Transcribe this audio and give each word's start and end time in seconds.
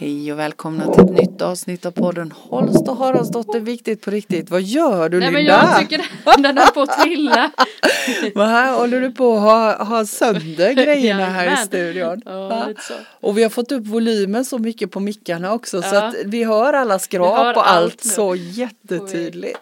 Hej 0.00 0.32
och 0.32 0.38
välkomna 0.38 0.92
till 0.94 1.04
ett 1.04 1.10
nytt 1.10 1.42
avsnitt 1.42 1.86
av 1.86 1.90
podden 1.90 2.32
Holst 2.32 2.88
och 2.88 2.96
Haraldsdotter 2.96 3.60
Viktigt 3.60 4.02
på 4.04 4.10
riktigt. 4.10 4.50
Vad 4.50 4.62
gör 4.62 5.08
du 5.08 5.20
Nej 5.20 5.30
men 5.30 5.42
Linda? 5.44 5.68
jag 5.70 5.78
tycker 5.78 6.06
den 6.42 6.58
är 6.58 6.66
på 6.66 6.82
att 6.82 7.02
trilla. 7.02 7.50
Vad 8.34 8.48
här 8.48 8.78
håller 8.78 9.00
du 9.00 9.10
på 9.12 9.34
att 9.34 9.40
ha, 9.40 9.84
ha 9.84 10.06
sönder 10.06 10.72
grejerna 10.72 11.24
här 11.24 11.52
i 11.54 11.66
studion? 11.66 12.22
Ja, 12.24 12.68
så. 12.78 12.94
Och 13.20 13.38
vi 13.38 13.42
har 13.42 13.50
fått 13.50 13.72
upp 13.72 13.86
volymen 13.86 14.44
så 14.44 14.58
mycket 14.58 14.90
på 14.90 15.00
mickarna 15.00 15.52
också 15.52 15.82
så 15.82 15.94
Ja. 15.94 16.02
att 16.08 16.14
vi 16.24 16.44
hör 16.44 16.72
alla 16.72 16.98
skrap 16.98 17.36
hör 17.36 17.54
och 17.56 17.70
allt 17.70 17.82
allt 17.82 18.00
så 18.00 18.34
jättetydligt. 18.36 19.58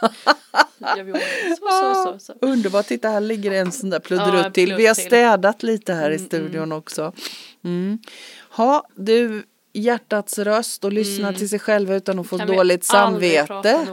Så, 0.00 1.68
så, 1.70 1.94
så, 1.94 2.18
så. 2.18 2.34
Underbart, 2.46 2.86
titta 2.86 3.08
här 3.08 3.20
ligger 3.20 3.50
en 3.50 3.72
sån 3.72 3.90
där 3.90 3.96
Ja, 3.96 4.00
pludderutt 4.00 4.54
till. 4.54 4.74
Vi 4.74 4.86
har 4.86 4.94
städat 4.94 5.62
lite 5.62 5.92
här 5.92 6.10
i 6.10 6.14
Mm, 6.14 6.26
studion 6.26 6.72
också. 6.72 7.12
Mm. 7.64 7.98
Ha, 8.50 8.86
du, 8.96 9.42
hjärtats 9.72 10.38
röst 10.38 10.84
och 10.84 10.92
lyssna 10.92 11.32
till 11.32 11.48
sig 11.48 11.58
själva 11.58 11.94
utan 11.94 12.18
att 12.18 12.26
få 12.26 12.36
Mm. 12.36 12.46
Kan 12.48 12.56
dåligt 12.56 12.84
samvete. 12.84 13.86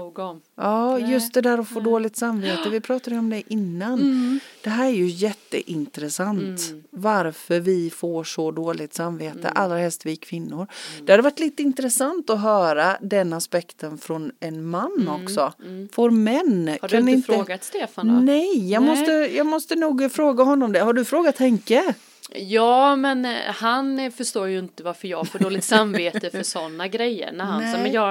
Ja, 0.56 0.98
Nej. 0.98 1.12
just 1.12 1.34
det 1.34 1.42
där 1.42 1.58
att 1.58 1.68
få 1.70 1.80
dåligt 1.80 2.18
samvete. 2.18 2.70
Vi 2.70 2.80
pratade 2.82 3.18
om 3.18 3.30
det 3.30 3.44
innan. 3.54 3.94
Mm. 3.94 4.40
Det 4.64 4.70
här 4.70 4.86
är 4.86 4.94
ju 4.94 5.06
jätteintressant. 5.08 6.62
Varför 6.90 7.60
vi 7.60 7.90
får 7.90 8.24
så 8.24 8.52
dåligt 8.52 8.94
samvete, 8.94 9.40
Mm. 9.40 9.52
allra 9.56 9.78
helst 9.78 10.06
vi 10.06 10.16
kvinnor. 10.16 10.68
Det 11.06 11.12
hade 11.14 11.24
varit 11.24 11.40
lite 11.40 11.64
intressant 11.64 12.30
att 12.30 12.42
höra 12.42 12.98
den 13.02 13.34
aspekten 13.34 13.98
från 13.98 14.32
en 14.40 14.66
man 14.70 15.10
också. 15.24 15.54
Får 15.92 16.10
män, 16.10 16.38
Mm. 16.68 16.78
Har 16.82 16.88
du 16.90 17.12
inte, 17.12 17.34
frågat 17.34 17.64
Stefan 17.64 18.08
då? 18.08 18.14
Nej, 18.14 18.70
jag, 18.72 18.84
Nej. 18.84 18.90
Måste, 18.90 19.12
jag 19.12 19.46
måste 19.46 19.76
nog 19.76 20.12
fråga 20.12 20.44
honom 20.44 20.74
det. 20.74 20.80
Har 20.80 20.94
du 20.94 21.06
frågat 21.06 21.38
Henke? 21.38 21.94
Ja 22.36 22.96
men 22.96 23.26
eh, 23.26 23.32
han 23.46 24.00
eh, 24.00 24.12
förstår 24.12 24.48
ju 24.48 24.60
inte 24.60 24.84
varför 24.84 25.08
jag 25.08 25.28
får 25.28 25.40
dåligt 25.40 25.64
samvete 25.64 26.30
för 26.30 26.44
sådana 26.44 26.88
grejer. 26.88 27.32
När 27.32 27.46
han, 27.46 27.64
Nej. 27.64 27.84
men 27.84 27.92
jag, 27.92 28.08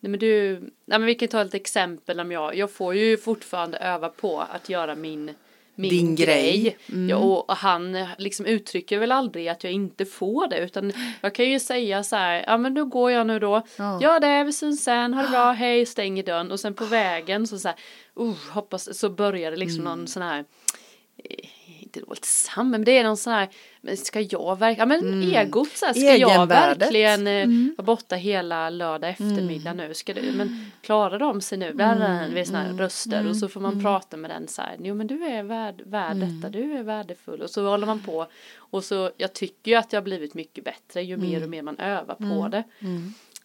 nej 0.00 0.10
men 0.10 0.20
du, 0.20 0.60
nej 0.60 0.98
men 0.98 1.04
vi 1.04 1.14
kan 1.14 1.28
ta 1.28 1.42
ett 1.42 1.54
exempel 1.54 2.20
om 2.20 2.32
jag, 2.32 2.56
jag 2.56 2.70
får 2.70 2.94
ju 2.94 3.16
fortfarande 3.16 3.78
öva 3.78 4.08
på 4.08 4.40
att 4.40 4.68
göra 4.68 4.94
min 4.94 5.34
min 5.74 5.90
Din 5.90 6.14
grej. 6.16 6.60
grej. 6.62 6.76
Mm. 6.88 7.08
Ja, 7.08 7.16
och 7.16 7.56
han 7.56 7.94
eh, 7.94 8.08
liksom 8.18 8.46
uttrycker 8.46 8.98
väl 8.98 9.12
aldrig 9.12 9.48
att 9.48 9.64
jag 9.64 9.72
inte 9.72 10.04
får 10.06 10.46
det 10.48 10.58
utan 10.58 10.92
jag 11.20 11.34
kan 11.34 11.50
ju 11.50 11.60
säga 11.60 12.04
så 12.04 12.16
här, 12.16 12.44
ja 12.46 12.56
men 12.56 12.74
då 12.74 12.84
går 12.84 13.10
jag 13.10 13.26
nu 13.26 13.38
då, 13.38 13.62
Ja. 13.76 13.98
gör 14.02 14.20
det, 14.20 14.44
vi 14.44 14.52
syns 14.52 14.84
sen, 14.84 15.14
ha 15.14 15.22
det 15.22 15.28
bra, 15.28 15.52
hej, 15.52 15.86
stänger 15.86 16.22
dörren 16.22 16.50
och 16.52 16.60
sen 16.60 16.74
på 16.74 16.84
vägen 16.84 17.46
så 17.46 17.58
så 17.58 17.68
här, 17.68 17.76
uh, 18.20 18.34
hoppas, 18.50 18.98
så 18.98 19.10
börjar 19.10 19.50
det 19.50 19.56
liksom 19.56 19.80
Mm. 19.86 19.98
någon 19.98 20.08
sån 20.08 20.22
här 20.22 20.44
inte 21.88 22.00
dåligt 22.06 22.24
samman, 22.24 22.70
men 22.70 22.84
det 22.84 22.98
är 22.98 23.04
någon 23.04 23.16
sån 23.16 23.32
här, 23.32 23.48
men 23.80 23.96
ska 23.96 24.20
jag 24.20 24.58
verkligen, 24.58 24.90
ja 24.90 24.96
men 25.00 25.22
egot 25.34 25.76
så 25.76 25.86
här, 25.86 25.92
ska 25.92 26.00
jag 26.16 26.28
verkligen 26.78 27.26
eh, 27.26 27.42
Mm. 27.42 27.74
vara 27.78 27.84
borta 27.84 28.16
hela 28.16 28.70
lördag 28.70 29.10
eftermiddag 29.10 29.72
nu, 29.72 29.94
ska 29.94 30.14
du, 30.14 30.32
men 30.32 30.70
klarar 30.82 31.18
de 31.18 31.40
sig 31.40 31.58
nu, 31.58 31.72
där 31.72 31.96
är 32.00 32.34
det 32.34 32.44
såna 32.44 32.62
här 32.62 32.72
röster 32.72 33.26
och 33.28 33.36
så 33.36 33.48
får 33.48 33.60
man 33.60 33.82
prata 33.82 34.16
med 34.16 34.30
den 34.30 34.48
så 34.48 34.62
här, 34.62 34.76
jo 34.80 34.94
men 34.94 35.06
du 35.06 35.24
är 35.24 35.42
värd, 35.42 35.82
värd 35.86 36.16
detta, 36.16 36.48
du 36.50 36.72
är 36.72 36.82
värdefull. 36.82 37.42
Och 37.42 37.50
så 37.50 37.66
håller 37.68 37.86
man 37.86 38.00
på 38.02 38.26
och 38.56 38.84
så, 38.84 39.10
jag 39.16 39.32
tycker 39.32 39.70
ju 39.70 39.76
att 39.76 39.92
jag 39.92 40.00
har 40.00 40.04
blivit 40.04 40.34
mycket 40.34 40.64
bättre 40.64 41.02
ju 41.02 41.16
mer 41.16 41.42
och 41.42 41.48
mer 41.48 41.62
man 41.62 41.78
övar 41.78 42.14
på 42.14 42.48
det. 42.48 42.64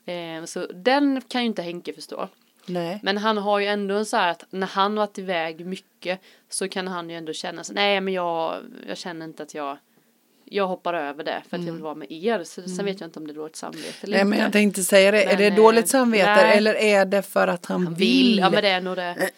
Eh, 0.06 0.46
så 0.46 0.68
den 0.74 1.22
kan 1.28 1.42
ju 1.42 1.48
inte 1.48 1.62
Henke 1.62 1.94
förstå. 1.94 2.30
Nej. 2.66 3.00
Men 3.04 3.18
han 3.18 3.38
har 3.38 3.60
ju 3.60 3.66
ändå 3.66 3.96
en 3.96 4.06
så 4.06 4.18
här 4.18 4.32
att 4.32 4.46
när 4.50 4.68
han 4.68 4.96
varit 4.96 5.18
iväg 5.18 5.66
mycket 5.66 6.20
så 6.50 6.70
kan 6.70 6.88
han 6.88 7.10
ju 7.10 7.16
ändå 7.16 7.34
känna 7.34 7.64
sig, 7.64 7.76
nej 7.76 8.02
men 8.02 8.14
jag, 8.14 8.64
jag 8.88 8.98
känner 8.98 9.26
inte 9.26 9.44
att 9.44 9.54
jag 9.54 9.78
jag 10.46 10.68
hoppar 10.68 10.94
över 10.94 11.24
det 11.24 11.44
för 11.50 11.58
att 11.58 11.66
jag 11.66 11.74
vill 11.74 11.82
vara 11.82 11.96
med 11.96 12.12
er. 12.12 12.44
Så 12.44 12.62
sen 12.62 12.86
vet 12.86 13.00
jag 13.00 13.08
inte 13.08 13.20
om 13.20 13.28
det 13.28 13.34
är 13.34 13.36
dåligt 13.36 13.56
samvete 13.56 13.94
eller 14.02 14.18
Nej 14.18 14.26
men 14.26 14.34
inte. 14.34 14.44
jag 14.44 14.52
tänkte 14.52 14.84
säga 14.84 15.12
det, 15.12 15.24
är 15.24 15.28
Men, 15.28 15.38
det 15.38 15.48
eh, 15.48 15.56
dåligt 15.56 15.90
samvete 15.90 16.36
nej. 16.36 16.58
eller 16.58 16.76
är 16.76 17.06
det 17.06 17.22
för 17.22 17.48
att 17.48 17.66
han, 17.66 17.86
han 17.86 17.94
vill? 17.96 18.28
vill, 18.28 18.38
ja 18.38 18.50
men 18.50 18.64
det 18.64 18.70
är 18.70 18.82
nog 18.82 18.96
det. 18.96 19.30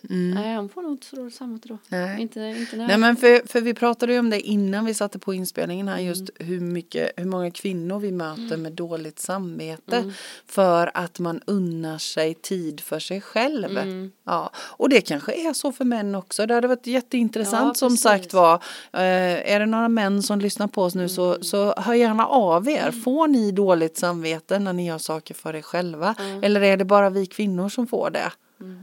Nej 0.00 0.54
han 0.54 0.68
får 0.68 0.82
nog 0.82 0.92
inte 0.92 1.06
så 1.06 1.16
dåligt 1.16 1.34
samvete 1.34 1.68
då. 1.68 1.78
Nej. 1.88 2.20
Inte, 2.22 2.40
inte. 2.40 2.76
Nej 2.76 2.98
men 2.98 3.16
för, 3.16 3.48
för 3.48 3.60
vi 3.60 3.74
pratade 3.74 4.12
ju 4.12 4.18
om 4.18 4.30
det 4.30 4.40
innan 4.40 4.84
vi 4.84 4.94
satte 4.94 5.18
på 5.18 5.34
inspelningen 5.34 5.88
här 5.88 5.98
just 5.98 6.30
hur 6.38 6.60
mycket, 6.60 7.10
hur 7.16 7.24
många 7.24 7.50
kvinnor 7.50 7.98
vi 7.98 8.12
möter 8.12 8.56
med 8.56 8.72
dåligt 8.72 9.18
samvete 9.18 10.12
för 10.46 10.90
att 10.94 11.18
man 11.18 11.40
unnar 11.46 11.98
sig 11.98 12.34
tid 12.34 12.80
för 12.80 12.98
sig 12.98 13.20
själv. 13.20 13.78
Mm. 13.78 14.12
Ja, 14.24 14.50
och 14.56 14.88
det 14.88 15.00
kanske 15.00 15.32
är 15.32 15.52
så 15.52 15.72
för 15.72 15.84
män 15.84 16.14
också. 16.14 16.46
Det 16.46 16.54
hade 16.54 16.68
varit 16.68 16.86
jätteintressant 16.86 17.66
Ja, 17.68 17.74
som 17.74 17.96
sagt 17.96 18.32
var. 18.32 18.54
Eh, 18.92 19.52
är 19.52 19.60
det 19.60 19.66
några 19.66 19.88
män 19.88 20.22
som 20.22 20.40
lyssnar 20.50 20.68
på 20.68 20.82
oss 20.82 20.94
nu 20.94 21.08
så, 21.08 21.44
så 21.44 21.74
hör 21.76 21.94
gärna 21.94 22.26
av 22.26 22.68
er. 22.68 22.90
Får 22.90 23.28
ni 23.28 23.52
dåligt 23.52 23.96
samvete 23.96 24.58
när 24.58 24.72
ni 24.72 24.86
gör 24.86 24.98
saker 24.98 25.34
för 25.34 25.56
er 25.56 25.62
själva? 25.62 26.14
Eller 26.42 26.60
är 26.60 26.76
det 26.76 26.84
bara 26.84 27.10
vi 27.10 27.26
kvinnor 27.26 27.68
som 27.68 27.86
får 27.86 28.10
det? 28.10 28.32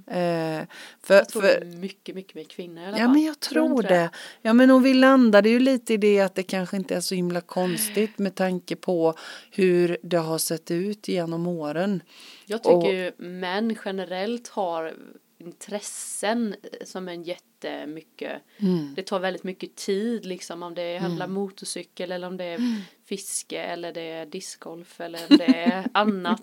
Eh, 0.07 0.67
för, 1.03 1.13
jag 1.13 1.29
tror 1.29 1.41
för, 1.41 1.59
det 1.59 1.65
mycket, 1.65 2.15
mycket 2.15 2.35
mer 2.35 2.43
kvinnor 2.43 2.87
alla 2.87 2.97
Ja 2.97 3.07
men 3.07 3.23
jag 3.23 3.39
tror 3.39 3.71
inte 3.71 3.87
det. 3.87 4.09
Ja 4.41 4.53
men 4.53 4.71
och 4.71 4.85
vi 4.85 4.93
landade 4.93 5.49
ju 5.49 5.59
lite 5.59 5.93
i 5.93 5.97
det 5.97 6.19
att 6.19 6.35
det 6.35 6.43
kanske 6.43 6.77
inte 6.77 6.95
är 6.95 7.01
så 7.01 7.15
himla 7.15 7.41
konstigt 7.41 8.17
med 8.17 8.35
tanke 8.35 8.75
på 8.75 9.13
hur 9.51 9.97
det 10.03 10.17
har 10.17 10.37
sett 10.37 10.71
ut 10.71 11.07
genom 11.07 11.47
åren. 11.47 12.01
Jag 12.45 12.63
tycker 12.63 12.75
Och- 12.75 12.93
ju 12.93 13.11
män 13.17 13.75
generellt 13.85 14.47
har 14.47 14.93
intressen 15.37 16.55
som 16.85 17.07
en 17.07 17.23
jättemycket 17.23 18.41
Mm. 18.57 18.93
Det 18.95 19.03
tar 19.03 19.19
väldigt 19.19 19.43
mycket 19.43 19.75
tid 19.75 20.25
liksom 20.25 20.63
om 20.63 20.75
det 20.75 20.97
handlar 20.97 21.27
motorcykel 21.27 22.11
eller 22.11 22.27
om 22.27 22.37
det 22.37 22.43
är 22.43 22.59
fiske 23.05 23.61
eller 23.61 23.93
det 23.93 24.01
är 24.01 24.25
discgolf 24.25 25.01
eller 25.01 25.19
om 25.29 25.37
det 25.37 25.45
är 25.45 25.87
annat 25.93 26.41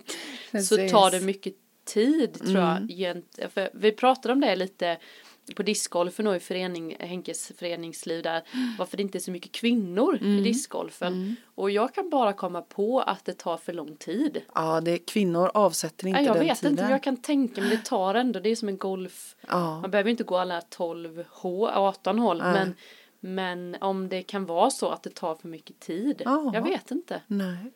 så 0.68 0.76
tar 0.76 1.10
det 1.10 1.20
mycket 1.20 1.54
tid 1.84 2.34
tror 2.34 2.58
jag. 2.58 2.90
Mm. 2.90 3.22
För 3.50 3.70
vi 3.74 3.92
pratade 3.92 4.32
om 4.32 4.40
det 4.40 4.56
lite 4.56 4.98
på 5.56 5.62
discgolfen 5.62 6.26
och 6.26 6.36
i 6.36 6.40
förening, 6.40 6.96
Henkes 7.00 7.52
föreningsliv 7.58 8.22
där 8.22 8.42
varför 8.78 8.96
det 8.96 9.02
inte 9.02 9.18
är 9.18 9.20
så 9.20 9.30
mycket 9.30 9.52
kvinnor 9.52 10.18
Mm. 10.20 10.38
i 10.38 10.42
discgolfen 10.42 11.36
och 11.54 11.70
jag 11.70 11.94
kan 11.94 12.10
bara 12.10 12.32
komma 12.32 12.62
på 12.62 13.00
att 13.00 13.24
det 13.24 13.32
tar 13.38 13.56
för 13.56 13.72
lång 13.72 13.96
tid. 13.96 14.42
Ja, 14.54 14.80
det, 14.80 14.98
kvinnor 14.98 15.50
avsätter 15.54 16.06
inte 16.06 16.18
Nej, 16.20 16.26
jag 16.26 16.36
den 16.36 16.46
vet 16.46 16.58
tiden. 16.58 16.72
inte, 16.72 16.84
jag 16.84 17.02
kan 17.02 17.16
tänka 17.16 17.60
mig 17.60 17.70
det 17.70 17.84
tar 17.84 18.14
ändå, 18.14 18.40
det 18.40 18.48
är 18.48 18.56
som 18.56 18.68
en 18.68 18.78
golf. 18.78 19.36
Ja. 19.48 19.80
Man 19.80 19.90
behöver 19.90 20.10
inte 20.10 20.24
gå 20.24 20.36
alla 20.36 20.60
12 20.60 21.24
H, 21.30 21.68
18 21.74 22.18
hål, 22.18 22.38
Nej. 22.38 22.52
men, 22.52 22.74
men 23.20 23.76
om 23.82 24.08
det 24.08 24.22
kan 24.22 24.46
vara 24.46 24.70
så 24.70 24.88
att 24.90 25.02
det 25.02 25.14
tar 25.14 25.34
för 25.34 25.48
mycket 25.48 25.80
tid. 25.80 26.22
Jaha. 26.24 26.50
Jag 26.54 26.62
vet 26.62 26.90
inte. 26.90 27.20
Nej. 27.26 27.72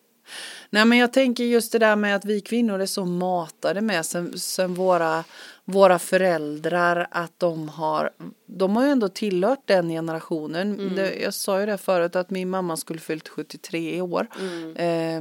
Nej 0.71 0.85
men 0.85 0.99
jag 0.99 1.13
tänker 1.13 1.45
just 1.45 1.73
det 1.73 1.79
där 1.79 1.97
med 1.97 2.17
att 2.17 2.25
vi 2.25 2.41
kvinnor 2.41 2.81
är 2.81 2.87
så 2.87 3.05
matade 3.05 3.81
med 3.81 4.07
sen, 4.07 4.39
sen 4.39 4.75
våra, 4.75 5.25
våra 5.71 5.99
föräldrar 5.99 7.07
att 7.11 7.33
de 7.39 7.69
har, 7.69 8.11
de 8.47 8.77
har 8.77 8.85
ju 8.85 8.91
ändå 8.91 9.09
tillhört 9.09 9.63
den 9.65 9.89
generationen. 9.89 10.75
Mm. 10.81 10.95
Det, 10.97 11.15
jag 11.15 11.35
sa 11.35 11.61
ju 11.61 11.67
det 11.67 11.79
förut 11.79 12.17
att 12.17 12.31
min 12.31 12.51
mamma 12.51 12.77
skulle 12.77 13.01
fyllt 13.01 13.29
73 13.29 13.97
i 13.97 14.01
år. 14.01 14.27
Eh, 14.77 15.21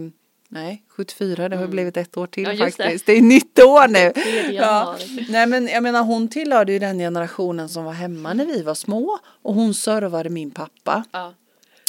nej, 0.50 0.84
74, 0.90 1.50
det 1.50 1.56
har 1.56 1.64
ju 1.64 1.70
blivit 1.70 1.98
ett 1.98 2.18
år 2.18 2.28
till 2.28 2.46
Mm. 2.46 2.58
Ja, 2.58 2.66
just 2.66 2.78
det. 2.78 2.84
faktiskt. 2.84 3.06
Det. 3.06 3.18
är 3.18 3.22
nytt 3.22 3.60
år 3.60 3.88
nu. 3.88 4.14
Ja. 4.54 4.96
Nej 5.30 5.48
men 5.48 5.68
jag 5.68 5.84
menar 5.84 6.04
hon 6.04 6.28
tillhörde 6.28 6.72
ju 6.74 6.80
den 6.80 7.00
generationen 7.00 7.70
som 7.70 7.84
var 7.84 7.94
hemma 7.94 8.34
när 8.34 8.46
vi 8.46 8.62
var 8.62 8.76
små 8.76 9.20
och 9.42 9.54
hon 9.54 9.74
servade 9.74 10.30
min 10.30 10.52
pappa. 10.52 11.04
Ja. 11.12 11.34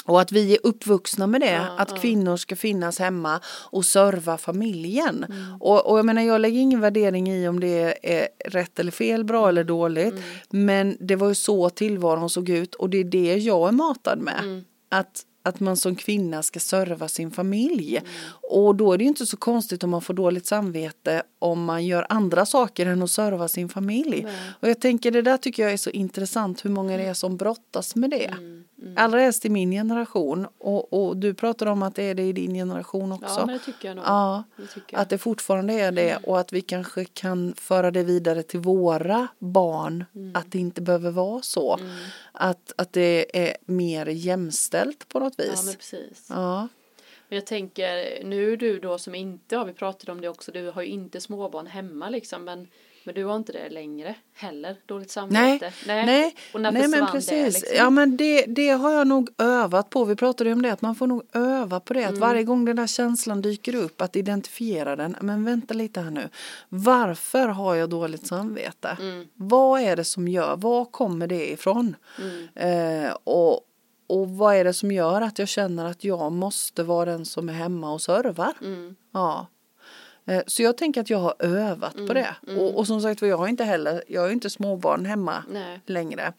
Och 0.08 0.20
att 0.20 0.32
vi 0.32 0.54
är 0.54 0.58
uppvuxna 0.62 1.26
med 1.26 1.41
det, 1.41 1.52
Ja, 1.52 1.74
att 1.78 1.91
ja. 1.91 1.96
kvinnor 1.96 2.36
ska 2.36 2.56
finnas 2.56 2.98
hemma 2.98 3.41
och 3.46 3.84
serva 3.84 4.38
familjen. 4.38 5.24
Mm. 5.24 5.62
Och, 5.62 5.91
och 5.91 5.98
jag 5.98 6.06
menar 6.06 6.22
jag 6.22 6.41
lägger 6.41 6.60
ingen 6.60 6.80
värdering 6.80 7.30
i 7.30 7.48
om 7.48 7.60
det 7.60 7.98
är 8.02 8.28
rätt 8.44 8.78
eller 8.78 8.92
fel, 8.92 9.24
bra 9.24 9.48
eller 9.48 9.64
dåligt. 9.64 10.12
Mm. 10.12 10.24
Men 10.50 10.96
det 11.00 11.16
var 11.16 11.28
ju 11.28 11.34
så 11.34 11.70
tillvaron 11.70 12.30
såg 12.30 12.48
ut 12.48 12.74
och 12.74 12.91
det 12.91 12.98
är 12.98 13.04
det 13.04 13.36
jag 13.36 13.69
är 13.69 13.72
matad 13.72 14.19
med. 14.19 14.41
Mm. 14.42 14.64
Att, 14.91 15.22
att 15.43 15.60
man 15.60 15.76
som 15.76 15.96
kvinna 15.96 16.43
ska 16.43 16.60
serva 16.60 17.08
sin 17.08 17.31
familj. 17.31 17.96
Mm. 17.96 18.10
Och 18.50 18.75
då 18.75 18.93
är 18.93 18.99
det 18.99 19.05
ju 19.05 19.08
inte 19.08 19.26
så 19.26 19.37
konstigt 19.37 19.84
om 19.84 19.90
man 19.90 20.02
får 20.02 20.14
dåligt 20.14 20.46
samvete 20.46 21.22
om 21.38 21.64
man 21.64 21.87
gör 21.87 22.06
andra 22.08 22.46
saker 22.46 22.87
än 22.87 23.02
att 23.02 23.10
serva 23.10 23.49
sin 23.49 23.69
familj. 23.69 24.22
Nej. 24.25 24.34
Och 24.60 24.69
jag 24.69 24.81
tänker 24.81 25.10
det 25.10 25.22
där 25.22 25.37
tycker 25.37 25.62
jag 25.62 25.72
är 25.72 25.76
så 25.76 25.90
intressant 25.90 26.64
hur 26.64 26.70
många 26.70 26.96
det 26.96 27.05
är 27.05 27.14
som 27.14 27.37
brottas 27.37 27.94
med 27.94 28.10
det. 28.10 28.25
Mm. 28.25 28.64
Allra 28.96 29.20
helst 29.20 29.44
i 29.44 29.48
min 29.48 29.70
generation 29.70 30.46
och, 30.58 30.92
och 30.92 31.16
du 31.16 31.34
pratar 31.34 31.66
om 31.66 31.82
att 31.82 31.94
det 31.94 32.02
är 32.02 32.14
det 32.14 32.22
i 32.22 32.32
din 32.32 32.54
generation 32.54 33.12
också. 33.12 33.26
ja, 33.40 33.46
men 33.46 33.58
det 33.58 33.64
tycker 33.64 33.88
jag 33.88 33.96
nog. 33.96 34.04
Ja, 34.06 34.44
Det 34.56 34.94
att 34.96 35.08
det 35.10 35.19
fortfarande 35.19 35.72
är 35.72 35.92
det 35.92 36.16
och 36.16 36.40
att 36.40 36.52
vi 36.52 36.60
kanske 36.60 37.04
kan 37.04 37.54
föra 37.56 37.90
det 37.90 38.02
vidare 38.02 38.42
till 38.42 38.60
våra 38.60 39.28
barn. 39.38 40.04
Mm. 40.14 40.36
Att 40.36 40.52
det 40.52 40.58
inte 40.58 40.82
behöver 40.82 41.10
vara 41.10 41.42
så. 41.42 41.78
Att, 42.32 42.72
att 42.76 42.92
det 42.92 43.46
är 43.46 43.56
mer 43.64 44.06
jämställt 44.06 45.08
på 45.08 45.20
något 45.20 45.34
Ja, 45.36 45.44
vis. 45.44 45.64
men 45.64 45.74
precis. 45.74 46.26
Ja, 46.28 46.69
Men 47.28 47.36
jag 47.36 47.46
tänker, 47.46 48.24
nu 48.24 48.56
du 48.56 48.78
då 48.78 48.98
som 48.98 49.14
inte 49.14 49.56
har, 49.56 49.64
vi 49.64 49.72
pratade 49.72 50.12
om 50.12 50.20
det 50.20 50.28
också, 50.28 50.52
du 50.52 50.70
har 50.70 50.82
ju 50.82 50.88
inte 50.88 51.20
småbarn 51.20 51.66
hemma 51.66 52.08
liksom, 52.08 52.44
men 52.44 52.69
Men 53.08 53.14
du 53.14 53.25
har 53.25 53.37
inte 53.37 53.52
det 53.52 53.69
längre 53.70 54.14
heller, 54.34 54.76
dåligt 54.87 55.16
Nej, 55.31 55.58
samvete? 55.58 55.72
nej, 55.87 56.34
Och 56.55 56.60
när 56.60 56.72
nej 56.72 56.88
men 56.88 57.06
precis. 57.06 57.28
det 57.31 57.44
liksom? 57.44 57.76
Ja 57.76 57.90
men 57.90 58.16
det, 58.16 58.44
det 58.46 58.69
har 58.69 58.90
jag 58.93 59.06
nog 59.06 59.31
övat 59.38 59.90
på. 59.90 60.05
Vi 60.05 60.16
pratade 60.16 60.50
ju 60.50 60.55
om 60.55 60.62
det 60.62 60.72
att 60.72 60.82
man 60.82 60.94
får 60.94 61.06
nog 61.06 61.22
öva 61.32 61.81
på 61.81 61.94
det. 61.94 62.05
Att 62.05 62.08
Mm. 62.10 62.20
varje 62.20 62.43
gång 62.44 62.64
den 62.64 62.76
där 62.76 62.87
känslan 62.87 63.43
dyker 63.43 63.75
upp 63.75 64.00
att 64.00 64.16
identifiera 64.16 64.96
den. 64.96 65.16
Men 65.20 65.44
vänta 65.44 65.75
lite 65.75 66.00
här 66.00 66.10
nu. 66.10 66.28
Varför 66.69 67.49
har 67.49 67.75
jag 67.75 67.90
dåligt 67.90 68.26
samvete? 68.26 68.96
Mm. 69.00 69.26
Vad 69.34 69.81
är 69.81 69.96
det 69.96 70.05
som 70.05 70.28
gör? 70.28 70.56
Var 70.56 70.84
kommer 70.84 71.26
det 71.26 71.50
ifrån? 71.52 71.96
Mm. 72.19 73.06
Eh, 73.06 73.12
och, 73.25 73.60
och 74.06 74.28
vad 74.28 74.55
är 74.55 74.64
det 74.64 74.75
som 74.75 74.93
gör 74.93 75.20
att 75.20 75.38
jag 75.38 75.49
känner 75.49 75.84
att 75.84 76.05
jag 76.05 76.32
måste 76.32 76.82
vara 76.82 77.05
den 77.10 77.25
som 77.25 77.49
är 77.49 77.52
hemma 77.52 77.93
och 77.93 78.02
servar? 78.02 78.52
Mm. 78.62 78.96
Ja. 79.12 79.46
Eh, 80.28 80.42
Så 80.46 80.62
jag 80.62 80.76
tänker 80.76 81.00
att 81.00 81.10
jag 81.10 81.19
har 81.19 81.34
övat 81.38 81.94
Mm, 81.94 82.06
på 82.06 82.14
det. 82.14 82.36
Och, 82.56 82.78
och 82.78 82.86
som 82.86 83.00
sagt 83.00 83.22
jag 83.22 83.36
har 83.38 83.48
inte 83.48 83.64
heller, 83.64 84.02
jag 84.08 84.20
har 84.20 84.30
inte 84.30 84.50
småbarn 84.50 85.06
hemma 85.06 85.44
Nej. 85.50 85.80
längre. 85.86 86.32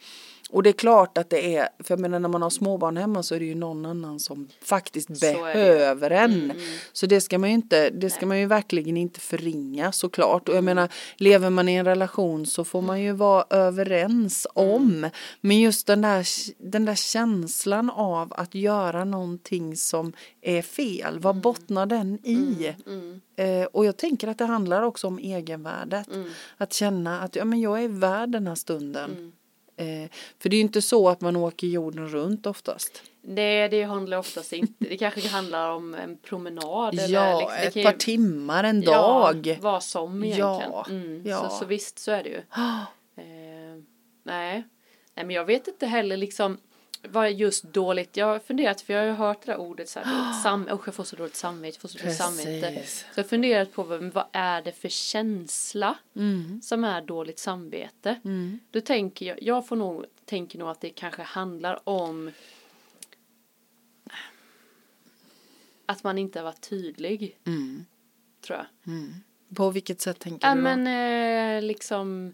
Och 0.49 0.63
det 0.63 0.69
är 0.69 0.73
klart 0.73 1.17
att 1.17 1.29
det 1.29 1.55
är, 1.55 1.69
för 1.83 1.93
jag 1.93 1.99
menar 1.99 2.19
när 2.19 2.29
man 2.29 2.41
har 2.41 2.49
småbarn 2.49 2.97
hemma 2.97 3.23
så 3.23 3.35
är 3.35 3.39
det 3.39 3.45
ju 3.45 3.55
någon 3.55 3.85
annan 3.85 4.19
som 4.19 4.47
faktiskt 4.63 5.07
Så 5.07 5.13
behöver 5.19 6.11
en. 6.11 6.33
Mm, 6.33 6.51
mm. 6.51 6.63
Så 6.93 7.05
det 7.05 7.21
ska 7.21 7.39
man 7.39 7.49
ju 7.49 7.55
inte, 7.55 7.89
det 7.89 8.09
ska 8.09 8.25
man 8.25 8.39
ju 8.39 8.45
verkligen 8.45 8.97
inte 8.97 9.19
förringa 9.19 9.91
såklart. 9.91 10.49
Och 10.49 10.55
jag 10.55 10.63
menar, 10.63 10.89
lever 11.17 11.49
man 11.49 11.69
i 11.69 11.73
en 11.73 11.85
relation 11.85 12.45
så 12.45 12.63
får 12.63 12.81
man 12.81 13.01
ju 13.01 13.11
vara 13.11 13.45
överens 13.49 14.47
Mm. 14.55 14.71
om. 14.71 15.09
Men 15.41 15.59
just 15.59 15.87
den 15.87 16.01
där, 16.01 16.27
den 16.71 16.85
där 16.85 16.95
känslan 16.95 17.89
av 17.89 18.33
att 18.33 18.55
göra 18.55 19.03
någonting 19.05 19.75
som 19.75 20.13
är 20.41 20.61
fel, 20.61 21.19
vad 21.19 21.35
bottnar 21.35 21.85
den 21.85 22.19
i? 22.25 22.73
Mm. 22.85 23.21
Eh, 23.35 23.65
och 23.65 23.85
jag 23.85 23.97
tänker 23.97 24.27
att 24.27 24.37
det 24.37 24.45
handlar 24.45 24.81
också 24.81 25.07
om 25.07 25.19
egenvärdet. 25.19 26.07
Mm. 26.07 26.29
Att 26.57 26.73
känna 26.73 27.21
att 27.21 27.35
ja, 27.35 27.45
men 27.45 27.61
jag 27.61 27.83
är 27.83 27.87
värd 27.87 28.29
den 28.29 28.47
här 28.47 28.55
stunden. 28.55 29.31
Mm. 29.79 30.03
Eh, 30.03 30.09
för 30.39 30.49
det 30.49 30.55
är 30.55 30.57
ju 30.57 30.61
inte 30.63 30.81
så 30.81 31.09
att 31.09 31.21
man 31.21 31.35
åker 31.35 31.67
jorden 31.67 32.07
runt 32.09 32.45
oftast. 32.45 33.03
Det, 33.21 33.67
det 33.67 33.83
handlar 33.83 34.17
oftast 34.17 34.53
inte, 34.53 34.73
det 34.79 34.97
kanske 34.97 35.27
handlar 35.27 35.71
om 35.71 35.93
en 35.93 36.17
promenad 36.17 36.99
eller 36.99 37.13
ja, 37.13 37.39
liksom, 37.39 37.55
det 37.61 37.67
ett 37.67 37.73
kan 37.73 37.83
par 37.83 37.91
ju- 37.91 37.97
timmar, 37.97 38.63
en 38.63 38.81
Ja, 38.81 38.91
dag. 38.91 39.57
vad 39.61 39.83
som 39.83 40.23
egentligen. 40.23 40.71
Ja, 40.71 40.85
Mm. 40.89 41.21
ja. 41.25 41.49
Så, 41.49 41.55
så 41.55 41.65
visst 41.65 41.99
så 41.99 42.11
är 42.11 42.23
det 42.23 42.29
ju. 42.29 42.41
Eh, 43.15 43.23
nej. 44.23 44.63
nej, 45.15 45.25
men 45.25 45.29
jag 45.29 45.45
vet 45.45 45.67
inte 45.67 45.85
heller 45.85 46.17
liksom 46.17 46.57
vad 47.01 47.25
är 47.25 47.29
just 47.29 47.63
dåligt. 47.63 48.17
Jag 48.17 48.25
har 48.25 48.39
funderat, 48.39 48.81
för 48.81 48.93
jag 48.93 48.99
har 49.01 49.07
ju 49.07 49.13
hört 49.13 49.45
det 49.45 49.51
där 49.51 49.59
ordet 49.59 49.89
så 49.89 49.99
här, 49.99 50.33
sam, 50.43 50.67
usch 50.71 50.87
jag 50.87 50.95
får 50.95 51.03
så 51.03 51.15
dåligt 51.15 51.35
samvete, 51.35 51.75
jag 51.75 51.81
får 51.81 51.87
så 51.89 51.97
dåligt 51.97 52.17
samvete. 52.17 52.83
Så 52.85 53.05
jag 53.15 53.23
har 53.23 53.27
funderat 53.29 53.71
på 53.73 53.83
vad, 53.83 54.25
är 54.31 54.61
det 54.61 54.71
för 54.71 54.89
känsla 54.89 55.97
Mm. 56.15 56.61
som 56.61 56.83
är 56.83 57.01
dåligt 57.01 57.39
samvete. 57.39 58.19
Mm. 58.25 58.59
Då 58.71 58.81
tänker 58.81 59.25
jag, 59.25 59.43
jag 59.43 59.67
får 59.67 59.75
nog, 59.75 60.05
tänker 60.25 60.59
nog 60.59 60.69
att 60.69 60.81
det 60.81 60.89
kanske 60.89 61.21
handlar 61.21 61.89
om 61.89 62.31
att 65.85 66.03
man 66.03 66.17
inte 66.17 66.39
har 66.39 66.43
varit 66.43 66.69
tydlig, 66.69 67.37
Mm. 67.47 67.85
tror 68.41 68.57
jag. 68.57 68.93
Mm. 68.93 69.13
På 69.55 69.69
vilket 69.71 70.01
sätt 70.01 70.19
tänker 70.19 70.47
Ja 70.47 70.55
du 70.55 70.61
då? 70.61 70.63
men 70.63 70.87
eh, 71.57 71.61
liksom 71.61 72.33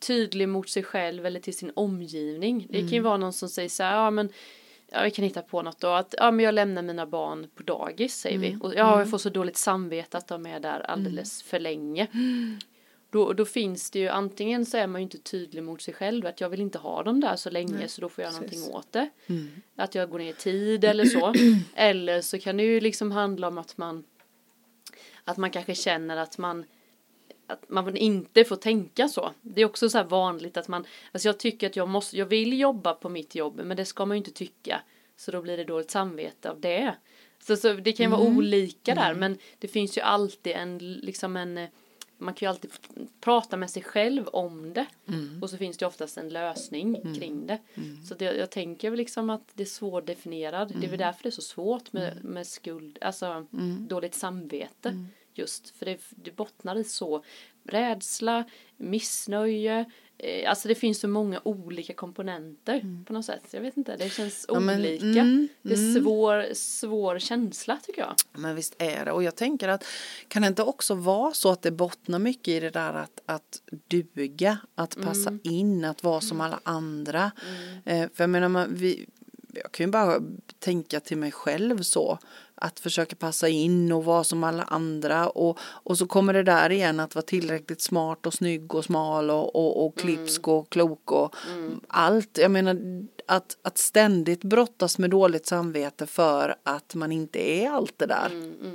tydlig 0.00 0.48
mot 0.48 0.68
sig 0.68 0.82
själv 0.82 1.26
eller 1.26 1.40
till 1.40 1.56
sin 1.56 1.72
omgivning. 1.74 2.66
Det 2.70 2.78
kan 2.78 2.88
ju 2.88 3.00
vara 3.00 3.16
någon 3.16 3.32
som 3.32 3.48
säger 3.48 3.68
så 3.68 3.82
här, 3.82 3.96
ja 3.96 4.10
men 4.10 4.28
ja, 4.90 5.02
vi 5.02 5.10
kan 5.10 5.24
hitta 5.24 5.42
på 5.42 5.62
något 5.62 5.80
då, 5.80 5.88
att 5.88 6.14
ja 6.18 6.30
men 6.30 6.44
jag 6.44 6.54
lämnar 6.54 6.82
mina 6.82 7.06
barn 7.06 7.46
på 7.54 7.62
dagis 7.62 8.14
säger 8.14 8.38
vi. 8.38 8.56
Och 8.60 8.74
ja, 8.74 8.98
jag 8.98 9.10
får 9.10 9.18
så 9.18 9.28
dåligt 9.28 9.56
samvete 9.56 10.18
att 10.18 10.28
de 10.28 10.46
är 10.46 10.60
där 10.60 10.80
alldeles 10.80 11.42
för 11.42 11.60
länge. 11.60 12.06
Då, 13.12 13.32
då 13.32 13.44
finns 13.44 13.90
det 13.90 13.98
ju, 13.98 14.08
antingen 14.08 14.66
så 14.66 14.76
är 14.76 14.86
man 14.86 15.00
ju 15.00 15.02
inte 15.02 15.18
tydlig 15.18 15.62
mot 15.62 15.82
sig 15.82 15.94
själv, 15.94 16.26
att 16.26 16.40
jag 16.40 16.48
vill 16.48 16.60
inte 16.60 16.78
ha 16.78 17.02
dem 17.02 17.20
där 17.20 17.36
så 17.36 17.50
länge 17.50 17.88
så 17.88 18.00
då 18.00 18.08
får 18.08 18.24
jag 18.24 18.32
precis. 18.32 18.66
någonting 18.66 18.74
åt 18.74 18.92
det. 18.92 19.10
Mm. 19.26 19.50
Att 19.76 19.94
jag 19.94 20.10
går 20.10 20.18
ner 20.18 20.30
i 20.30 20.32
tid 20.32 20.84
eller 20.84 21.04
så. 21.04 21.34
eller 21.74 22.20
så 22.20 22.38
kan 22.38 22.56
det 22.56 22.62
ju 22.62 22.80
liksom 22.80 23.12
handla 23.12 23.48
om 23.48 23.58
att 23.58 23.76
man 23.76 24.04
att 25.24 25.36
man 25.36 25.50
kanske 25.50 25.74
känner 25.74 26.16
att 26.16 26.38
man 26.38 26.64
att 27.52 27.70
man 27.70 27.96
inte 27.96 28.44
får 28.44 28.56
tänka 28.56 29.08
så. 29.08 29.30
Det 29.42 29.60
är 29.60 29.64
också 29.64 29.90
så 29.90 30.02
vanligt 30.02 30.56
att 30.56 30.68
man, 30.68 30.86
alltså 31.12 31.28
jag 31.28 31.38
tycker 31.38 31.66
att 31.66 31.76
jag 31.76 31.88
måste, 31.88 32.16
jag 32.16 32.26
vill 32.26 32.60
jobba 32.60 32.94
på 32.94 33.08
mitt 33.08 33.34
jobb 33.34 33.60
men 33.64 33.76
det 33.76 33.84
ska 33.84 34.06
man 34.06 34.16
ju 34.16 34.18
inte 34.18 34.30
tycka. 34.30 34.80
Så 35.16 35.30
då 35.30 35.42
blir 35.42 35.56
det 35.56 35.64
dåligt 35.64 35.90
samvete 35.90 36.50
av 36.50 36.60
det. 36.60 36.94
Så, 37.38 37.56
så 37.56 37.72
det 37.72 37.92
kan 37.92 38.04
ju 38.04 38.10
vara 38.10 38.20
olika 38.36 38.94
där 38.94 39.14
men 39.14 39.38
det 39.58 39.68
finns 39.68 39.98
ju 39.98 40.00
alltid 40.00 40.52
en, 40.52 40.78
liksom 40.78 41.36
en, 41.36 41.66
man 42.18 42.34
kan 42.34 42.46
ju 42.46 42.50
alltid 42.50 42.70
prata 43.20 43.56
med 43.56 43.70
sig 43.70 43.82
själv 43.82 44.28
om 44.28 44.72
det. 44.72 44.86
Och 45.42 45.50
så 45.50 45.56
finns 45.56 45.76
det 45.78 45.86
oftast 45.86 46.18
en 46.18 46.28
lösning 46.28 47.14
kring 47.18 47.46
det. 47.46 47.58
Så 48.08 48.14
det, 48.14 48.24
jag 48.24 48.50
tänker 48.50 48.90
väl 48.90 48.96
liksom 48.98 49.30
att 49.30 49.50
det 49.54 49.62
är 49.62 49.66
svårdefinierad. 49.66 50.72
Det 50.80 50.86
är 50.86 50.90
väl 50.90 50.98
därför 50.98 51.22
det 51.22 51.28
är 51.28 51.30
så 51.30 51.42
svårt 51.42 51.92
med, 51.92 52.24
med 52.24 52.46
skuld, 52.46 52.98
alltså 53.00 53.46
dåligt 53.88 54.14
samvete. 54.14 55.06
Just 55.34 55.70
för 55.78 55.86
det, 55.86 55.98
det 56.10 56.36
bottnar 56.36 56.76
i 56.76 56.84
så 56.84 57.24
rädsla, 57.64 58.44
missnöje, 58.76 59.84
eh, 60.18 60.50
alltså 60.50 60.68
det 60.68 60.74
finns 60.74 61.00
så 61.00 61.08
många 61.08 61.40
olika 61.44 61.94
komponenter 61.94 63.04
på 63.06 63.12
något 63.12 63.24
sätt. 63.24 63.42
Jag 63.50 63.60
vet 63.60 63.76
inte, 63.76 63.96
det 63.96 64.10
känns 64.10 64.44
Ja, 64.48 64.60
men, 64.60 64.80
olika. 64.80 65.04
mm, 65.20 65.48
det 65.62 65.72
är 65.72 66.00
svår, 66.00 66.54
svår 66.54 67.18
känsla 67.18 67.78
tycker 67.82 68.00
jag. 68.00 68.14
Men 68.32 68.54
visst 68.56 68.74
är 68.78 69.04
det. 69.04 69.12
Och 69.12 69.22
jag 69.22 69.36
tänker 69.36 69.68
att 69.68 69.84
kan 70.28 70.42
det 70.42 70.48
inte 70.48 70.62
också 70.62 70.94
vara 70.94 71.34
så 71.34 71.50
att 71.50 71.62
det 71.62 71.70
bottnar 71.70 72.18
mycket 72.18 72.48
i 72.48 72.60
det 72.60 72.70
där 72.70 72.92
att, 72.94 73.20
att 73.26 73.62
duga, 73.88 74.58
att 74.74 74.96
passa 75.02 75.38
in, 75.42 75.84
att 75.84 76.02
vara 76.02 76.20
som 76.20 76.40
alla 76.40 76.60
andra. 76.62 77.30
Eh, 77.84 78.08
för 78.14 78.22
jag 78.22 78.30
menar, 78.30 78.48
man, 78.48 78.74
vi, 78.74 79.06
jag 79.54 79.72
kan 79.72 79.86
ju 79.86 79.90
bara 79.90 80.20
tänka 80.58 81.00
till 81.00 81.16
mig 81.16 81.32
själv 81.32 81.82
så. 81.82 82.18
Att 82.62 82.80
försöka 82.80 83.16
passa 83.16 83.48
in 83.48 83.92
och 83.92 84.04
vara 84.04 84.24
som 84.24 84.44
alla 84.44 84.62
andra. 84.62 85.28
Och, 85.28 85.58
och 85.62 85.98
så 85.98 86.06
kommer 86.06 86.32
det 86.32 86.42
där 86.42 86.70
igen 86.72 87.00
att 87.00 87.14
vara 87.14 87.22
tillräckligt 87.22 87.82
smart 87.82 88.26
och 88.26 88.34
snygg 88.34 88.74
och 88.74 88.84
smal 88.84 89.30
och, 89.30 89.56
och, 89.56 89.86
och 89.86 89.98
klipsk 89.98 90.48
och 90.48 90.70
klok 90.70 91.12
och 91.12 91.36
allt. 91.88 92.38
Jag 92.38 92.50
menar 92.50 92.74
att, 93.30 93.56
att 93.62 93.78
ständigt 93.78 94.44
brottas 94.44 94.98
med 94.98 95.10
dåligt 95.10 95.46
samvete 95.46 96.06
för 96.06 96.54
att 96.62 96.94
man 96.94 97.12
inte 97.12 97.50
är 97.50 97.70
allt 97.70 97.98
det 97.98 98.06
där. 98.06 98.30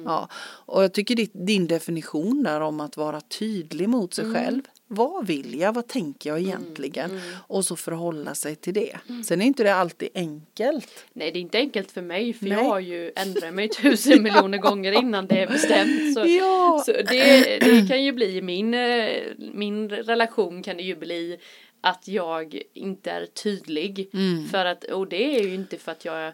Ja. 0.06 0.30
Och 0.66 0.84
jag 0.84 0.94
tycker 0.94 1.16
ditt, 1.16 1.31
din 1.34 1.68
definition 1.68 2.44
där 2.44 2.62
om 2.62 2.80
att 2.80 2.98
vara 2.98 3.22
tydlig 3.22 3.90
mot 3.90 4.13
sig 4.13 4.34
själv. 4.34 4.62
Vad 4.88 5.28
vill 5.28 5.60
jag? 5.60 5.74
Vad 5.74 5.88
tänker 5.88 6.30
jag 6.30 6.40
egentligen? 6.40 7.22
Och 7.48 7.66
så 7.66 7.75
förhålla 7.75 8.36
sig 8.36 8.56
till 8.56 8.74
det. 8.74 8.98
Sen 9.25 9.42
är 9.42 9.46
inte 9.46 9.63
det 9.63 9.75
alltid 9.75 10.10
enkelt. 10.16 11.06
Nej 11.13 11.31
det 11.31 11.40
är 11.40 11.42
inte 11.42 11.57
enkelt 11.57 11.92
för 11.92 12.02
mig 12.02 12.34
för 12.34 12.46
Nej. 12.46 12.57
jag 12.57 12.63
har 12.63 12.80
ju 12.80 13.12
ändrat 13.16 13.54
mig 13.54 13.69
tusen 13.69 14.24
miljoner 14.24 14.57
gånger 14.57 14.92
innan 14.92 15.28
det 15.28 15.42
är 15.42 15.47
bestämt. 15.47 16.14
Så, 16.14 16.26
Ja. 16.26 16.83
så 16.85 16.92
det, 16.92 17.59
det 17.59 17.88
kan 17.88 18.04
ju 18.04 18.12
bli 18.12 18.42
min, 18.42 18.74
eh, 18.74 19.09
min 19.54 19.90
relation 19.90 20.64
kan 20.64 20.78
det 20.78 20.83
ju 20.83 20.95
bli 20.95 21.38
att 21.85 22.07
jag 22.07 22.61
inte 22.73 23.11
är 23.11 23.25
tydlig. 23.25 24.09
Mm. 24.13 24.47
För 24.47 24.65
att, 24.65 24.83
och 24.83 25.07
det 25.07 25.35
är 25.39 25.44
ju 25.44 25.54
inte 25.54 25.77
för 25.77 25.92
att 25.92 26.06
jag 26.06 26.33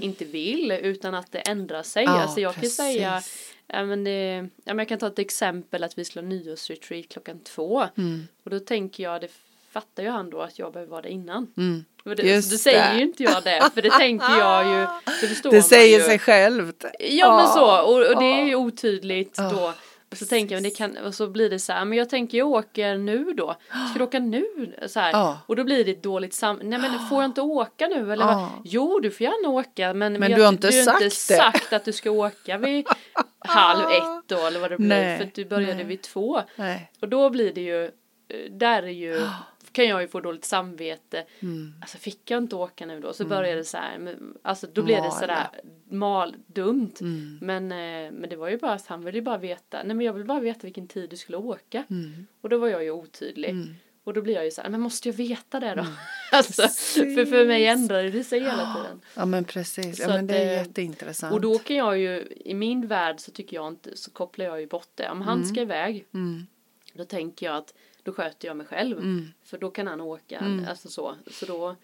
inte 0.00 0.24
vill 0.24 0.72
utan 0.72 1.14
att 1.14 1.32
det 1.32 1.38
ändrar 1.38 1.82
sig. 1.82 2.04
Ja, 2.04 2.10
alltså 2.22 2.40
jag 2.40 2.54
precis. 2.54 2.76
kan 2.76 2.86
säga 2.86 3.22
Ja, 3.66 3.84
men 3.84 4.04
det, 4.04 4.34
ja, 4.64 4.74
men 4.74 4.78
jag 4.78 4.88
kan 4.88 4.98
ta 4.98 5.06
ett 5.06 5.18
exempel 5.18 5.84
att 5.84 5.98
vi 5.98 6.04
skulle 6.04 6.22
ha 6.26 6.28
nyårsretreat 6.28 7.08
klockan 7.08 7.40
två. 7.40 7.84
Mm. 7.96 8.28
Och 8.44 8.50
då 8.50 8.60
tänker 8.60 9.02
jag, 9.02 9.20
det 9.20 9.28
fattar 9.70 10.02
ju 10.02 10.08
han 10.08 10.30
då 10.30 10.40
att 10.40 10.58
jag 10.58 10.72
behöver 10.72 10.90
vara 10.90 11.02
där 11.02 11.10
innan. 11.10 11.46
Mm. 11.56 11.84
Och 12.04 12.16
det, 12.16 12.22
Just 12.22 12.48
så 12.48 12.54
då 12.54 12.58
säger 12.58 12.92
det. 12.92 12.96
ju 12.98 13.02
inte 13.02 13.22
jag 13.22 13.44
det, 13.44 13.70
för 13.74 13.82
det 13.82 13.90
tänker 13.90 14.38
jag 14.38 14.64
ju, 14.66 14.86
det 15.42 15.50
Det 15.50 15.62
säger 15.62 15.98
ju. 15.98 16.04
sig 16.04 16.18
självt. 16.18 16.84
Ja 17.00 17.36
men 17.36 17.46
så, 17.46 17.80
och, 17.82 18.14
och 18.14 18.22
det 18.22 18.26
är 18.32 18.40
Ja. 18.40 18.46
ju 18.46 18.54
otydligt 18.54 19.36
då. 19.36 19.74
Så 20.16 20.26
tänker 20.26 20.54
jag, 20.54 20.62
men 20.62 20.70
det 20.70 20.76
kan, 20.76 20.96
och 20.96 21.14
så 21.14 21.26
blir 21.26 21.50
det 21.50 21.58
så 21.58 21.72
här, 21.72 21.84
men 21.84 21.98
jag 21.98 22.08
tänker 22.10 22.38
jag 22.38 22.48
åker 22.48 22.96
nu 22.96 23.24
då. 23.36 23.56
Ska 23.90 23.98
du 23.98 24.04
åka 24.04 24.18
nu? 24.18 24.44
Så 24.86 25.00
här. 25.00 25.10
Ja. 25.12 25.38
Och 25.46 25.56
då 25.56 25.64
blir 25.64 25.84
det 25.84 25.90
ett 25.90 26.02
dåligt 26.02 26.34
sam... 26.34 26.60
Nej 26.62 26.78
men 26.78 27.08
får 27.08 27.18
jag 27.22 27.24
inte 27.24 27.40
åka 27.40 27.86
nu 27.86 28.12
eller? 28.12 28.24
Vad? 28.26 28.48
Jo 28.64 29.00
du 29.00 29.10
får 29.10 29.24
gärna 29.24 29.48
åka 29.48 29.94
men, 29.94 30.12
Men 30.12 30.30
jag- 30.30 30.38
du 30.38 30.42
har 30.42 30.48
inte 30.48 30.66
du 30.70 30.82
sagt 30.82 31.02
inte 31.02 31.16
sagt 31.16 31.72
att 31.72 31.84
du 31.84 31.92
ska 31.92 32.10
åka 32.10 32.58
vid 32.58 32.86
halv 33.38 33.88
ett 33.90 34.28
då 34.28 34.46
eller 34.46 34.60
vad 34.60 34.70
det 34.70 34.76
blir. 34.76 34.88
Nej, 34.88 35.18
För 35.18 35.24
att 35.24 35.34
du 35.34 35.44
började 35.44 35.74
nej. 35.74 35.84
vid 35.84 36.02
två. 36.02 36.40
Nej. 36.56 36.90
Och 37.00 37.08
då 37.08 37.30
blir 37.30 37.52
det 37.52 37.60
ju, 37.60 37.90
där 38.50 38.82
är 38.82 38.88
ju, 38.88 39.28
kan 39.72 39.88
jag 39.88 40.02
ju 40.02 40.08
få 40.08 40.20
dåligt 40.20 40.44
samvete. 40.44 41.24
Mm. 41.40 41.74
Alltså 41.80 41.98
fick 41.98 42.30
jag 42.30 42.38
inte 42.38 42.56
åka 42.56 42.86
nu 42.86 43.00
då? 43.00 43.12
Så 43.12 43.24
började 43.24 43.56
det 43.56 43.64
så 43.64 43.76
här, 43.76 44.16
alltså 44.42 44.66
då 44.72 44.82
blev 44.82 45.02
det 45.02 45.10
sådär 45.10 45.48
mal, 45.88 46.36
dumt. 46.46 46.94
Mm. 47.00 47.38
Men, 47.42 47.72
eh, 47.72 48.12
men 48.12 48.30
det 48.30 48.36
var 48.36 48.48
ju 48.48 48.58
bara 48.58 48.72
att 48.72 48.86
han 48.86 49.04
ville 49.04 49.18
ju 49.18 49.22
bara 49.22 49.38
veta, 49.38 49.82
nej 49.82 49.96
men 49.96 50.06
jag 50.06 50.12
vill 50.12 50.24
bara 50.24 50.40
veta 50.40 50.60
vilken 50.62 50.88
tid 50.88 51.10
du 51.10 51.16
skulle 51.16 51.38
åka. 51.38 51.84
Mm. 51.90 52.26
Och 52.40 52.48
då 52.48 52.58
var 52.58 52.68
jag 52.68 52.84
ju 52.84 52.90
otydlig. 52.90 53.50
Mm. 53.50 53.74
Och 54.04 54.14
då 54.14 54.22
blir 54.22 54.34
jag 54.34 54.44
ju 54.44 54.50
så 54.50 54.62
här, 54.62 54.68
men 54.68 54.80
måste 54.80 55.08
jag 55.08 55.16
veta 55.16 55.60
det 55.60 55.74
då? 55.74 55.86
alltså, 56.32 56.62
för 56.62 57.26
för 57.26 57.46
mig 57.46 57.66
ändrade 57.66 58.10
det 58.10 58.24
sig 58.24 58.40
hela 58.40 58.74
tiden. 58.74 59.00
Ja 59.14 59.26
men 59.26 59.44
precis, 59.44 59.98
ja, 59.98 60.04
Så 60.04 60.10
men 60.10 60.20
att, 60.20 60.28
det 60.28 60.38
är 60.38 60.46
eh, 60.46 60.66
jätteintressant. 60.66 61.34
Och 61.34 61.40
då 61.40 61.58
kan 61.58 61.76
jag 61.76 61.98
ju, 61.98 62.26
i 62.44 62.54
min 62.54 62.86
värld 62.86 63.20
så 63.20 63.30
tycker 63.30 63.56
jag 63.56 63.68
inte, 63.68 63.96
så 63.96 64.10
kopplar 64.10 64.46
jag 64.46 64.60
ju 64.60 64.66
bort 64.66 64.90
det. 64.94 65.08
Om 65.08 65.20
han 65.20 65.44
ska 65.44 65.60
iväg 65.60 66.06
Mm. 66.14 66.46
Då 66.94 67.04
tänker 67.04 67.46
jag 67.46 67.56
att 67.56 67.74
då 68.02 68.12
sköter 68.12 68.48
jag 68.48 68.56
mig 68.56 68.66
själv. 68.66 68.98
Mm. 68.98 69.28
För 69.44 69.58
då 69.58 69.70
kan 69.70 69.86
han 69.86 70.00
åka, 70.00 70.64
alltså 70.68 70.88
så. 70.88 71.14
Så 71.30 71.46
då 71.46 71.76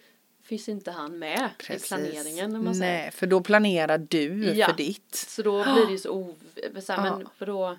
finns 0.42 0.68
inte 0.68 0.90
han 0.90 1.18
med 1.18 1.50
Precis. 1.58 1.84
i 1.84 1.88
planeringen 1.88 2.56
om 2.56 2.64
man 2.64 2.74
säger. 2.74 2.92
Nej, 3.02 3.10
för 3.10 3.26
då 3.26 3.40
planerar 3.40 3.98
du 3.98 4.52
Ja. 4.54 4.66
för 4.66 4.76
ditt. 4.76 5.14
Så 5.14 5.42
då 5.42 5.62
blir 5.62 5.86
det 5.86 5.92
ju 5.92 5.98
så 5.98 6.10
ov... 6.10 6.34
Så 6.80 6.92
här, 6.92 7.06
Ja. 7.06 7.16
Men 7.18 7.26
för 7.36 7.46
då, 7.46 7.76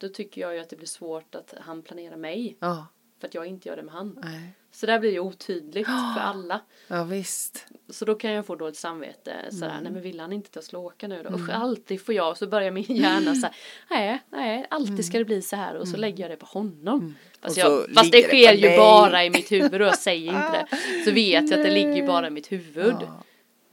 då 0.00 0.08
tycker 0.08 0.40
jag 0.40 0.54
ju 0.54 0.60
att 0.60 0.68
det 0.70 0.76
blir 0.76 0.86
svårt 0.88 1.34
att 1.34 1.54
han 1.60 1.82
planerar 1.82 2.16
mig. 2.16 2.56
Ja, 2.60 2.86
För 3.20 3.28
att 3.28 3.34
jag 3.34 3.46
inte 3.46 3.68
gör 3.68 3.76
det 3.76 3.82
med 3.82 3.94
han. 3.94 4.18
nej. 4.22 4.52
Så 4.74 4.86
där 4.86 4.98
blir 5.00 5.10
det 5.10 5.14
ju 5.14 5.20
otydligt 5.20 5.86
för 5.86 6.20
alla. 6.20 6.60
ja 6.88 7.04
visst. 7.04 7.66
Så 7.88 8.04
då 8.04 8.14
kan 8.14 8.30
jag 8.30 8.46
få 8.46 8.56
dåligt 8.56 8.76
samvete. 8.76 9.32
Sådär, 9.50 9.70
Mm. 9.70 9.82
nej 9.82 9.92
men 9.92 10.02
vill 10.02 10.20
han 10.20 10.32
inte 10.32 10.48
att 10.48 10.54
jag 10.56 10.64
ska 10.64 10.78
åka 10.78 11.08
nu 11.08 11.22
då? 11.22 11.30
Usch, 11.34 11.50
alltid 11.50 12.00
får 12.06 12.14
jag. 12.14 12.36
Så 12.38 12.46
börjar 12.46 12.70
min 12.70 12.84
hjärna 12.84 13.34
så 13.34 13.46
här, 13.46 13.56
nej, 13.90 14.22
nej, 14.30 14.66
alltid 14.70 15.04
ska 15.04 15.18
det 15.18 15.24
bli 15.24 15.42
så 15.42 15.56
här. 15.56 15.74
Och 15.76 15.88
så 15.88 15.96
lägger 15.96 16.24
jag 16.24 16.30
det 16.30 16.36
på 16.36 16.46
honom. 16.46 17.14
Fast, 17.42 17.58
Mm. 17.58 17.72
Och 17.72 17.74
så 17.74 17.90
jag, 17.90 17.96
fast 17.96 18.12
det 18.12 18.22
sker 18.22 18.52
ju 18.52 18.76
bara 18.76 19.24
i 19.24 19.30
mitt 19.30 19.52
huvud 19.52 19.80
och 19.82 19.86
jag 19.86 19.98
säger 19.98 20.32
inte 20.32 20.66
det. 20.70 20.76
Så 21.04 21.10
vet 21.10 21.50
jag 21.50 21.58
att 21.58 21.64
det 21.64 21.70
ligger 21.70 22.06
bara 22.06 22.26
i 22.26 22.30
mitt 22.30 22.52
huvud. 22.52 22.96
Ja. 23.00 23.24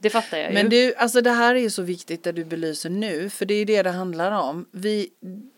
Det 0.02 0.10
fattar 0.10 0.38
jag 0.38 0.48
ju. 0.48 0.54
Men 0.54 0.68
du, 0.68 0.94
alltså 0.94 1.20
det 1.20 1.30
här 1.30 1.54
är 1.54 1.60
ju 1.60 1.70
så 1.70 1.82
viktigt 1.82 2.22
det 2.22 2.32
du 2.32 2.44
belyser 2.44 2.90
nu, 2.90 3.30
för 3.30 3.46
det 3.46 3.54
är 3.54 3.58
ju 3.58 3.64
det 3.64 3.82
det 3.82 3.90
handlar 3.90 4.32
om. 4.32 4.66
Vi, 4.70 5.08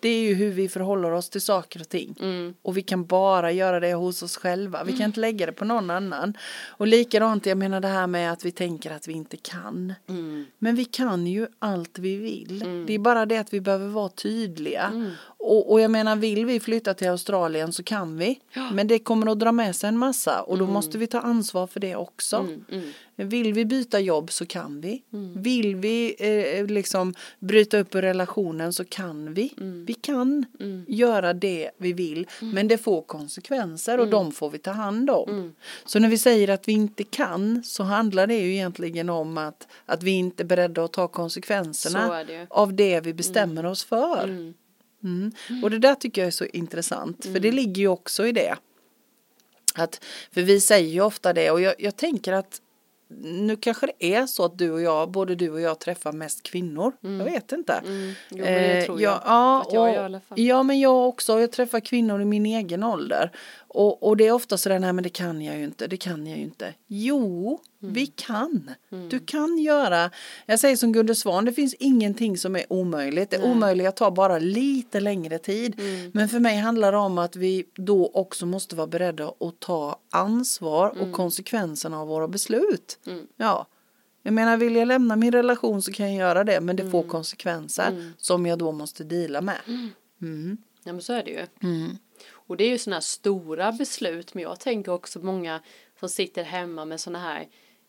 det 0.01 0.09
är 0.09 0.21
ju 0.23 0.35
hur 0.35 0.51
vi 0.51 0.69
förhåller 0.69 1.11
oss 1.11 1.31
till 1.31 1.41
saker 1.41 1.81
och 1.81 1.89
ting. 1.89 2.17
Mm. 2.21 2.55
Och 2.63 2.77
vi 2.77 2.83
kan 2.83 3.07
bara 3.07 3.53
göra 3.53 3.81
det 3.81 3.95
hos 3.95 4.23
oss 4.23 4.37
själva. 4.37 4.85
Vi 4.85 4.93
kan 4.93 5.07
inte 5.07 5.21
lägga 5.21 5.47
det 5.47 5.53
på 5.53 5.65
någon 5.65 5.91
annan. 5.91 6.37
Och 6.69 6.87
likadant, 6.87 7.47
jag 7.47 7.59
menar 7.59 7.81
det 7.81 7.89
här 7.89 8.07
med 8.07 8.33
att 8.33 8.45
vi 8.45 8.51
tänker 8.53 8.91
att 8.91 9.09
vi 9.09 9.13
inte 9.13 9.37
kan. 9.37 9.95
Mm. 10.09 10.47
Men 10.59 10.75
vi 10.75 10.85
kan 10.85 11.27
ju 11.27 11.47
allt 11.59 11.99
vi 11.99 12.17
vill. 12.17 12.85
Det 12.87 12.93
är 12.95 12.99
bara 12.99 13.27
det 13.27 13.37
att 13.39 13.53
vi 13.53 13.61
behöver 13.61 13.89
vara 13.89 14.09
tydliga. 14.09 15.13
Mm. 15.43 15.57
Och, 15.57 15.73
och 15.73 15.81
jag 15.81 15.91
menar, 15.91 16.17
vill 16.17 16.47
vi 16.47 16.61
flytta 16.61 16.95
till 16.95 17.09
Australien 17.09 17.73
så 17.73 17.83
kan 17.83 18.19
vi. 18.19 18.41
Men 18.73 18.87
det 18.87 18.99
kommer 18.99 19.33
att 19.33 19.39
dra 19.39 19.53
med 19.53 19.77
sig 19.77 19.89
en 19.89 19.99
massa 19.99 20.43
och 20.43 20.59
då 20.59 20.67
måste 20.67 20.99
vi 20.99 21.07
ta 21.07 21.21
ansvar 21.21 21.67
för 21.67 21.81
det 21.81 21.97
också. 21.97 22.37
Mm, 22.37 22.65
mm. 22.71 22.89
Vill 23.17 23.53
vi 23.53 23.65
byta 23.65 24.01
jobb 24.01 24.33
så 24.33 24.47
kan 24.47 24.81
vi. 24.81 25.03
Vill 25.37 25.77
vi 25.77 26.15
eh, 26.19 26.67
liksom 26.67 27.15
bryta 27.39 27.79
upp 27.79 27.95
relationen 27.95 28.73
så 28.73 28.85
kan 28.85 29.35
vi. 29.35 29.55
Vi 29.87 29.95
kan 29.95 30.45
göra 30.87 31.33
det 31.33 31.71
vi 31.77 31.93
vill. 31.93 32.27
Men 32.41 32.69
det 32.69 32.79
får 32.79 33.03
konsekvenser 33.03 34.01
och 34.01 34.09
de 34.11 34.33
får 34.33 34.51
vi 34.51 34.59
ta 34.59 34.71
hand 34.71 35.11
om. 35.11 35.53
Så 35.85 35.99
när 35.99 36.09
vi 36.09 36.19
säger 36.19 36.49
att 36.49 36.69
vi 36.69 36.73
inte 36.73 37.05
kan 37.05 37.63
så 37.65 37.83
handlar 37.83 38.27
det 38.27 38.39
ju 38.39 38.53
egentligen 38.53 39.11
om 39.11 39.39
att, 39.39 39.69
att 39.87 40.03
vi 40.03 40.11
inte 40.11 40.43
är 40.43 40.45
beredda 40.45 40.85
att 40.85 40.93
ta 40.93 41.09
konsekvenserna 41.09 42.25
det 42.25 42.47
av 42.51 42.75
det 42.75 43.01
vi 43.01 43.15
bestämmer 43.15 43.67
oss 43.67 43.85
för. 43.85 44.53
Mm. 45.05 45.33
Mm. 45.49 45.65
Och 45.65 45.71
det 45.71 45.79
där 45.79 45.95
tycker 45.95 46.21
jag 46.21 46.27
är 46.27 46.31
så 46.33 46.45
intressant, 46.45 47.25
för 47.25 47.41
det 47.41 47.53
ligger 47.53 47.83
ju 47.83 47.89
också 47.89 48.27
i 48.27 48.33
det. 48.33 48.57
Att, 49.75 50.05
för 50.33 50.43
vi 50.43 50.61
säger 50.61 50.89
ju 50.93 51.01
ofta 51.01 51.33
det 51.33 51.51
och 51.51 51.61
jag, 51.61 51.75
jag 51.79 51.97
tänker 51.97 52.33
att 52.33 52.61
nu 53.25 53.57
kanske 53.57 53.87
det 53.87 54.15
är 54.15 54.27
så 54.27 54.45
att 54.45 54.59
du 54.59 54.71
och 54.71 54.83
jag, 54.83 55.11
både 55.11 55.35
du 55.35 55.51
och 55.51 55.61
jag 55.61 55.79
träffar 55.79 56.13
mest 56.13 56.43
kvinnor. 56.43 56.93
Jag 57.01 57.25
vet 57.25 57.53
inte. 57.53 57.73
Mm. 57.73 58.13
Jo, 58.31 58.37
men 58.37 58.45
det 58.45 58.79
Eh, 58.79 58.85
tror 58.85 59.01
ja, 59.01 59.11
jag. 59.11 59.23
Ja, 59.25 59.61
att 59.61 59.73
jag 59.73 60.15
och, 60.15 60.23
fall. 60.29 60.41
ja, 60.41 60.63
men 60.63 60.81
jag 60.81 61.09
också. 61.09 61.41
Jag 61.41 61.53
träffar 61.53 61.81
kvinnor 61.81 62.23
i 62.23 62.25
min 62.25 62.47
egen 62.47 62.83
ålder. 62.83 63.31
Och, 63.75 64.03
och 64.03 64.17
det 64.17 64.27
är 64.27 64.33
ofta 64.33 64.59
sådär, 64.59 64.79
nej 64.79 64.93
men 64.93 65.03
det 65.05 65.11
kan 65.11 65.43
jag 65.43 65.59
ju 65.59 65.65
inte, 65.65 65.87
det 65.87 65.97
kan 65.97 66.27
jag 66.27 66.39
ju 66.39 66.45
inte. 66.45 66.75
Jo, 66.87 67.61
Mm. 67.83 67.95
vi 67.95 68.07
kan. 68.07 68.71
Du 69.11 69.19
kan 69.19 69.59
göra, 69.59 70.11
jag 70.47 70.61
säger 70.61 70.77
som 70.77 70.93
Gunde 70.93 71.15
Svan, 71.15 71.45
det 71.45 71.53
finns 71.53 71.75
ingenting 71.75 72.39
som 72.39 72.57
är 72.57 72.73
omöjligt. 72.73 73.31
Det 73.31 73.43
omöjliga 73.43 73.93
tar 73.93 74.11
bara 74.11 74.39
lite 74.39 75.01
längre 75.01 75.39
tid. 75.39 75.81
Mm. 75.81 76.11
Men 76.15 76.29
för 76.29 76.39
mig 76.41 76.57
handlar 76.57 76.93
det 76.93 76.99
om 76.99 77.19
att 77.19 77.37
vi 77.37 77.65
då 77.75 78.11
också 78.15 78.47
måste 78.47 78.77
vara 78.77 78.87
beredda 78.87 79.29
att 79.29 79.61
ta 79.61 79.97
ansvar 80.11 80.89
och 81.01 81.13
konsekvenserna 81.13 82.01
av 82.01 82.09
våra 82.09 82.29
beslut. 82.29 82.99
Mm. 83.07 83.27
Ja. 83.37 83.67
Jag 84.23 84.35
menar, 84.35 84.57
vill 84.57 84.77
jag 84.77 84.89
lämna 84.89 85.17
min 85.17 85.33
relation 85.33 85.83
så 85.83 85.93
kan 85.93 86.07
jag 86.15 86.29
göra 86.29 86.45
det, 86.45 86.61
men 86.61 86.77
det 86.77 86.91
får 86.91 87.03
konsekvenser 87.03 88.13
som 88.19 88.47
jag 88.47 88.59
då 88.59 88.73
måste 88.73 89.05
dela 89.05 89.41
med. 89.41 89.59
Mm. 90.21 90.57
Ja 90.85 90.93
men 90.93 91.03
så 91.03 91.13
är 91.13 91.25
det 91.25 91.31
ju. 91.31 91.47
Och 92.53 92.57
det 92.59 92.65
är 92.65 92.69
ju 92.69 92.79
sådana 92.79 92.97
här 92.97 93.01
stora 93.01 93.73
beslut. 93.73 94.35
Men 94.35 94.43
jag 94.43 94.61
tänker 94.61 94.93
också 94.93 95.19
många 95.19 95.61
som 96.01 96.09
sitter 96.09 96.43
hemma 96.43 96.85
med 96.85 97.01
sådana 97.01 97.19
här. 97.19 97.47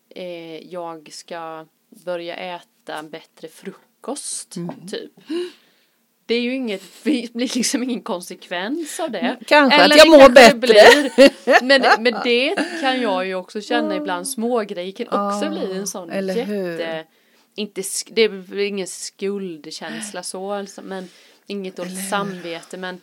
Eh, 0.10 0.58
jag 0.74 1.10
ska 1.13 1.65
börja 2.05 2.36
äta 2.36 2.96
en 2.96 3.10
bättre 3.10 3.48
frukost. 3.48 4.55
Mm. 4.55 4.88
Typ. 4.88 5.12
Det 6.25 6.36
är 6.36 6.41
ju 6.41 6.55
inget, 6.55 6.82
det 7.03 7.34
blir 7.34 7.55
liksom 7.55 7.84
ingen 7.84 8.01
konsekvens 8.01 9.00
av 9.00 9.12
det. 9.12 9.38
Kanske 9.48 9.77
att 9.79 9.86
Eller 9.86 9.98
jag 9.98 10.05
det 10.05 10.10
mår 10.17 10.29
bättre. 10.29 10.58
Blir. 10.58 11.63
Men, 11.63 11.82
men 12.03 12.13
det 12.24 12.55
kan 12.82 13.01
jag 13.01 13.27
ju 13.27 13.36
också 13.36 13.62
känna 13.62 13.96
ibland. 13.96 14.27
Smågrejer 14.27 14.91
kan 14.91 15.08
också 15.08 15.46
Ja, 15.46 15.50
bli 15.51 15.77
en 15.77 15.88
sån 15.88 16.10
eller 16.10 16.43
hur? 16.43 16.72
jätte... 16.79 17.05
Inte, 17.55 17.82
sk- 17.82 18.12
det 18.13 18.22
är 18.22 18.60
ingen 18.60 18.88
skuldkänsla 18.88 20.24
så 20.24 20.51
alltså, 20.51 20.82
men 20.82 21.10
inget 21.48 21.75
dåligt 21.75 22.10
samvete 22.10 22.77
men 22.77 23.01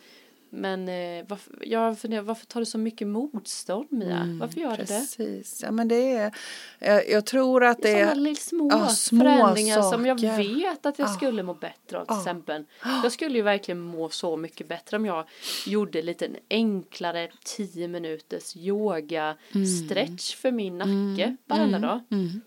men 0.53 0.89
eh, 0.89 1.25
varför, 1.27 1.53
jag 1.67 1.99
funderar, 1.99 2.21
varför 2.21 2.45
tar 2.45 2.59
det 2.59 2.65
så 2.65 2.77
mycket 2.77 3.07
motstånd 3.07 3.87
Mia? 3.91 4.37
varför 4.39 4.59
gör 4.59 4.77
det 4.77 4.83
det? 4.83 4.93
Mm, 4.93 5.01
Precis, 5.05 5.59
ja 5.63 5.71
men 5.71 5.87
det 5.87 6.11
är, 6.13 6.35
jag, 6.79 7.09
jag 7.09 7.25
tror 7.25 7.63
att 7.63 7.81
det 7.81 7.91
Sådana 7.91 8.11
är, 8.11 8.15
lilla 8.15 8.35
små, 8.35 8.67
ja, 8.71 8.87
små 8.89 9.19
förändringar 9.19 9.81
som 9.81 10.05
jag 10.05 10.19
saker. 10.19 10.37
vet 10.37 10.85
att 10.85 10.99
jag 10.99 11.07
Ja. 11.07 11.13
skulle 11.13 11.43
må 11.43 11.53
bättre 11.53 11.97
av 11.99 12.05
till 12.05 12.13
Ja. 12.15 12.19
exempel. 12.19 12.63
Jag 13.03 13.11
skulle 13.11 13.35
ju 13.37 13.41
verkligen 13.41 13.79
må 13.81 14.09
så 14.09 14.37
mycket 14.37 14.67
bättre 14.67 14.97
om 14.97 15.05
jag 15.05 15.25
gjorde 15.67 16.01
lite 16.01 16.25
en 16.25 16.35
enklare 16.49 17.29
10 17.43 17.87
minuters 17.87 18.55
yoga 18.55 19.37
stretch 19.85 20.35
för 20.35 20.51
min 20.51 20.77
nacke 20.77 21.35
varenda 21.45 21.79
dag. 21.79 21.99
mm. 22.11 22.41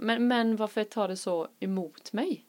Men, 0.00 0.28
men 0.28 0.56
varför 0.56 0.84
tar 0.84 1.08
det 1.08 1.16
så 1.16 1.48
emot 1.60 2.12
mig? 2.12 2.44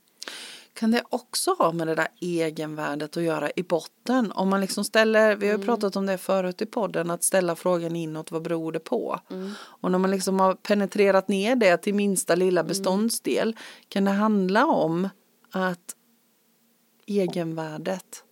Kan 0.76 0.92
det 0.92 1.04
också 1.10 1.54
ha 1.54 1.72
med 1.72 1.88
det 1.88 1.96
där 1.96 2.08
egenvärdet 2.22 3.18
att 3.18 3.24
göra 3.24 3.52
i 3.56 3.64
botten? 3.64 4.32
Om 4.32 4.50
man 4.50 4.62
liksom 4.62 4.84
ställer, 4.84 5.36
vi 5.36 5.46
har 5.48 5.52
ju 5.54 5.56
Mm. 5.56 5.66
pratat 5.66 5.96
om 5.96 6.06
det 6.06 6.18
förut 6.18 6.62
i 6.62 6.66
podden, 6.66 7.12
att 7.12 7.24
ställa 7.24 7.56
frågan 7.56 7.96
inåt, 7.96 8.32
vad 8.32 8.42
beror 8.42 8.72
det 8.72 8.80
på? 8.80 9.20
Mm. 9.32 9.52
Och 9.62 9.92
när 9.92 10.00
man 10.00 10.12
liksom 10.12 10.40
har 10.40 10.54
penetrerat 10.54 11.28
ner 11.28 11.56
det 11.56 11.78
till 11.78 11.96
minsta 11.96 12.36
lilla 12.36 12.62
Mm. 12.62 12.68
beståndsdel, 12.68 13.56
kan 13.90 14.06
det 14.06 14.12
handla 14.12 14.66
om 14.66 15.10
att 15.52 15.96
egenvärdet, 17.06 18.24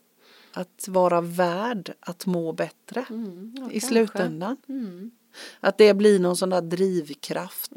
att 0.54 0.86
vara 0.88 1.22
värd 1.22 1.94
att 2.00 2.26
må 2.26 2.52
bättre 2.54 3.06
Mm, 3.10 3.70
i 3.72 3.80
slutändan? 3.80 4.58
Mm, 4.70 5.12
Att 5.60 5.78
det 5.78 5.94
blir 5.94 6.20
någon 6.20 6.38
sån 6.38 6.50
där 6.50 6.62
drivkraft. 6.62 7.72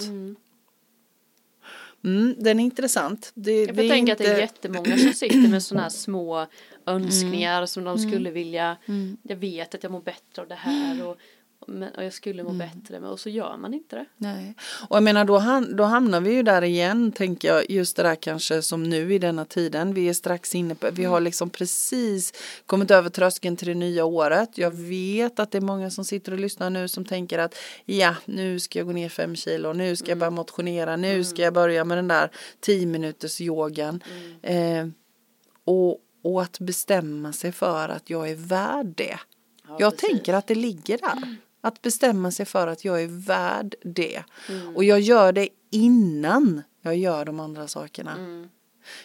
Mm. 2.04 2.16
Mm, 2.22 2.34
den 2.38 2.60
är 2.60 2.64
intressant. 2.64 3.32
Det, 3.34 3.64
Jag 3.64 3.72
vi 3.74 3.84
är 3.86 3.88
tänker 3.90 4.12
att 4.12 4.18
det 4.18 4.24
är 4.24 4.30
inte- 4.30 4.40
jättemånga 4.40 4.98
som 4.98 5.12
sitter 5.12 5.48
med 5.48 5.62
sådana 5.62 5.82
här 5.82 5.90
små 5.90 6.46
önskningar 6.86 7.66
som 7.66 7.82
Mm. 7.82 7.96
de 7.96 8.02
skulle 8.08 8.30
vilja. 8.30 8.76
Jag 9.22 9.36
vet 9.36 9.74
att 9.74 9.82
jag 9.82 9.92
mår 9.92 10.00
bättre 10.00 10.42
av 10.42 10.48
det 10.48 10.54
här 10.54 11.06
och, 11.06 11.16
men, 11.66 11.94
och 11.94 12.04
jag 12.04 12.12
skulle 12.12 12.42
må 12.42 12.50
Mm. 12.50 12.58
bättre 12.68 13.00
men 13.00 13.10
och 13.10 13.20
så 13.20 13.28
gör 13.28 13.56
man 13.56 13.74
inte 13.74 13.96
det. 13.96 14.06
Nej. 14.16 14.54
Och 14.88 14.96
jag 14.96 15.02
menar 15.02 15.24
då, 15.24 15.38
han, 15.38 15.76
då 15.76 15.84
hamnar 15.84 16.20
vi 16.20 16.32
ju 16.32 16.42
där 16.42 16.62
igen 16.64 17.12
tänker 17.12 17.48
jag 17.48 17.70
just 17.70 17.96
det 17.96 18.02
där 18.02 18.14
kanske 18.14 18.62
som 18.62 18.82
nu 18.82 19.14
i 19.14 19.18
denna 19.18 19.44
tiden. 19.44 19.94
Vi 19.94 20.08
är 20.08 20.12
strax 20.14 20.54
inne 20.54 20.74
på, 20.74 20.88
vi 20.92 21.04
har 21.04 21.20
liksom 21.20 21.50
precis 21.50 22.32
kommit 22.66 22.90
över 22.90 23.10
tröskeln 23.10 23.56
till 23.56 23.68
det 23.68 23.74
nya 23.74 24.04
året. 24.04 24.58
Jag 24.58 24.70
vet 24.70 25.38
att 25.40 25.50
det 25.50 25.58
är 25.58 25.62
många 25.62 25.90
som 25.90 26.04
sitter 26.04 26.32
och 26.32 26.38
lyssnar 26.38 26.70
nu 26.70 26.88
som 26.88 27.04
tänker 27.04 27.38
att 27.38 27.54
ja 27.84 28.14
nu 28.24 28.60
ska 28.60 28.78
jag 28.78 28.86
gå 28.86 28.92
ner 28.92 29.08
fem 29.08 29.36
kilo, 29.36 29.72
nu 29.72 29.96
ska 29.96 30.08
jag 30.10 30.18
börja 30.18 30.30
motionera, 30.30 30.96
nu 30.96 31.24
ska 31.24 31.42
jag 31.42 31.54
börja 31.54 31.84
med 31.84 31.98
den 31.98 32.08
där 32.08 32.30
tio 32.60 32.86
minuters 32.86 33.40
yogan. 33.40 34.02
Eh, 34.42 34.86
och, 35.64 35.98
och 36.22 36.42
att 36.42 36.58
bestämma 36.58 37.32
sig 37.32 37.52
för 37.52 37.88
att 37.88 38.10
jag 38.10 38.30
är 38.30 38.34
värd 38.34 38.86
det. 38.86 39.18
Ja, 39.68 39.76
jag 39.78 39.92
precis. 39.92 40.10
tänker 40.10 40.34
att 40.34 40.46
det 40.46 40.54
ligger 40.54 40.98
där. 40.98 41.36
Att 41.66 41.82
bestämma 41.82 42.30
sig 42.30 42.46
för 42.46 42.66
att 42.66 42.84
jag 42.84 43.02
är 43.02 43.26
värd 43.26 43.74
det. 43.82 44.22
Mm. 44.48 44.76
Och 44.76 44.84
jag 44.84 45.00
gör 45.00 45.32
det 45.32 45.48
innan 45.70 46.62
jag 46.82 46.96
gör 46.96 47.24
de 47.24 47.40
andra 47.40 47.68
sakerna. 47.68 48.12
Mm. 48.12 48.48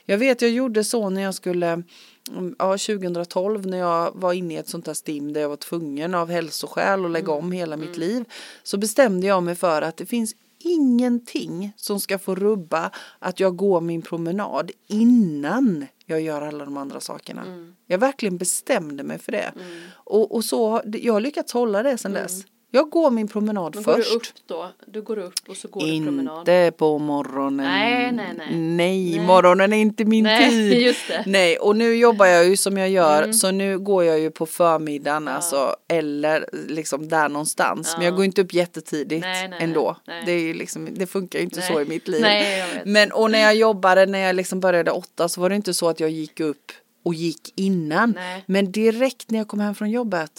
Jag 0.06 0.18
vet, 0.18 0.42
jag 0.42 0.52
gjorde 0.52 0.84
så 0.84 1.10
när 1.10 1.22
jag 1.22 1.36
skulle, 1.36 1.84
mm, 2.32 2.56
ja 2.60 2.78
2012 2.78 3.68
när 3.68 3.78
jag 3.78 4.12
var 4.16 4.34
inne 4.34 4.54
i 4.54 4.58
ett 4.58 4.70
sånt 4.70 4.88
här 4.88 4.94
stim 4.94 5.34
där 5.34 5.42
jag 5.42 5.50
var 5.50 5.56
tvungen 5.56 6.16
av 6.16 6.30
hälsoskäl 6.30 7.06
att 7.06 7.12
lägga 7.12 7.32
om 7.32 7.52
hela 7.52 7.78
mitt 7.78 7.98
liv. 7.98 8.26
Så 8.64 8.78
bestämde 8.78 9.28
jag 9.28 9.44
mig 9.44 9.56
för 9.56 9.82
att 9.82 9.98
det 9.98 10.06
finns 10.06 10.36
ingenting 10.66 11.74
som 11.76 12.00
ska 12.00 12.20
få 12.20 12.36
rubba 12.36 12.92
att 13.20 13.40
jag 13.40 13.56
går 13.56 13.82
min 13.82 14.02
promenad 14.02 14.72
innan 14.88 15.86
jag 16.06 16.22
gör 16.22 16.42
alla 16.42 16.66
de 16.66 16.78
andra 16.78 17.00
sakerna. 17.00 17.44
Jag 17.88 17.98
verkligen 17.98 18.38
bestämde 18.38 19.04
mig 19.04 19.20
för 19.20 19.32
det. 19.32 19.52
Och, 19.94 20.36
och 20.36 20.44
så, 20.46 20.82
jag 20.86 21.14
har 21.14 21.22
lyckats 21.22 21.54
hålla 21.54 21.84
det 21.84 21.98
sedan 21.98 22.14
dess. 22.14 22.46
Jag 22.74 22.90
går 22.90 23.12
min 23.12 23.28
promenad 23.28 23.76
Men 23.76 23.84
går 23.84 23.94
först. 23.94 24.10
du 24.12 24.16
upp 24.16 24.24
då? 24.48 24.72
Du 24.86 25.02
går 25.02 25.18
upp 25.20 25.34
och 25.48 25.58
så 25.58 25.68
går 25.68 25.82
du 25.82 26.06
promenad? 26.06 26.40
Inte 26.40 26.72
på 26.78 27.00
morgonen. 27.00 27.66
Nej, 27.66 28.12
nej, 28.12 28.34
nej. 28.38 28.56
Nej, 28.60 29.16
Nej. 29.18 29.26
morgonen 29.28 29.74
är 29.74 29.78
inte 29.78 30.06
min 30.06 30.24
Nej, 30.24 30.50
tid. 30.50 30.82
just 30.82 31.08
det. 31.08 31.24
Nej, 31.28 31.58
och 31.58 31.76
nu 31.76 31.96
jobbar 31.96 32.26
jag 32.26 32.48
ju 32.48 32.58
som 32.58 32.78
jag 32.78 32.90
gör 32.90 33.18
Mm. 33.24 33.34
så 33.34 33.52
nu 33.52 33.80
går 33.80 34.04
jag 34.04 34.20
ju 34.20 34.32
på 34.32 34.46
förmiddagen 34.46 35.28
alltså 35.28 35.76
eller 35.88 36.50
liksom 36.68 37.08
där 37.10 37.30
någonstans. 37.30 37.94
Men 37.98 38.06
jag 38.06 38.12
Ja. 38.12 38.16
går 38.16 38.26
inte 38.26 38.42
upp 38.42 38.54
jättetidigt 38.54 39.22
Nej, 39.22 39.48
nej, 39.48 39.60
ändå. 39.64 39.98
nej. 40.08 40.24
Det, 40.26 40.32
är 40.32 40.40
ju 40.40 40.54
liksom, 40.54 40.88
det 40.92 41.08
funkar 41.08 41.40
ju 41.40 41.46
inte 41.46 41.62
så 41.62 41.82
i 41.82 41.86
mitt 41.86 42.08
liv. 42.08 42.22
Nej, 42.22 42.60
jag 42.60 42.68
vet. 42.68 42.86
Men 42.86 43.12
och 43.12 43.32
när 43.32 43.40
jag 43.40 43.56
jobbade, 43.56 44.06
när 44.06 44.20
jag 44.20 44.36
liksom 44.36 44.60
började 44.60 44.92
åtta 44.92 45.30
så 45.30 45.42
var 45.42 45.50
det 45.50 45.56
inte 45.56 45.74
så 45.74 45.90
att 45.90 46.00
jag 46.00 46.10
gick 46.10 46.40
upp 46.40 46.72
och 47.06 47.14
gick 47.14 47.54
innan. 47.56 48.12
Nej. 48.16 48.44
Men 48.46 48.72
direkt 48.72 49.30
när 49.32 49.38
jag 49.38 49.48
kom 49.48 49.60
hem 49.60 49.76
från 49.76 49.90
jobbet 49.92 50.32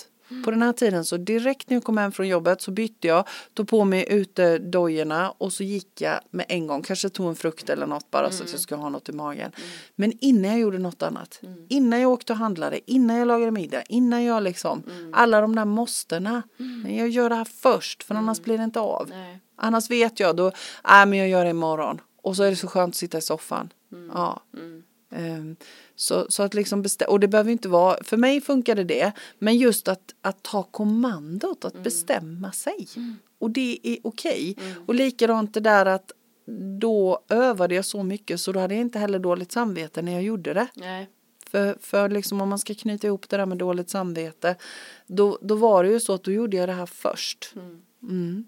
på 0.45 0.51
den 0.51 0.63
här 0.63 0.73
tiden 0.73 1.05
så 1.05 1.17
direkt 1.17 1.71
när 1.71 1.77
jag 1.77 1.85
kom 1.85 1.99
hem 1.99 2.13
från 2.13 2.29
jobbet 2.29 2.63
så 2.63 2.71
bytte 2.71 3.09
jag, 3.09 3.25
tog 3.55 3.69
på 3.69 3.85
mig 3.85 4.07
utedojorna 4.11 5.31
och 5.39 5.53
så 5.53 5.63
gick 5.65 6.01
jag 6.01 6.21
med 6.31 6.47
en 6.49 6.67
gång, 6.67 6.83
kanske 6.83 7.09
tog 7.09 7.29
en 7.29 7.37
frukt 7.37 7.69
eller 7.71 7.87
något 7.87 8.11
bara 8.11 8.31
så 8.31 8.35
att 8.35 8.41
Mm. 8.41 8.51
jag 8.53 8.61
skulle 8.61 8.81
ha 8.83 8.89
något 8.89 9.09
i 9.09 9.13
magen. 9.13 9.53
Men 9.97 10.13
innan 10.21 10.51
jag 10.51 10.61
gjorde 10.61 10.79
något 10.79 11.03
annat, 11.03 11.41
Mm. 11.43 11.67
innan 11.69 12.01
jag 12.01 12.11
åkte 12.11 12.33
och 12.33 12.39
handlade, 12.39 12.91
innan 12.91 13.17
jag 13.17 13.29
lagade 13.29 13.51
middag, 13.51 13.83
innan 13.83 14.25
jag 14.25 14.43
liksom, 14.43 14.83
Mm. 14.87 15.15
alla 15.15 15.41
de 15.41 15.55
där 15.57 15.65
måstena. 15.65 16.43
Men 16.57 16.97
jag 16.97 17.09
gör 17.09 17.29
det 17.29 17.35
här 17.35 17.45
först 17.63 18.03
för 18.03 18.15
annars 18.15 18.41
blir 18.41 18.59
det 18.59 18.65
inte 18.65 18.81
av. 18.81 19.07
Nej. 19.11 19.39
Annars 19.57 19.91
vet 19.91 20.21
jag 20.21 20.37
då, 20.37 20.53
nej 20.89 21.07
men 21.07 21.19
jag 21.19 21.29
gör 21.29 21.45
det 21.45 21.51
imorgon. 21.51 22.01
Och 22.23 22.37
så 22.37 22.43
är 22.43 22.51
det 22.51 22.57
så 22.57 22.67
skönt 22.69 22.93
att 22.93 22.97
sitta 22.97 23.19
i 23.19 23.23
soffan. 23.23 23.73
Ja. 24.15 24.41
Mm. 25.13 25.35
Ehm, 25.35 25.57
Så, 25.95 26.27
så 26.29 26.43
att 26.43 26.55
liksom 26.55 26.83
bestä- 26.85 27.05
och 27.07 27.21
det 27.21 27.29
behöver 27.29 27.51
inte 27.51 27.69
vara, 27.69 28.05
för 28.05 28.17
mig 28.17 28.41
funkade 28.41 28.85
det, 28.85 29.13
men 29.39 29.57
just 29.57 29.89
att, 29.89 30.15
att 30.21 30.43
ta 30.43 30.63
kommandot, 30.63 31.65
att 31.65 31.83
bestämma 31.83 32.53
sig. 32.53 32.89
Och 33.39 33.51
det 33.51 33.79
är 33.83 33.99
okej. 34.03 34.57
Och 34.87 34.95
likadant 34.95 35.55
det 35.55 35.61
där 35.61 35.87
att 35.87 36.13
då 36.81 37.25
övade 37.29 37.75
jag 37.75 37.85
så 37.85 38.03
mycket 38.03 38.41
så 38.41 38.53
då 38.53 38.61
hade 38.61 38.75
jag 38.75 38.81
inte 38.81 38.99
heller 38.99 39.19
dåligt 39.19 39.53
samvete 39.53 40.03
när 40.03 40.13
jag 40.13 40.23
gjorde 40.23 40.55
det. 40.55 40.67
Nej. 40.75 41.09
För, 41.51 41.77
för 41.81 42.09
liksom 42.09 42.41
om 42.41 42.49
man 42.49 42.59
ska 42.59 42.75
knyta 42.75 43.07
ihop 43.07 43.29
det 43.29 43.37
där 43.37 43.47
med 43.47 43.59
dåligt 43.59 43.91
samvete, 43.91 44.57
då, 45.07 45.39
då 45.43 45.55
var 45.55 45.85
det 45.85 45.91
ju 45.91 46.01
så 46.01 46.13
att 46.15 46.25
då 46.25 46.31
gjorde 46.33 46.57
jag 46.57 46.69
det 46.69 46.73
här 46.73 46.87
först. 46.87 47.53
Mm. 48.03 48.45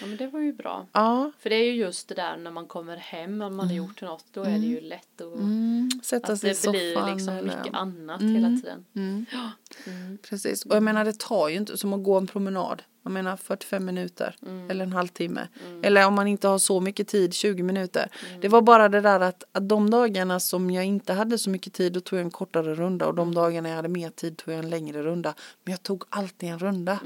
Ja 0.00 0.06
men 0.06 0.16
det 0.16 0.26
var 0.26 0.40
ju 0.40 0.52
bra. 0.52 0.86
Ja, 0.92 1.32
För 1.38 1.50
det 1.50 1.56
är 1.56 1.64
ju 1.64 1.72
just 1.74 2.08
det 2.08 2.14
där 2.14 2.36
när 2.36 2.50
man 2.50 2.66
kommer 2.66 2.96
hem 2.96 3.42
och 3.42 3.52
man 3.52 3.66
har 3.66 3.74
gjort 3.74 4.02
något 4.02 4.24
då 4.32 4.42
är 4.42 4.58
det 4.58 4.66
ju 4.66 4.80
lätt 4.80 5.20
att, 5.20 5.34
mm. 5.34 5.90
sätta 6.02 6.32
att 6.32 6.40
sig 6.40 6.50
i 6.50 6.54
det 6.62 6.70
blir 6.70 6.94
soffan. 6.94 7.14
liksom 7.14 7.34
eller- 7.34 7.56
mycket 7.58 7.74
annat 7.74 8.22
hela 8.22 8.48
tiden. 8.48 8.84
Mm. 8.96 9.26
Ja. 9.32 9.50
Mm. 9.86 10.18
Precis, 10.18 10.64
och 10.64 10.76
jag 10.76 10.82
menar 10.82 11.04
det 11.04 11.18
tar 11.18 11.48
ju 11.48 11.56
inte 11.56 11.76
som 11.78 11.92
att 11.92 12.02
gå 12.04 12.18
en 12.18 12.26
promenad. 12.26 12.82
Jag 13.04 13.12
menar 13.12 13.36
45 13.36 13.84
minuter 13.84 14.36
Mm. 14.42 14.70
eller 14.70 14.84
en 14.84 14.92
halvtimme. 14.92 15.48
Eller 15.82 16.06
om 16.06 16.14
man 16.14 16.26
inte 16.26 16.48
har 16.48 16.58
så 16.58 16.80
mycket 16.80 17.08
tid, 17.08 17.34
20 17.34 17.62
minuter. 17.62 18.08
Det 18.40 18.48
var 18.48 18.62
bara 18.62 18.88
det 18.88 19.00
där 19.00 19.20
att, 19.20 19.44
att 19.52 19.68
de 19.68 19.90
dagarna 19.90 20.40
som 20.40 20.70
jag 20.70 20.84
inte 20.84 21.12
hade 21.12 21.38
så 21.38 21.50
mycket 21.50 21.72
tid 21.72 21.92
då 21.92 22.00
tog 22.00 22.18
jag 22.18 22.24
en 22.24 22.30
kortare 22.30 22.74
runda 22.74 23.06
och 23.06 23.14
de 23.14 23.34
dagarna 23.34 23.68
jag 23.68 23.76
hade 23.76 23.88
mer 23.88 24.10
tid 24.10 24.36
tog 24.36 24.54
jag 24.54 24.58
en 24.58 24.70
längre 24.70 25.02
runda. 25.02 25.34
Men 25.64 25.72
jag 25.72 25.82
tog 25.82 26.04
alltid 26.08 26.48
en 26.48 26.58
runda. 26.58 26.98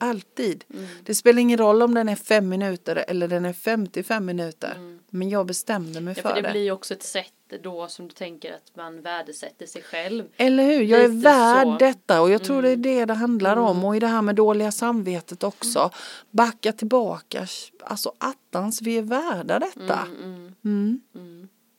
Mm. 0.00 0.10
Alltid. 0.10 0.64
Det 1.04 1.14
spelar 1.14 1.40
ingen 1.40 1.58
roll 1.58 1.82
om 1.82 1.94
den 1.94 2.08
är 2.08 2.16
fem 2.16 2.48
minuter 2.48 3.04
eller 3.08 3.28
den 3.28 3.44
är 3.44 3.52
55 3.52 4.24
minuter. 4.26 4.96
Men 5.10 5.28
jag 5.28 5.46
bestämde 5.46 6.00
mig 6.00 6.14
Ja, 6.16 6.22
för, 6.22 6.28
för 6.28 6.36
det 6.36 6.42
det. 6.42 6.50
blir 6.52 6.62
ju 6.62 6.70
också 6.72 6.94
ett 6.94 7.02
sätt 7.02 7.32
då 7.62 7.88
som 7.88 8.08
du 8.08 8.14
tänker 8.14 8.52
att 8.54 8.76
man 8.76 9.02
värdesätter 9.02 9.66
sig 9.66 9.82
själv. 9.82 10.24
Eller 10.36 10.64
hur, 10.64 10.82
jag 10.82 11.00
är 11.04 11.08
värd 11.08 11.62
så. 11.62 11.68
Mm. 11.68 11.78
detta 11.78 12.20
och 12.20 12.30
jag 12.30 12.44
tror 12.44 12.62
det 12.62 12.70
är 12.70 12.76
det 12.76 13.04
det 13.04 13.14
handlar 13.14 13.56
om 13.56 13.84
och 13.84 13.96
i 13.96 14.00
det 14.00 14.06
här 14.06 14.22
med 14.22 14.34
dåliga 14.34 14.72
samvetet 14.72 15.44
också. 15.44 15.90
Backa 16.30 16.72
tillbaka, 16.72 17.46
alltså 17.84 18.12
attans 18.18 18.82
vi 18.82 18.98
är 18.98 19.02
värda 19.02 19.58
detta. 19.58 20.06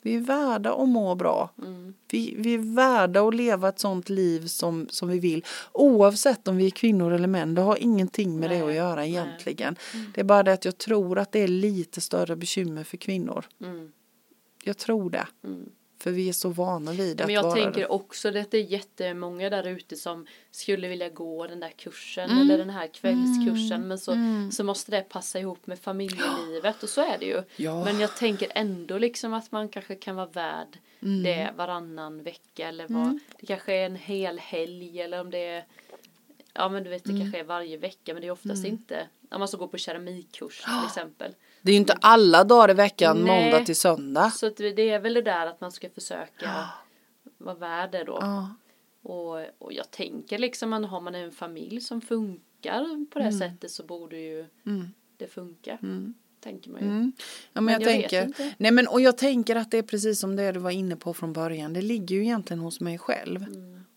Mm, 0.04 0.16
Mm. 0.18 0.24
mm, 0.24 0.24
Vi 0.24 0.34
är 0.34 0.50
värda 0.50 0.74
att 0.76 0.90
må 0.90 1.16
bra. 1.16 1.50
mm. 1.62 1.94
Vi, 2.12 2.36
vi 2.38 2.54
är 2.54 2.76
värda 2.76 3.22
att 3.28 3.36
leva 3.36 3.70
ett 3.70 3.80
sånt 3.80 4.10
liv 4.10 4.48
som, 4.48 4.88
som 4.90 5.10
vi 5.10 5.20
vill. 5.20 5.46
Oavsett 5.72 6.48
om 6.48 6.58
vi 6.58 6.66
är 6.66 6.70
kvinnor 6.70 7.12
eller 7.14 7.28
män. 7.28 7.56
Det 7.56 7.62
har 7.62 7.78
ingenting 7.78 8.40
med 8.40 8.50
det 8.50 8.60
Nej, 8.60 8.68
att 8.68 8.74
göra 8.76 9.06
egentligen. 9.06 9.76
Det 10.16 10.22
är 10.22 10.26
bara 10.26 10.44
det 10.44 10.54
att 10.54 10.66
jag 10.66 10.78
tror 10.78 11.20
att 11.20 11.32
det 11.32 11.40
är 11.40 11.48
lite 11.48 12.02
större 12.02 12.36
bekymmer 12.36 12.84
för 12.84 12.98
kvinnor. 12.98 13.46
Mm, 13.64 13.92
Jag 14.64 14.78
tror 14.78 15.10
det. 15.10 15.28
Mm. 16.02 16.04
För 16.04 16.12
vi 16.12 16.30
är 16.30 16.34
så 16.34 16.50
vana 16.50 16.92
vid 16.92 17.18
Men 17.18 17.26
att 17.26 17.32
jag 17.34 17.44
vara 17.44 17.54
tänker 17.56 17.80
det. 17.82 17.88
också 17.88 18.28
att 18.38 18.52
det 18.52 18.58
är 18.58 18.62
jättemånga 18.64 19.50
där 19.50 19.68
ute 19.68 19.96
som 19.96 20.26
skulle 20.52 20.88
vilja 20.88 21.10
gå 21.10 21.48
den 21.48 21.60
där 21.60 21.70
kursen 21.70 22.30
Mm. 22.30 22.42
eller 22.42 22.58
den 22.58 22.70
här 22.70 22.88
kvällskursen 22.88 23.88
men 23.88 24.00
så, 24.00 24.16
så 24.52 24.64
måste 24.64 24.92
det 24.92 25.02
passa 25.02 25.40
ihop 25.40 25.68
med 25.68 25.80
familjelivet 25.80 26.84
och 26.84 26.90
så 26.90 27.02
är 27.02 27.18
det 27.18 27.26
ju. 27.26 27.44
Ja. 27.56 27.84
Men 27.84 28.00
jag 28.00 28.16
tänker 28.18 28.52
ändå 28.56 28.98
liksom 28.98 29.34
att 29.34 29.52
man 29.52 29.70
kanske 29.70 29.96
kan 29.96 30.16
vara 30.16 30.26
värd 30.28 30.78
Mm. 31.04 31.24
det 31.24 31.54
varannan 31.58 32.24
vecka 32.24 32.68
eller 32.68 32.88
vad. 32.88 33.20
Det 33.40 33.46
kanske 33.46 33.74
är 33.74 33.86
en 33.86 33.96
hel 33.96 34.40
helg 34.40 35.02
eller 35.02 35.22
om 35.22 35.30
det 35.32 35.46
är 35.46 35.66
Ja 36.54 36.70
men 36.70 36.84
du 36.84 36.90
vet 36.90 37.04
det 37.04 37.10
Mm. 37.10 37.22
kanske 37.22 37.40
är 37.40 37.44
varje 37.44 37.78
vecka 37.78 38.14
men 38.14 38.22
det 38.22 38.28
är 38.28 38.32
oftast 38.32 38.66
inte 38.66 39.08
om 39.32 39.40
man 39.40 39.48
ska 39.48 39.58
gå 39.58 39.68
på 39.68 39.78
keramikkurs 39.78 40.62
till 40.64 40.86
exempel. 40.88 41.36
Det 41.62 41.72
är 41.72 41.74
ju 41.74 41.80
inte 41.80 41.94
alla 42.02 42.44
dagar 42.44 42.70
i 42.70 42.74
veckan, 42.74 43.24
Nej. 43.24 43.44
måndag 43.44 43.66
till 43.66 43.76
söndag. 43.76 44.30
Så 44.30 44.50
det 44.50 44.90
är 44.90 45.00
väl 45.00 45.14
det 45.14 45.22
där 45.22 45.48
att 45.48 45.62
man 45.62 45.72
ska 45.72 45.90
försöka 45.90 46.70
vara 47.38 47.56
värd 47.56 47.92
det 47.92 48.04
då. 48.04 48.18
Ja. 48.22 48.56
Och, 49.04 49.46
och 49.58 49.74
jag 49.74 49.92
tänker 49.92 50.38
liksom 50.38 50.74
att 50.74 50.90
har 50.90 51.02
man 51.02 51.16
en 51.16 51.32
familj 51.32 51.82
som 51.82 52.02
funkar 52.02 53.06
på 53.06 53.20
det 53.20 53.32
sättet 53.32 53.72
så 53.72 53.84
borde 53.84 54.18
ju 54.18 54.46
Mm. 54.66 54.88
det 55.18 55.28
funka. 55.28 55.78
Tänker 56.40 56.70
man 56.72 56.82
ju. 56.82 56.88
Mm. 56.88 57.12
Ja, 57.54 57.62
men, 57.62 57.66
Men 57.66 57.74
jag, 57.74 57.82
jag 57.82 58.10
tänker, 58.10 58.54
nej 58.58 58.72
men 58.72 58.88
och 58.88 59.02
jag 59.02 59.18
tänker 59.18 59.56
att 59.56 59.72
det 59.72 59.78
är 59.78 59.84
precis 59.84 60.20
som 60.20 60.36
det 60.36 60.52
du 60.52 60.60
var 60.60 60.72
inne 60.72 60.96
på 60.96 61.14
från 61.14 61.34
början. 61.34 61.74
Det 61.74 61.82
ligger 61.82 62.16
ju 62.16 62.22
egentligen 62.22 62.60
hos 62.60 62.80
mig 62.80 62.98
själv. 62.98 63.46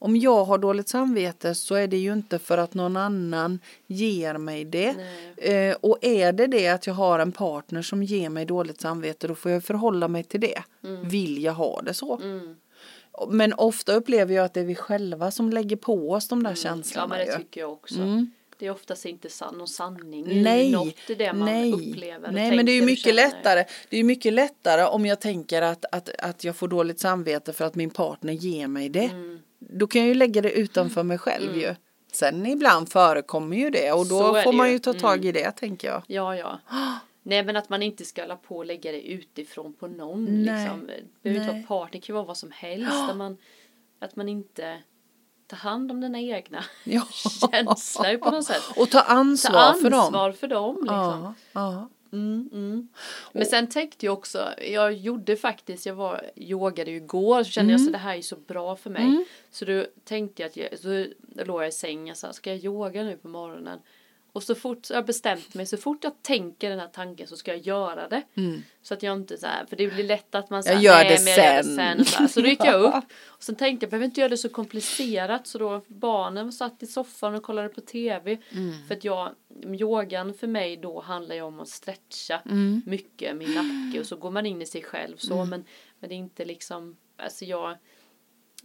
Mm. 0.04 0.10
Om 0.10 0.16
jag 0.16 0.44
har 0.44 0.58
dåligt 0.58 0.88
samvete 0.88 1.54
så 1.54 1.74
är 1.74 1.86
det 1.88 1.96
ju 1.96 2.12
inte 2.12 2.38
för 2.38 2.58
att 2.58 2.74
någon 2.74 2.96
annan 2.96 3.60
ger 3.86 4.34
mig 4.38 4.64
det. 4.64 4.94
Eh, 5.36 5.76
och 5.80 5.98
är 6.00 6.32
det 6.32 6.46
det 6.46 6.68
att 6.68 6.86
jag 6.86 6.94
har 6.94 7.18
en 7.18 7.32
partner 7.32 7.82
som 7.82 8.02
ger 8.02 8.28
mig 8.28 8.44
dåligt 8.44 8.80
samvete 8.80 9.28
då 9.28 9.34
får 9.34 9.50
jag 9.50 9.64
förhålla 9.64 10.08
mig 10.08 10.24
till 10.24 10.40
det. 10.40 10.62
Vill 11.04 11.42
jag 11.42 11.52
ha 11.52 11.82
det 11.82 11.94
så? 11.94 12.20
Mm. 12.22 12.56
Men 13.28 13.52
ofta 13.52 13.92
upplever 13.94 14.34
jag 14.34 14.44
att 14.44 14.54
det 14.54 14.60
är 14.60 14.64
vi 14.64 14.74
själva 14.74 15.30
som 15.30 15.50
lägger 15.50 15.76
på 15.76 16.10
oss 16.10 16.28
de 16.28 16.42
där 16.42 16.50
Ja 16.50 16.56
känslorna. 16.56 17.06
men 17.06 17.26
det 17.26 17.36
tycker 17.36 17.60
jag 17.60 17.72
också. 17.72 18.00
Mm. 18.00 18.30
Det 18.58 18.66
är 18.66 18.70
oftast 18.70 19.04
inte 19.04 19.30
san 19.30 19.58
någon 19.58 19.68
sanning 19.68 20.42
Nej, 20.42 20.68
i 20.68 20.72
något 20.72 21.10
i 21.10 21.14
det 21.14 21.32
man 21.32 21.48
nej, 21.48 21.72
upplever. 21.72 22.28
och 22.28 22.34
nej 22.34 22.56
men 22.56 22.66
det 22.66 22.72
är 22.72 22.76
ju 22.76 22.82
mycket 22.86 23.14
lättare. 23.14 23.64
Det 23.88 23.98
är 23.98 24.04
mycket 24.04 24.32
lättare 24.32 24.84
om 24.84 25.06
jag 25.06 25.20
tänker 25.20 25.62
att, 25.62 25.84
att, 25.92 26.08
att 26.18 26.44
jag 26.44 26.56
får 26.56 26.68
dåligt 26.68 27.00
samvete 27.00 27.52
för 27.52 27.64
att 27.64 27.74
min 27.74 27.90
partner 27.90 28.32
ger 28.32 28.66
mig 28.68 28.88
det. 28.88 29.04
Mm. 29.04 29.38
Då 29.70 29.86
kan 29.86 30.00
jag 30.00 30.08
ju 30.08 30.14
lägga 30.14 30.42
det 30.42 30.50
utanför 30.52 31.02
mig 31.02 31.18
själv 31.18 31.56
ju. 31.56 31.74
Sen 32.12 32.46
ibland 32.46 32.88
förekommer 32.92 33.56
ju 33.56 33.70
det 33.70 33.92
och 33.92 34.06
då 34.06 34.18
får 34.44 34.52
man 34.52 34.72
ju. 34.72 34.78
ta 34.78 34.90
Mm. 34.90 35.00
tag 35.02 35.24
i 35.24 35.32
det 35.32 35.50
tänker 35.52 35.88
jag. 35.88 36.02
Ja, 36.06 36.36
ja. 36.36 36.58
Nej 37.22 37.44
men 37.44 37.56
att 37.56 37.68
man 37.68 37.82
inte 37.82 38.04
ska 38.04 38.22
hålla 38.22 38.36
på 38.36 38.56
och 38.56 38.66
lägga 38.66 38.92
det 38.92 39.02
utifrån 39.10 39.72
på 39.72 39.86
någon. 39.86 40.24
Nej. 40.24 40.34
Liksom. 40.64 40.86
Det 40.86 41.02
behöver 41.22 41.40
inte 41.44 41.54
vara 41.54 41.80
partner, 41.80 42.00
det 42.00 42.06
kan 42.06 42.14
vara 42.14 42.24
vad 42.24 42.36
som 42.36 42.50
helst. 42.50 42.90
Där 43.08 43.14
man, 43.14 43.36
att 44.00 44.16
man 44.16 44.28
inte 44.28 44.78
tar 45.46 45.56
hand 45.56 45.90
om 45.90 46.00
den 46.00 46.14
egna 46.14 46.64
Ja. 46.84 47.02
känslor 47.12 48.16
på 48.18 48.30
något 48.30 48.44
sätt. 48.44 48.62
Och 48.76 48.90
ta 48.90 49.00
Ta 49.00 49.04
ansvar, 49.04 49.72
för 49.72 49.90
dem. 49.90 50.00
ansvar 50.00 50.32
för 50.32 50.48
dem. 50.48 50.76
Liksom. 50.80 50.94
Ja, 50.96 51.34
ja. 51.52 51.88
Mm, 52.14 52.48
mm. 52.52 52.88
Men 53.32 53.46
sen 53.46 53.66
tänkte 53.66 54.06
jag 54.06 54.12
också, 54.12 54.48
jag 54.58 54.92
gjorde 54.92 55.36
faktiskt, 55.36 55.86
jag 55.86 55.94
var, 55.94 56.30
yogade 56.36 56.90
ju 56.90 56.96
igår, 56.96 57.44
så 57.44 57.50
kände 57.50 57.72
jag 57.72 57.80
Mm. 57.80 57.86
så 57.86 57.92
det 57.92 57.98
här 57.98 58.16
är 58.16 58.22
så 58.22 58.36
bra 58.36 58.76
för 58.76 58.90
mig. 58.90 59.24
Så 59.50 59.64
då 59.64 59.86
tänkte 60.04 60.42
jag 60.42 60.48
att 60.48 60.56
jag, 60.56 60.78
så 60.78 61.06
låg 61.44 61.62
jag 61.62 61.68
i 61.68 61.72
sängen 61.72 62.10
och 62.12 62.16
sa, 62.16 62.32
ska 62.32 62.50
jag 62.50 62.64
yoga 62.64 63.02
nu 63.02 63.16
på 63.16 63.28
morgonen? 63.28 63.78
Och 64.34 64.42
så 64.42 64.54
fort, 64.54 64.86
så 64.86 64.94
har 64.94 64.98
jag 64.98 65.06
bestämt 65.06 65.54
mig, 65.54 65.66
så 65.66 65.76
fort 65.76 66.04
jag 66.04 66.22
tänker 66.22 66.70
den 66.70 66.78
här 66.78 66.88
tanken 66.88 67.26
så 67.26 67.36
ska 67.36 67.50
jag 67.50 67.60
göra 67.60 68.08
det. 68.08 68.22
Så 68.82 68.94
att 68.94 69.02
jag 69.02 69.16
inte 69.16 69.36
så 69.36 69.46
här, 69.46 69.66
för 69.66 69.76
det 69.76 69.86
blir 69.86 70.04
lätt 70.04 70.34
att 70.34 70.50
man 70.50 70.62
här, 70.66 70.72
Jag 70.72 70.82
gör 70.82 71.04
det 71.04 71.24
men 71.24 71.32
jag 71.32 71.38
gör 71.46 71.56
det 71.56 71.64
sen." 71.64 71.76
sen. 71.76 72.00
Och 72.00 72.06
så, 72.06 72.18
här. 72.18 72.28
så 72.28 72.40
då 72.40 72.46
gick 72.48 72.64
jag 72.64 72.80
upp. 72.96 73.04
Och 73.24 73.42
sen 73.42 73.54
tänkte 73.54 73.84
jag, 73.84 73.86
jag 73.86 73.90
behöver 73.90 74.04
inte 74.04 74.20
göra 74.20 74.28
det 74.28 74.36
så 74.36 74.48
komplicerat. 74.48 75.46
Så 75.46 75.58
då 75.58 75.82
barnen 75.86 76.52
satt 76.52 76.82
i 76.82 76.86
soffan 76.86 77.34
och 77.34 77.42
kollade 77.42 77.68
på 77.68 77.80
tv. 77.80 78.38
För 78.88 78.94
att 78.94 79.04
jag, 79.04 79.30
yogan 79.80 80.34
för 80.34 80.46
mig 80.46 80.76
då 80.76 81.00
handlar 81.00 81.34
ju 81.34 81.42
om 81.42 81.60
att 81.60 81.68
stretcha 81.68 82.40
mycket 82.86 83.36
min 83.36 83.54
nacke. 83.54 84.00
Och 84.00 84.06
så 84.06 84.16
går 84.16 84.30
man 84.30 84.46
in 84.46 84.62
i 84.62 84.66
sig 84.66 84.82
själv 84.82 85.16
så. 85.16 85.44
Men, 85.44 85.64
men 85.98 86.08
det 86.08 86.14
är 86.14 86.18
inte 86.18 86.44
liksom, 86.44 86.96
alltså 87.16 87.44
jag 87.44 87.76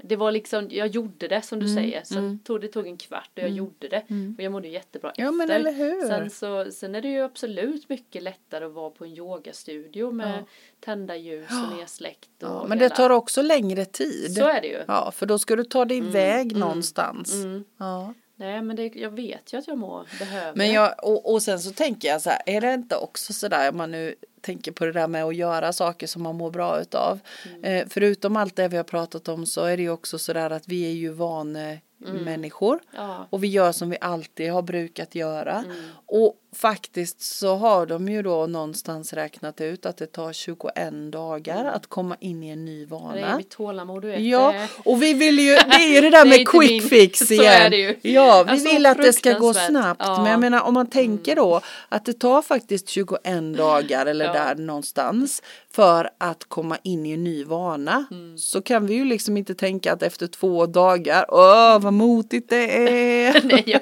det 0.04 0.16
var 0.16 0.32
liksom, 0.32 0.68
jag 0.72 0.88
gjorde 0.88 1.28
det 1.28 1.42
som 1.42 1.60
du 1.60 1.66
Mm, 1.66 1.76
säger. 1.76 2.04
Sen 2.04 2.40
tog 2.40 2.62
det 2.62 2.68
tog 2.68 2.88
en 2.88 2.98
kvart 2.98 3.30
och 3.36 3.40
jag 3.44 3.50
gjorde 3.50 3.88
det. 3.88 4.04
Och 4.38 4.44
jag 4.44 4.52
mådde 4.52 4.68
jättebra 4.68 5.12
Ja, 5.16 5.32
men 5.32 5.50
efter. 5.50 5.56
eller 5.60 5.72
hur? 5.72 6.08
Sen, 6.08 6.30
så, 6.30 6.72
sen 6.72 6.96
är 6.96 7.02
det 7.02 7.08
ju 7.08 7.22
absolut 7.22 7.90
mycket 7.90 8.24
lättare 8.24 8.66
att 8.66 8.72
vara 8.72 8.90
på 8.90 9.06
en 9.06 9.12
yogastudio 9.18 10.12
med 10.12 10.40
Ja. 10.40 10.46
tända 10.80 11.16
ljus 11.16 11.50
och 11.72 11.78
nedsläckt. 11.78 12.30
Och 12.44 12.50
Ja, 12.50 12.66
men 12.70 12.78
det 12.78 12.86
hela- 12.86 12.96
tar 12.96 13.10
också 13.10 13.42
längre 13.42 13.86
tid. 13.86 14.34
Så 14.34 14.48
är 14.48 14.62
det 14.62 14.68
ju. 14.68 14.84
Ja, 14.88 15.12
för 15.12 15.26
då 15.26 15.40
ska 15.40 15.56
du 15.56 15.64
ta 15.64 15.86
dig 15.86 15.98
iväg 15.98 16.56
någonstans. 16.58 17.34
Mm. 17.34 17.64
Ja. 17.78 18.14
Nej 18.40 18.62
men 18.62 18.76
det, 18.76 18.96
jag 18.96 19.10
vet 19.10 19.54
ju 19.54 19.58
att 19.58 19.68
jag 19.68 19.78
mår, 19.78 20.06
behöver. 20.20 20.56
Men 20.56 20.72
jag, 20.72 20.94
och, 21.04 21.34
och 21.34 21.42
sen 21.42 21.60
så 21.60 21.72
tänker 21.72 22.08
jag 22.08 22.22
så 22.22 22.30
här, 22.30 22.42
är 22.46 22.62
det 22.62 22.74
inte 22.74 22.96
också 22.96 23.34
så 23.34 23.48
där 23.48 23.70
om 23.70 23.78
man 23.78 23.92
nu 23.92 24.16
tänker 24.42 24.72
på 24.72 24.86
det 24.86 24.92
där 24.92 25.08
med 25.08 25.24
att 25.24 25.36
göra 25.36 25.74
saker 25.74 26.08
som 26.08 26.24
man 26.24 26.36
mår 26.36 26.52
bra 26.52 26.82
utav. 26.82 27.20
Mm. 27.46 27.64
Eh, 27.64 27.88
förutom 27.90 28.38
allt 28.38 28.56
det 28.56 28.68
vi 28.68 28.78
har 28.78 28.84
pratat 28.84 29.28
om 29.28 29.46
så 29.46 29.64
är 29.64 29.78
det 29.78 29.84
ju 29.84 29.90
också 29.90 30.20
så 30.20 30.34
där 30.34 30.50
att 30.50 30.68
vi 30.68 30.86
är 30.86 30.94
ju 30.94 31.10
vane 31.10 31.80
mm. 32.08 32.24
människor. 32.24 32.80
Ja. 32.96 33.28
Och 33.30 33.44
vi 33.44 33.48
gör 33.48 33.72
som 33.72 33.90
vi 33.90 33.98
alltid 34.02 34.52
har 34.52 34.62
brukat 34.62 35.16
göra. 35.16 35.58
Mm. 35.58 35.78
Och 36.06 36.36
faktiskt 36.56 37.22
så 37.22 37.56
har 37.56 37.86
de 37.86 38.10
ju 38.10 38.22
då 38.22 38.48
någonstans 38.48 39.14
räknat 39.14 39.62
ut 39.62 39.86
att 39.86 39.98
det 39.98 40.06
tar 40.06 40.34
21 40.34 41.12
dagar 41.12 41.62
mm. 41.62 41.74
att 41.74 41.88
komma 41.88 42.16
in 42.20 42.44
i 42.44 42.50
en 42.50 42.66
ny 42.66 42.86
vana. 42.86 43.14
Det 43.14 43.22
är 43.22 43.38
mitt 43.38 43.50
tålamod, 43.50 44.02
du 44.02 44.08
vet. 44.08 44.22
Ja, 44.22 44.54
och 44.86 45.04
vi 45.04 45.14
vill 45.14 45.40
ju, 45.40 45.54
det 45.54 45.76
är 45.76 45.94
ju 45.94 46.02
det 46.10 46.10
där 46.10 46.26
med 46.26 46.48
quick 46.48 46.70
min, 46.70 46.82
fix 46.82 47.32
igen. 47.32 47.96
Ja, 48.02 48.44
vi 48.44 48.52
alltså, 48.52 48.74
vill 48.74 48.86
att 48.86 48.98
det 48.98 49.14
ska 49.14 49.34
gå 49.34 49.54
snabbt. 49.54 50.02
Ja. 50.04 50.22
Men 50.22 50.32
jag 50.32 50.40
menar 50.40 50.62
om 50.62 50.74
man 50.74 50.90
tänker 50.90 51.32
mm. 51.32 51.44
då 51.44 51.62
att 51.90 52.06
det 52.06 52.14
tar 52.14 52.42
faktiskt 52.42 52.90
21 52.90 53.58
dagar 53.58 54.06
eller 54.06 54.26
ja. 54.26 54.34
där 54.34 54.56
någonstans 54.56 55.42
för 55.72 56.10
att 56.18 56.44
komma 56.48 56.78
in 56.84 57.06
i 57.06 57.12
en 57.12 57.24
ny 57.24 57.44
vana. 57.44 58.06
Mm. 58.12 58.38
Så 58.38 58.62
kan 58.62 58.86
vi 58.86 58.94
ju 58.94 59.06
liksom 59.06 59.38
inte 59.38 59.56
tänka 59.56 59.94
att 59.94 60.04
efter 60.04 60.28
två 60.28 60.66
dagar, 60.66 61.26
åh 61.30 61.80
vad 61.80 61.94
motigt 61.94 62.50
det 62.50 62.88
är. 62.88 63.42
Nej, 63.44 63.64
jag, 63.66 63.82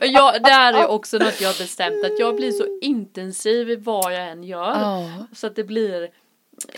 jag, 0.00 0.42
det 0.42 0.50
här 0.50 0.72
är 0.72 0.86
också 0.86 1.18
något 1.18 1.40
jag 1.40 1.48
har 1.48 1.54
bestämt 1.94 2.12
att 2.12 2.18
jag 2.18 2.36
blir 2.36 2.50
så 2.50 2.78
intensiv 2.80 3.70
i 3.70 3.76
vad 3.76 4.12
jag 4.12 4.30
än 4.30 4.44
gör. 4.44 4.72
Oh. 4.72 5.22
Så 5.32 5.46
att 5.46 5.56
det 5.56 5.64
blir 5.64 6.10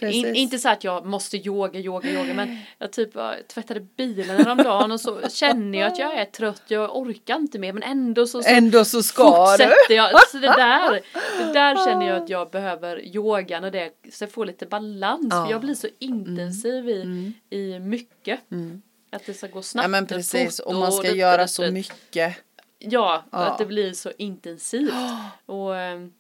in, 0.00 0.34
inte 0.34 0.58
så 0.58 0.68
att 0.68 0.84
jag 0.84 1.06
måste 1.06 1.36
yoga, 1.36 1.80
yoga, 1.80 2.10
yoga 2.10 2.34
men 2.34 2.58
jag 2.78 2.92
typ 2.92 3.12
tvättade 3.48 3.80
bilen 3.80 4.36
häromdagen 4.36 4.92
och 4.92 5.00
så 5.00 5.28
känner 5.28 5.78
jag 5.78 5.92
att 5.92 5.98
jag 5.98 6.14
är 6.14 6.24
trött, 6.24 6.62
jag 6.68 6.96
orkar 6.96 7.36
inte 7.36 7.58
mer 7.58 7.72
men 7.72 7.82
ändå 7.82 8.26
så, 8.26 8.42
så, 8.42 8.48
ändå 8.48 8.84
så 8.84 9.02
ska 9.02 9.46
fortsätter 9.46 9.94
jag. 9.94 10.28
Så 10.28 10.38
det 10.38 10.46
där, 10.46 11.00
det 11.38 11.52
där 11.52 11.84
känner 11.86 12.06
jag 12.06 12.22
att 12.22 12.28
jag 12.28 12.50
behöver 12.50 13.16
yogan 13.16 13.64
och 13.64 13.72
det, 13.72 13.90
så 14.12 14.24
jag 14.24 14.32
får 14.32 14.46
lite 14.46 14.66
balans 14.66 15.28
ja. 15.30 15.44
för 15.44 15.52
jag 15.52 15.60
blir 15.60 15.74
så 15.74 15.88
intensiv 15.98 16.88
i, 16.88 17.02
mm. 17.02 17.32
i 17.50 17.78
mycket. 17.78 18.40
Mm. 18.50 18.82
Att 19.12 19.26
det 19.26 19.34
ska 19.34 19.46
gå 19.46 19.62
snabbt 19.62 19.84
Ja 19.84 19.88
men 19.88 20.06
precis 20.06 20.58
och 20.58 20.74
man 20.74 20.92
ska 20.92 21.10
göra 21.10 21.48
så 21.48 21.70
mycket. 21.70 22.36
Ja, 22.78 23.24
ja, 23.32 23.38
att 23.38 23.58
det 23.58 23.66
blir 23.66 23.92
så 23.92 24.12
intensivt. 24.18 24.92
Och 25.46 25.76
ehm, 25.76 26.12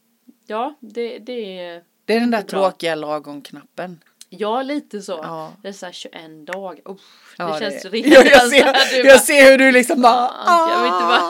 ja, 0.46 0.74
det, 0.80 1.18
det 1.18 1.58
är 1.58 1.84
Det 2.04 2.14
är 2.14 2.20
den 2.20 2.30
där 2.30 2.42
tråkiga 2.42 2.94
lagom-knappen. 2.94 4.00
Ja, 4.28 4.62
lite 4.62 5.02
så. 5.02 5.20
Ja. 5.22 5.52
Det 5.62 5.68
är 5.68 5.72
så 5.72 5.86
här 5.86 5.92
21 5.92 6.46
dagar. 6.46 6.80
Oh, 6.84 6.94
det 7.36 7.42
ja, 7.42 7.58
känns 7.58 7.82
det... 7.82 7.88
riktigt. 7.88 8.14
Jag, 8.14 8.26
jag, 8.26 8.42
ser, 8.42 9.04
jag 9.06 9.20
ser 9.20 9.50
hur 9.50 9.58
du 9.58 9.72
liksom 9.72 10.02
bara. 10.02 10.28
Kan 10.46 10.82
vi, 10.82 10.88
inte 10.88 11.04
bara 11.04 11.20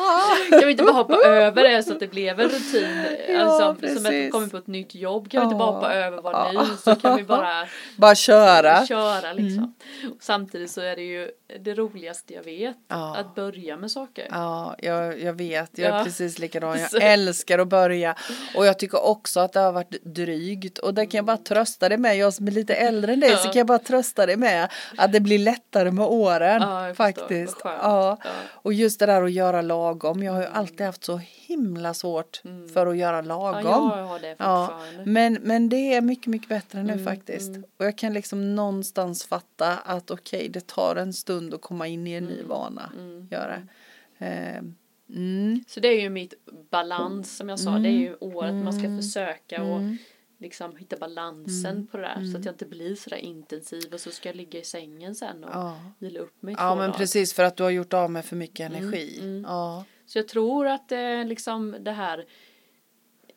kan 0.51 0.67
vi 0.67 0.71
inte 0.71 0.85
bara 0.85 0.93
hoppa 0.93 1.15
över 1.25 1.63
det 1.63 1.83
så 1.83 1.93
att 1.93 2.01
det 2.01 2.09
blev 2.09 2.41
en 2.41 2.49
rutin? 2.49 3.05
Ja, 3.29 3.41
alltså, 3.41 3.89
som 3.89 4.07
att 4.07 4.13
vi 4.13 4.31
kommer 4.31 4.47
på 4.47 4.57
ett 4.57 4.67
nytt 4.67 4.95
jobb. 4.95 5.31
Kan 5.31 5.41
vi 5.41 5.45
inte 5.45 5.57
bara 5.57 5.73
hoppa 5.73 5.95
över 5.95 6.23
var 6.23 6.53
ny 6.53 6.77
så 6.77 6.95
kan 6.95 7.17
vi 7.17 7.25
bara. 7.25 7.67
bara 7.97 8.15
köra. 8.15 8.87
Köra 8.87 9.33
liksom. 9.33 9.75
Mm. 10.03 10.17
Samtidigt 10.21 10.71
så 10.71 10.81
är 10.81 10.97
det 10.97 11.03
ju 11.03 11.31
det 11.61 11.75
roligaste 11.75 12.35
jag 12.35 12.43
vet. 12.43 12.77
Att 12.89 13.35
börja 13.35 13.77
med 13.77 13.91
saker. 13.91 14.29
Ja, 14.31 14.75
jag, 14.79 15.21
jag 15.21 15.33
vet. 15.33 15.79
Jag 15.79 16.01
är 16.01 16.05
precis 16.05 16.39
likadan. 16.39 16.79
Jag 16.79 17.03
älskar 17.03 17.59
att 17.59 17.69
börja. 17.69 18.15
Och 18.55 18.67
jag 18.67 18.79
tycker 18.79 19.05
också 19.05 19.41
att 19.41 19.53
det 19.53 19.61
har 19.61 19.73
varit 19.73 20.05
drygt. 20.05 20.79
Och 20.79 20.95
där 20.95 21.05
kan 21.05 21.19
jag 21.19 21.25
bara 21.25 21.37
trösta 21.37 21.89
dig 21.89 21.99
med. 21.99 22.17
Jag 22.17 22.35
som 22.35 22.47
är 22.47 22.53
lite 22.53 22.75
äldre 22.89 23.13
än 23.13 23.21
dig 23.21 23.31
ja. 23.31 23.37
så 23.37 23.49
kan 23.49 23.59
jag 23.59 23.67
bara 23.67 23.79
trösta 23.79 24.27
dig 24.27 24.37
med. 24.37 24.69
Att 24.97 25.13
det 25.13 25.21
blir 25.21 25.39
lättare 25.39 25.91
med 25.91 26.07
åren. 26.07 26.63
Ja, 26.63 26.95
faktiskt. 26.95 27.57
Ja. 27.65 28.19
Och 28.49 28.73
just 28.73 29.01
det 29.01 29.07
där 29.07 29.23
att 29.23 29.33
göra 29.33 29.63
lagom. 29.63 30.23
Jag 30.23 30.33
har 30.33 30.41
ju 30.41 30.47
alltid 30.47 30.87
haft 30.87 31.05
så 31.05 31.21
himla 31.23 31.95
svårt 31.95 32.41
mm. 32.45 32.69
för 32.69 32.87
att 32.87 32.97
göra 32.97 33.21
lagom. 33.21 33.63
Ja, 33.65 33.99
jag 33.99 34.07
har 34.07 34.19
det 34.19 34.37
ja. 34.39 34.81
Men, 35.05 35.39
men 35.43 35.69
det 35.69 35.95
är 35.95 36.01
mycket, 36.01 36.27
mycket 36.27 36.49
bättre 36.49 36.83
nu 36.83 36.93
mm, 36.93 37.05
faktiskt. 37.05 37.49
Mm. 37.49 37.65
Och 37.79 37.85
jag 37.85 37.99
kan 37.99 38.13
liksom 38.13 38.55
någonstans 38.55 39.25
fatta 39.25 39.77
att 39.85 40.11
okej, 40.11 40.39
okay, 40.39 40.49
det 40.49 40.67
tar 40.67 40.97
en 40.97 41.13
stund 41.13 41.55
att 41.55 41.61
komma 41.61 41.87
in 41.87 42.07
i 42.07 42.13
en 42.13 42.25
ny 42.25 42.35
mm, 42.35 42.49
vana. 42.49 42.93
Mm, 42.95 43.29
Göra. 43.31 43.63
Eh, 44.19 44.59
mm. 45.11 45.65
Så 45.69 45.81
det 45.81 45.89
är 45.89 46.01
ju 46.01 46.11
mitt 46.11 46.35
balans 46.71 47.37
som 47.37 47.49
jag 47.49 47.61
sa. 47.61 47.71
Det 47.71 47.89
är 47.89 47.99
ju 47.99 48.17
året 48.21 48.55
man 48.55 48.73
ska 48.73 48.97
försöka 48.97 49.63
och 49.63 49.81
liksom 50.39 50.77
hitta 50.77 50.97
balansen 50.97 51.77
mm. 51.77 51.87
på 51.87 51.97
det 51.97 52.03
där 52.03 52.17
mm. 52.17 52.33
så 52.33 52.39
att 52.39 52.45
jag 52.45 52.55
inte 52.55 52.67
blir 52.67 52.95
sådär 52.95 53.17
intensiv 53.17 53.95
och 53.95 54.01
så 54.01 54.11
ska 54.11 54.29
jag 54.29 54.37
ligga 54.37 54.61
i 54.61 54.65
sängen 54.65 55.15
sen 55.15 55.45
och 55.45 55.51
ja. 55.53 55.81
vila 55.99 56.21
upp 56.21 56.43
mig 56.43 56.55
Ja 56.59 56.75
men 56.75 56.87
dagar. 56.91 56.99
precis 56.99 57.35
för 57.35 57.43
att 57.43 57.57
du 57.57 57.63
har 57.63 57.71
gjort 57.71 57.93
av 57.93 58.11
med 58.11 58.25
för 58.25 58.37
mycket 58.37 58.71
mm, 58.71 58.83
energi. 58.83 59.19
Mm. 59.19 59.45
Ja. 59.47 59.85
Så 60.07 60.19
jag 60.19 60.29
tror 60.29 60.67
att 60.67 60.89
det 60.89 61.25
liksom 61.25 61.77
det 61.81 61.93
här 61.93 62.25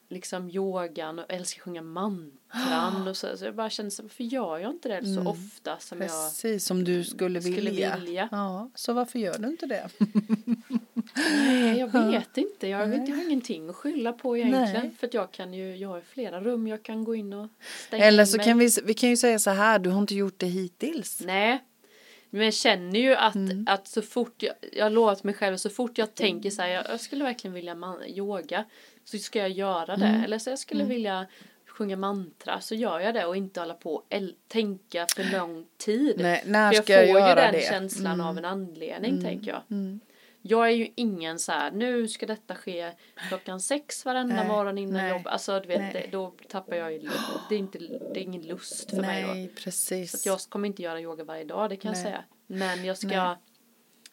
liksom 0.09 0.49
yogan 0.49 1.19
och 1.19 1.25
älskar 1.29 1.59
att 1.59 1.63
sjunga 1.63 1.81
mantran 1.81 3.07
och 3.07 3.17
så. 3.17 3.37
Så 3.37 3.45
jag 3.45 3.55
bara 3.55 3.69
känner 3.69 3.89
så 3.89 4.03
varför 4.03 4.23
gör 4.23 4.57
jag 4.57 4.71
inte 4.71 4.89
det 4.89 5.05
så 5.05 5.19
mm. 5.19 5.27
ofta 5.27 5.79
som 5.79 5.97
Precis, 5.97 6.15
jag 6.15 6.29
Precis 6.29 6.65
som 6.65 6.83
du 6.83 7.03
skulle 7.03 7.39
vilja. 7.39 7.57
skulle 7.57 7.99
vilja. 7.99 8.29
Ja, 8.31 8.71
så 8.75 8.93
varför 8.93 9.19
gör 9.19 9.37
du 9.39 9.47
inte 9.47 9.65
det? 9.65 9.89
Nej, 11.15 11.79
jag 11.79 12.11
vet 12.11 12.37
inte. 12.37 12.67
Jag, 12.67 12.87
vet, 12.87 13.09
jag 13.09 13.15
har 13.15 13.23
ingenting 13.23 13.69
att 13.69 13.75
skylla 13.75 14.13
på 14.13 14.37
egentligen. 14.37 14.85
Nej. 14.85 14.91
För 14.99 15.09
jag 15.11 15.31
kan 15.31 15.53
ju, 15.53 15.75
jag 15.75 15.89
har 15.89 16.01
flera 16.01 16.41
rum 16.41 16.67
jag 16.67 16.83
kan 16.83 17.03
gå 17.03 17.15
in 17.15 17.33
och 17.33 17.47
stänga 17.87 18.05
Eller 18.05 18.25
så 18.25 18.37
kan 18.37 18.57
vi, 18.57 18.69
vi 18.83 18.93
kan 18.93 19.09
ju 19.09 19.17
säga 19.17 19.39
så 19.39 19.49
här, 19.49 19.79
du 19.79 19.89
har 19.89 19.99
inte 19.99 20.15
gjort 20.15 20.39
det 20.39 20.45
hittills. 20.45 21.21
Nej, 21.25 21.63
men 22.29 22.41
jag 22.41 22.53
känner 22.53 22.99
ju 22.99 23.15
att, 23.15 23.35
mm. 23.35 23.65
att 23.69 23.87
så 23.87 24.01
fort 24.01 24.43
jag, 24.43 24.53
jag 24.73 24.85
har 24.85 24.89
lovat 24.89 25.23
mig 25.23 25.33
själv, 25.33 25.57
så 25.57 25.69
fort 25.69 25.97
jag 25.97 26.15
tänker 26.15 26.49
så 26.49 26.61
här, 26.61 26.69
jag, 26.69 26.85
jag 26.89 26.99
skulle 26.99 27.23
verkligen 27.23 27.53
vilja 27.53 27.75
man, 27.75 28.05
yoga, 28.05 28.65
så 29.05 29.17
ska 29.17 29.39
jag 29.39 29.49
göra 29.49 29.97
det. 29.97 30.05
Mm. 30.05 30.23
Eller 30.23 30.39
så 30.39 30.49
jag 30.49 30.59
skulle 30.59 30.81
mm. 30.83 30.95
vilja 30.95 31.27
sjunga 31.67 31.95
mantra 31.95 32.61
så 32.61 32.75
gör 32.75 32.99
jag 32.99 33.13
det 33.13 33.25
och 33.25 33.37
inte 33.37 33.59
hålla 33.59 33.73
på 33.73 33.95
och 33.95 34.03
tänka 34.47 35.05
för 35.15 35.23
lång 35.23 35.65
tid. 35.77 36.15
Nej, 36.19 36.43
när 36.45 36.73
för 36.73 36.83
ska 36.83 36.93
jag, 36.93 37.07
jag 37.07 37.19
får 37.19 37.29
ju 37.29 37.35
den 37.35 37.53
det? 37.53 37.67
känslan 37.69 38.13
mm. 38.13 38.25
av 38.25 38.37
en 38.37 38.45
anledning 38.45 39.11
mm. 39.11 39.23
tänker 39.23 39.51
jag. 39.51 39.61
Jag 40.41 40.67
är 40.67 40.71
ju 40.71 40.87
ingen 40.95 41.39
så 41.39 41.51
här, 41.51 41.71
nu 41.71 42.07
ska 42.07 42.25
detta 42.25 42.55
ske 42.55 42.91
klockan 43.27 43.59
sex 43.59 44.05
varenda 44.05 44.35
nej, 44.35 44.47
morgon 44.47 44.77
innan 44.77 45.09
jobb. 45.09 45.21
Alltså 45.25 45.59
du 45.59 45.67
vet, 45.67 45.93
det, 45.93 46.05
då 46.11 46.33
tappar 46.49 46.75
jag 46.75 46.93
ju, 46.93 47.09
det 47.49 47.55
är, 47.55 47.59
inte, 47.59 47.77
det 47.77 48.19
är 48.19 48.23
ingen 48.23 48.41
lust 48.41 48.89
för 48.89 49.01
nej, 49.01 49.27
mig 49.27 49.47
då. 49.47 49.61
precis. 49.63 50.21
Så 50.21 50.29
jag 50.29 50.39
kommer 50.39 50.67
inte 50.67 50.81
göra 50.81 51.01
yoga 51.01 51.23
varje 51.23 51.43
dag, 51.43 51.69
det 51.69 51.75
kan 51.75 51.91
nej. 51.91 52.01
jag 52.01 52.07
säga. 52.07 52.23
Men 52.47 52.85
jag 52.85 52.97
ska 52.97 53.07
nej 53.07 53.35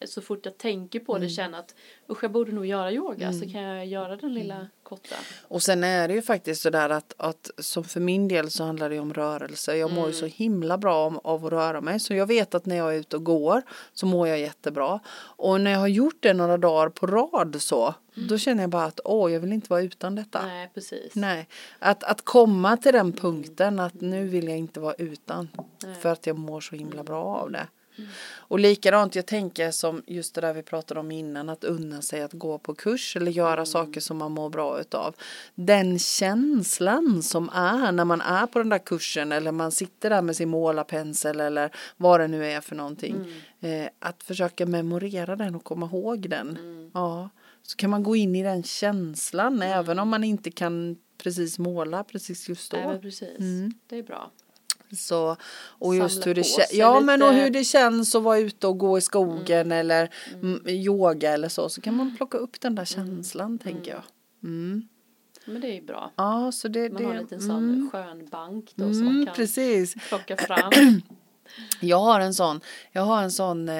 så 0.04 0.20
fort 0.20 0.44
jag 0.44 0.58
tänker 0.58 1.00
på 1.00 1.12
det 1.14 1.18
mm. 1.18 1.30
känna 1.30 1.58
att 1.58 1.74
usch 2.10 2.24
jag 2.24 2.32
borde 2.32 2.52
nog 2.52 2.66
göra 2.66 2.92
yoga 2.92 3.26
mm. 3.28 3.40
så 3.40 3.50
kan 3.50 3.62
jag 3.62 3.86
göra 3.86 4.16
den 4.16 4.34
lilla 4.34 4.54
mm. 4.54 4.66
korta. 4.82 5.16
Och 5.48 5.62
sen 5.62 5.84
är 5.84 6.08
det 6.08 6.14
ju 6.14 6.22
faktiskt 6.22 6.62
sådär 6.62 6.90
att, 6.90 7.14
att 7.16 7.50
som 7.58 7.84
för 7.84 8.00
min 8.00 8.28
del 8.28 8.50
så 8.50 8.64
handlar 8.64 8.90
det 8.90 8.98
om 8.98 9.14
rörelse. 9.14 9.76
Jag 9.76 9.90
mår 9.90 9.98
mm. 9.98 10.10
ju 10.10 10.16
så 10.16 10.26
himla 10.26 10.78
bra 10.78 11.06
om, 11.06 11.20
av 11.24 11.46
att 11.46 11.52
röra 11.52 11.80
mig 11.80 12.00
så 12.00 12.14
jag 12.14 12.26
vet 12.26 12.54
att 12.54 12.66
när 12.66 12.76
jag 12.76 12.94
är 12.94 12.98
ute 12.98 13.16
och 13.16 13.24
går 13.24 13.62
så 13.92 14.06
mår 14.06 14.28
jag 14.28 14.38
jättebra. 14.38 15.00
Och 15.16 15.60
när 15.60 15.70
jag 15.70 15.78
har 15.78 15.88
gjort 15.88 16.16
det 16.20 16.32
några 16.32 16.56
dagar 16.56 16.88
på 16.88 17.06
rad 17.06 17.62
så 17.62 17.94
mm. 18.16 18.28
då 18.28 18.38
känner 18.38 18.62
jag 18.62 18.70
bara 18.70 18.84
att 18.84 19.00
åh 19.04 19.32
jag 19.32 19.40
vill 19.40 19.52
inte 19.52 19.70
vara 19.70 19.82
utan 19.82 20.14
detta. 20.14 20.46
Nej 20.46 20.70
precis. 20.74 21.14
Nej. 21.14 21.48
Att, 21.78 22.04
att 22.04 22.24
komma 22.24 22.76
till 22.76 22.92
den 22.92 23.12
punkten 23.12 23.80
att 23.80 24.00
nu 24.00 24.28
vill 24.28 24.48
jag 24.48 24.58
inte 24.58 24.80
vara 24.80 24.94
utan 24.94 25.48
Nej. 25.84 25.94
för 25.94 26.08
att 26.08 26.26
jag 26.26 26.38
mår 26.38 26.60
så 26.60 26.76
himla 26.76 27.04
bra 27.04 27.24
av 27.24 27.50
det. 27.50 27.66
Och 28.48 28.60
likadant, 28.60 29.14
jag 29.14 29.26
tänker 29.26 29.70
som 29.70 30.02
just 30.06 30.34
det 30.34 30.40
där 30.40 30.54
vi 30.54 30.62
pratade 30.62 31.00
om 31.00 31.10
innan, 31.10 31.48
att 31.48 31.64
unna 31.64 32.02
sig 32.02 32.22
att 32.22 32.32
gå 32.32 32.58
på 32.58 32.74
kurs 32.74 33.16
eller 33.16 33.30
göra 33.30 33.52
mm. 33.52 33.66
saker 33.66 34.00
som 34.00 34.16
man 34.16 34.32
mår 34.32 34.50
bra 34.50 34.80
utav. 34.80 35.14
Den 35.54 35.98
känslan 35.98 37.22
som 37.22 37.50
är 37.54 37.92
när 37.92 38.04
man 38.04 38.20
är 38.20 38.46
på 38.46 38.58
den 38.58 38.68
där 38.68 38.78
kursen 38.78 39.32
eller 39.32 39.52
man 39.52 39.72
sitter 39.72 40.10
där 40.10 40.22
med 40.22 40.36
sin 40.36 40.48
målarpensel 40.48 41.40
eller 41.40 41.70
vad 41.96 42.20
det 42.20 42.28
nu 42.28 42.46
är 42.46 42.60
för 42.60 42.76
någonting. 42.76 43.14
Mm. 43.60 43.82
Eh, 43.84 43.90
att 43.98 44.22
försöka 44.22 44.66
memorera 44.66 45.36
den 45.36 45.54
och 45.54 45.64
komma 45.64 45.86
ihåg 45.86 46.30
den. 46.30 46.56
Mm. 46.56 46.90
Ja, 46.94 47.30
så 47.62 47.76
kan 47.76 47.90
man 47.90 48.02
gå 48.02 48.16
in 48.16 48.34
i 48.34 48.42
den 48.42 48.62
känslan 48.62 49.54
mm. 49.54 49.78
även 49.78 49.98
om 49.98 50.08
man 50.08 50.24
inte 50.24 50.50
kan 50.50 50.96
precis 51.18 51.58
måla 51.58 52.04
precis 52.04 52.48
just 52.48 52.70
då. 52.70 52.76
Nej, 52.76 53.00
precis. 53.00 53.38
Mm. 53.38 53.72
Det 53.86 53.98
är 53.98 54.02
bra. 54.02 54.30
Så, 54.92 55.36
och 55.78 55.96
just 55.96 56.26
hur 56.26 56.34
det 56.34 56.44
känns. 56.44 56.72
Ja 56.72 57.00
men 57.00 57.22
och 57.22 57.32
hur 57.32 57.50
det 57.50 57.64
känns 57.64 58.14
att 58.14 58.22
vara 58.22 58.38
ute 58.38 58.66
och 58.66 58.78
gå 58.78 58.98
i 58.98 59.00
skogen 59.00 59.66
mm. 59.66 59.78
eller 59.78 60.10
mm. 60.42 60.68
yoga 60.68 61.32
eller 61.32 61.48
så. 61.48 61.68
Så 61.68 61.80
kan 61.80 61.96
man 61.96 62.06
mm. 62.06 62.16
plocka 62.16 62.38
upp 62.38 62.60
den 62.60 62.74
där 62.74 62.84
känslan 62.84 63.46
mm. 63.46 63.58
tänker 63.58 63.90
jag. 63.90 64.02
Mm. 64.44 64.88
Men 65.44 65.60
det 65.60 65.68
är 65.68 65.74
ju 65.74 65.82
bra. 65.82 66.12
Ja, 66.16 66.52
så 66.52 66.68
det, 66.68 66.92
man 66.92 67.02
det, 67.02 67.08
har 67.08 67.14
en 67.14 67.22
liten 67.22 67.40
sån 67.40 67.90
skön 67.92 68.28
bank 68.30 68.72
då 68.74 68.92
som 68.92 69.04
man 69.04 69.26
kan 69.26 69.34
precis. 69.34 69.94
plocka 70.08 70.36
fram. 70.46 70.72
Jag 71.80 71.98
har 71.98 72.20
en 72.20 72.34
sån, 72.34 72.60
jag 72.92 73.02
har 73.02 73.22
en 73.22 73.30
sån 73.30 73.68
eh, 73.68 73.74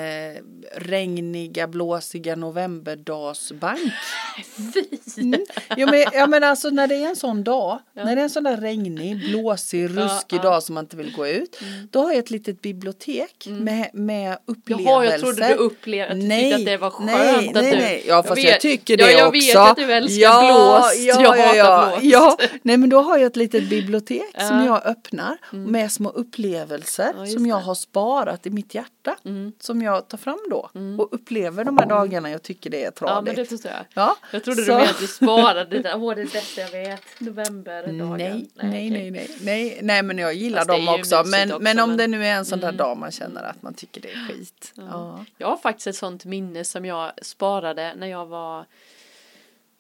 regniga, 0.77 1.69
blåsiga 1.69 2.37
novemberdagsbank. 2.37 3.93
Fy! 4.75 5.21
Mm. 5.23 5.45
Ja, 5.77 5.87
men, 5.87 6.05
ja 6.13 6.27
men 6.27 6.45
alltså 6.45 6.69
när 6.71 6.87
det 6.87 6.95
är 6.95 7.09
en 7.09 7.17
sån 7.17 7.45
dag, 7.45 7.79
när 7.93 8.05
det 8.17 8.21
är 8.21 8.25
en 8.25 8.31
sån 8.31 8.45
där 8.45 8.57
regnig, 8.57 9.21
blåsig, 9.31 9.85
ruskig 9.85 10.37
ja. 10.37 10.37
Mm. 10.37 10.45
dag 10.45 10.63
som 10.63 10.75
man 10.75 10.85
inte 10.85 10.97
vill 10.97 11.13
gå 11.17 11.27
ut. 11.29 11.61
Då 11.91 12.01
har 12.01 12.11
jag 12.11 12.19
ett 12.19 12.31
litet 12.31 12.63
bibliotek 12.63 13.47
med, 13.51 13.91
med 13.93 14.39
upplevelser. 14.47 14.91
Jaha, 14.93 15.05
jag 15.05 15.21
trodde 15.21 15.49
du 15.49 15.55
upplevde 15.55 16.13
att 16.13 16.19
nej, 16.19 16.53
att 16.55 16.65
det 16.65 16.77
var 16.77 16.91
skönt 16.91 17.11
nej, 17.11 17.49
att 17.49 17.55
nej, 17.55 17.71
du... 17.71 17.79
nej. 17.79 18.05
Ja 18.09 18.23
fast 18.23 18.43
jag, 18.43 18.53
vet- 18.53 18.61
tycker 18.61 18.99
ja, 19.01 19.07
det 19.07 19.13
jag 19.13 19.29
också. 19.29 19.47
vet 19.47 19.57
att 19.57 19.77
du 19.77 19.93
älskar 19.93 20.23
ja, 20.23 20.41
blåst. 20.81 20.99
Ja, 21.07 21.23
jag 21.23 21.39
ja, 21.39 21.45
hatar 21.47 21.57
ja, 21.57 21.87
blåst. 21.89 22.05
ja. 22.05 22.39
Nej 22.63 22.77
men 22.77 22.89
då 22.91 23.01
har 23.01 23.19
jag 23.19 23.27
ett 23.27 23.37
litet 23.37 23.69
bibliotek 23.69 24.23
som 24.39 24.47
Ja. 24.47 24.53
Mm. 24.53 24.67
jag 24.67 24.87
öppnar 24.87 25.37
med 25.51 25.93
små 25.93 26.11
upplevelser 26.11 27.13
Ja, 27.19 27.27
som 27.27 27.47
jag 27.47 27.56
det. 27.59 27.64
har 27.64 27.75
sparat 27.75 28.47
i 28.47 28.51
mitt 28.51 28.75
hjärta. 28.75 29.16
Mm. 29.25 29.53
Som 29.61 29.83
jag 29.83 30.09
tar 30.09 30.19
fram 30.19 30.38
då 30.51 30.71
och 30.99 31.14
upplever 31.14 31.64
de 31.64 31.79
här 31.79 31.87
dagarna 31.87 32.31
jag 32.31 32.42
tycker 32.42 32.71
det 32.71 32.85
är 32.85 32.85
Ja, 32.85 32.90
men 33.01 33.09
tradigt. 33.09 33.37
det 33.37 33.45
förstår 33.45 33.73
jag. 33.73 33.85
Ja, 33.95 34.16
Jag 34.33 34.45
trodde 34.45 34.62
så- 34.62 34.71
du 34.71 34.73
menade 34.73 34.90
att 34.90 34.99
du 35.01 35.07
sparade 35.07 35.64
det 35.77 35.83
där. 35.83 35.97
Åh, 36.03 36.14
det 36.14 36.23
är 36.23 36.27
bästa 36.27 36.61
jag 36.61 36.71
vet. 36.71 37.03
Novemberdagen. 37.19 37.97
Nej, 38.19 38.49
nej, 38.55 38.90
nej, 38.90 39.11
nej, 39.11 39.31
nej, 39.40 39.79
nej, 39.83 40.03
men 40.03 40.19
jag 40.19 40.35
gillar 40.35 40.59
Fast 40.59 40.69
dem 40.69 40.88
också. 40.88 41.23
Men, 41.27 41.51
också, 41.53 41.62
men 41.62 41.81
om 41.81 41.88
men- 41.88 41.99
det 41.99 42.07
nu 42.07 42.27
är 42.27 42.35
en 42.35 42.45
sån 42.45 42.61
där 42.61 42.73
dag 42.73 42.97
man 42.97 43.11
känner 43.11 43.42
att 43.42 43.62
man 43.62 43.75
tycker 43.75 44.01
det 44.01 44.12
är 44.12 44.29
skit. 44.29 44.73
Ja. 44.75 45.25
Jag 45.38 45.49
har 45.49 45.57
faktiskt 45.57 45.87
ett 45.87 45.97
sånt 45.97 46.25
minne 46.25 46.64
som 46.64 46.85
jag 46.85 47.12
sparade 47.23 47.95
när 47.97 48.07
jag 48.07 48.27
var, 48.27 48.64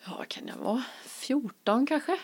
ja 0.06 0.24
kan 0.28 0.46
jag 0.48 0.56
vara, 0.56 0.82
14 1.04 1.86
kanske. 1.86 2.16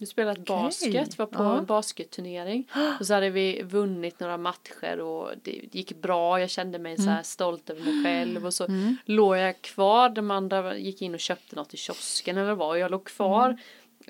Vi 0.00 0.06
spelade 0.06 0.40
basket, 0.40 1.18
var 1.18 1.26
på 1.26 1.42
Ja. 1.42 1.58
en 1.58 1.64
basketturnering. 1.64 2.68
Och 3.00 3.06
så 3.06 3.14
hade 3.14 3.30
vi 3.30 3.62
vunnit 3.62 4.20
några 4.20 4.36
matcher 4.36 5.00
och 5.00 5.30
det 5.42 5.60
gick 5.72 5.92
bra. 6.02 6.40
Jag 6.40 6.50
kände 6.50 6.78
mig 6.78 6.96
så 6.96 7.10
här 7.10 7.22
stolt 7.22 7.70
över 7.70 7.84
mig 7.84 8.04
själv. 8.04 8.46
Och 8.46 8.54
så 8.54 8.66
låg 9.04 9.36
jag 9.36 9.62
kvar, 9.62 10.08
de 10.08 10.30
andra 10.30 10.76
gick 10.76 11.02
in 11.02 11.14
och 11.14 11.20
köpte 11.20 11.56
något 11.56 11.74
i 11.74 11.76
kiosken 11.76 12.38
eller 12.38 12.54
vad 12.54 12.78
jag 12.78 12.90
låg 12.90 13.04
kvar. 13.04 13.58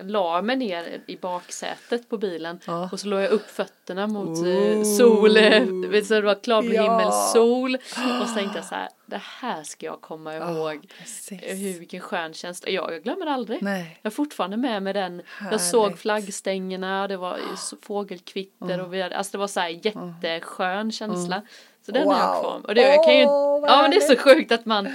La 0.02 0.42
mig 0.42 0.56
ner 0.56 1.00
i 1.06 1.16
baksätet 1.16 2.08
på 2.08 2.18
bilen 2.18 2.60
Ja. 2.66 2.88
och 2.92 3.00
så 3.00 3.08
låg 3.08 3.20
jag 3.20 3.30
upp 3.30 3.50
fötterna 3.50 4.06
mot 4.06 4.28
eh, 4.46 4.82
sol, 4.98 5.34
du 5.82 5.88
vet, 5.88 6.06
så 6.06 6.14
det 6.14 6.20
var 6.20 6.34
klarblå 6.42 6.72
Ja. 6.74 6.82
himmel, 6.82 7.12
sol 7.32 7.74
och 8.22 8.28
så 8.28 8.34
tänkte 8.34 8.58
jag 8.58 8.64
så 8.64 8.74
här, 8.74 8.88
det 9.06 9.20
här 9.40 9.62
ska 9.62 9.86
jag 9.86 10.00
komma 10.00 10.36
ihåg. 10.36 10.86
Eh, 11.30 11.56
Hur, 11.56 11.78
vilken 11.78 12.00
skön 12.00 12.34
känsla. 12.34 12.70
Jag, 12.70 12.92
jag 12.94 13.02
glömmer 13.02 13.26
aldrig. 13.26 13.62
Nej. 13.62 13.98
Jag 14.02 14.10
är 14.10 14.14
fortfarande 14.14 14.56
med 14.56 14.82
med 14.82 14.94
den. 14.96 15.16
Jag 15.16 15.44
Härligt. 15.44 15.60
såg 15.62 15.98
flaggstängerna, 15.98 17.08
det 17.08 17.16
var 17.16 17.38
fågelkvitter 17.82 18.80
och 18.80 18.94
vi 18.94 19.02
hade, 19.02 19.16
alltså 19.16 19.32
det 19.32 19.38
var 19.38 19.46
så 19.46 19.60
här 19.60 19.68
jätteskön 19.68 20.92
känsla. 20.92 21.42
Så 21.86 21.92
den 21.92 22.08
har 22.08 22.18
jag 22.18 22.34
Wow. 22.34 22.40
kvar. 22.42 22.60
Och 22.66 22.74
det 22.74 22.80
jag 22.94 23.04
kan 23.04 23.14
ju, 23.14 23.22
ja 23.22 23.78
men 23.82 23.90
det 23.90 23.96
är 23.96 24.00
så 24.00 24.16
sjukt 24.16 24.52
att 24.52 24.64
man 24.66 24.88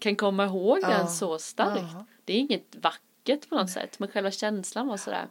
kan 0.00 0.16
komma 0.16 0.44
ihåg 0.44 0.78
Ja. 0.82 0.88
den 0.88 1.08
så 1.08 1.38
starkt. 1.38 1.82
Ja. 1.94 2.04
Det 2.24 2.32
är 2.32 2.36
inget 2.38 2.76
vackert 2.80 3.00
på 3.50 3.54
något 3.56 3.70
sätt, 3.70 3.98
men 3.98 4.08
själva 4.08 4.30
känslan 4.30 4.86
var 4.88 4.96
sådär. 4.96 5.26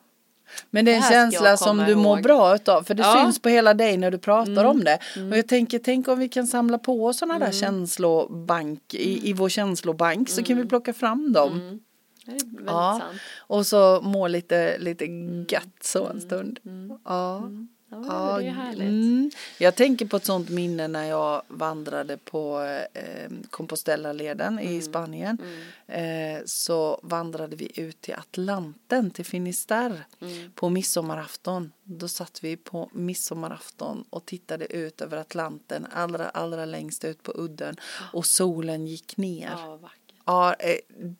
Men 0.69 0.85
det 0.85 0.91
är 0.91 0.95
en 0.95 1.01
känsla 1.31 1.57
som 1.57 1.77
du 1.77 1.95
mår 1.95 2.17
ihåg. 2.17 2.23
bra 2.23 2.55
utav. 2.55 2.83
För 2.83 2.93
det 2.93 3.03
Ja. 3.03 3.21
syns 3.23 3.39
på 3.41 3.49
hela 3.49 3.73
dig 3.73 3.97
när 3.97 4.11
du 4.11 4.17
pratar 4.17 4.51
Mm. 4.51 4.65
om 4.65 4.83
det. 4.83 4.99
Och 5.31 5.37
jag 5.37 5.47
tänker, 5.47 5.79
tänk 5.79 6.07
om 6.07 6.19
vi 6.19 6.29
kan 6.29 6.47
samla 6.47 6.77
på 6.77 7.05
oss 7.05 7.17
sådana 7.17 7.39
där 7.45 7.51
känslobank 7.51 8.93
i, 8.93 9.29
i 9.29 9.33
vår 9.33 9.49
känslobank. 9.49 10.29
Så 10.29 10.43
kan 10.43 10.57
vi 10.57 10.65
plocka 10.65 10.93
fram 10.93 11.33
dem. 11.33 11.53
Mm. 11.53 11.79
Ja. 12.65 12.99
sant. 13.01 13.21
Och 13.37 13.67
så 13.67 14.01
må 14.03 14.27
lite, 14.27 14.77
lite 14.77 15.05
gött 15.49 15.77
så 15.83 16.07
en 16.07 16.21
stund. 16.21 16.59
Ja. 17.05 17.49
Ja, 17.93 18.31
Ja, 18.33 18.37
det 18.39 18.47
är 18.47 18.51
härligt. 18.51 18.81
mm. 18.81 19.31
Jag 19.57 19.75
tänker 19.75 20.05
på 20.05 20.17
ett 20.17 20.25
sånt 20.25 20.49
minne 20.49 20.87
när 20.87 21.03
jag 21.05 21.41
vandrade 21.47 22.17
på 22.17 22.59
eh, 22.93 23.31
Compostela-leden 23.49 24.59
Mm. 24.59 24.73
i 24.73 24.81
Spanien. 24.81 25.37
Eh, 25.87 26.41
så 26.45 26.99
vandrade 27.03 27.55
vi 27.55 27.71
ut 27.81 28.01
till 28.01 28.13
Atlanten, 28.13 29.11
till 29.11 29.25
Finisterre 29.25 29.99
Mm. 30.21 30.51
på 30.55 30.69
midsommarafton. 30.69 31.71
Då 31.83 32.07
satt 32.07 32.43
vi 32.43 32.57
på 32.57 32.89
midsommarafton 32.93 34.03
och 34.09 34.25
tittade 34.25 34.65
ut 34.75 35.01
över 35.01 35.17
Atlanten, 35.17 35.87
allra, 35.91 36.29
allra 36.29 36.65
längst 36.65 37.05
ut 37.05 37.23
på 37.23 37.31
udden 37.35 37.75
och 38.13 38.25
solen 38.25 38.87
gick 38.87 39.17
ner. 39.17 39.51
Ja. 39.57 39.79
Ja, 40.25 40.53
eh, 40.53 40.75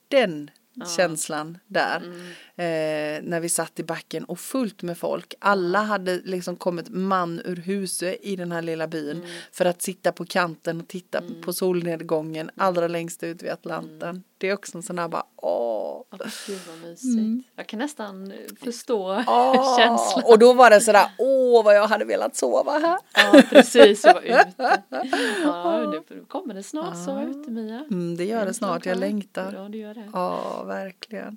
den 0.08 0.50
känslan 0.96 1.58
där. 1.66 1.96
Mm. 1.96 2.20
Eh, 2.56 3.30
när 3.30 3.40
vi 3.40 3.48
satt 3.48 3.80
i 3.80 3.84
backen 3.84 4.24
och 4.24 4.38
fullt 4.38 4.82
med 4.82 4.98
folk. 4.98 5.34
Alla 5.38 5.82
hade 5.82 6.20
liksom 6.24 6.56
kommit 6.56 6.88
man 6.88 7.40
ur 7.44 7.56
huset 7.56 8.18
i 8.22 8.36
den 8.36 8.52
här 8.52 8.62
lilla 8.62 8.86
byn. 8.86 9.16
Mm. 9.16 9.28
För 9.52 9.64
att 9.64 9.82
sitta 9.82 10.12
på 10.12 10.24
kanten 10.24 10.80
och 10.80 10.88
titta 10.88 11.22
på 11.42 11.52
solnedgången 11.52 12.50
allra 12.56 12.88
längst 12.88 13.22
ut 13.22 13.42
vid 13.42 13.50
Atlanten. 13.50 14.22
Mm. 14.44 14.48
Det 14.48 14.50
är 14.50 14.54
också 14.54 14.78
en 14.78 14.82
sån 14.82 14.98
här 14.98 15.08
bara 15.08 15.24
åh. 15.36 16.02
Ja, 16.10 16.18
Gud 16.46 16.58
vad 16.68 16.90
mysigt. 16.90 17.48
Jag 17.56 17.66
kan 17.66 17.78
nästan 17.78 18.30
eh, 18.30 18.36
förstå 18.64 19.24
åh. 19.26 19.76
känslan. 19.78 20.24
Och 20.26 20.38
då 20.38 20.52
var 20.52 20.70
det 20.70 20.80
sådär 20.80 21.06
åh 21.18 21.64
vad 21.64 21.76
jag 21.76 21.86
hade 21.86 22.04
velat 22.04 22.36
sova 22.36 22.72
här. 22.78 22.98
Ja, 23.14 23.42
precis. 23.50 24.04
Och 24.04 24.10
vara 24.12 24.22
ute. 24.22 24.82
Ja, 25.42 25.90
nu 26.10 26.24
kommer 26.28 26.54
det 26.54 26.62
snart 26.62 27.04
sova 27.04 27.22
ute, 27.22 27.50
Mia. 27.50 27.84
Mm, 27.90 28.16
det 28.16 28.24
gör 28.24 28.46
det 28.46 28.54
snart, 28.54 28.86
jag 28.86 28.98
längtar. 28.98 29.52
Ja, 29.52 29.68
det 29.68 29.78
gör 29.78 29.94
det. 29.94 30.10
Ja, 30.12 30.62
verkligen. 30.62 31.36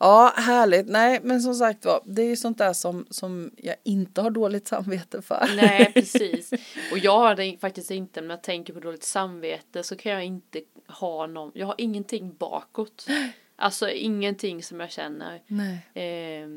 Ja, 0.00 0.32
härligt. 0.36 0.88
Nej, 0.88 1.20
men 1.22 1.40
som 1.40 1.54
sagt 1.54 1.84
var, 1.84 2.00
det 2.04 2.22
är 2.22 2.26
ju 2.26 2.36
sånt 2.36 2.58
där 2.58 2.72
som, 2.72 3.06
som 3.10 3.50
jag 3.56 3.76
inte 3.84 4.20
har 4.20 4.30
dåligt 4.30 4.68
samvete 4.68 5.22
för. 5.22 5.50
Nej, 5.56 5.90
precis. 5.94 6.52
Och 6.92 6.98
jag 6.98 7.18
har 7.18 7.34
det 7.34 7.56
faktiskt 7.60 7.90
inte, 7.90 8.20
när 8.20 8.30
jag 8.30 8.42
tänker 8.42 8.72
på 8.72 8.80
dåligt 8.80 9.04
samvete 9.04 9.82
så 9.82 9.96
kan 9.96 10.12
jag 10.12 10.24
inte 10.24 10.60
ha 10.88 11.26
någon, 11.26 11.52
jag 11.54 11.66
har 11.66 11.74
ingenting 11.78 12.34
bakåt. 12.38 13.06
Alltså 13.56 13.90
ingenting 13.90 14.62
som 14.62 14.80
jag 14.80 14.90
känner 14.90 15.42
Nej. 15.46 15.78
eh, 15.94 16.48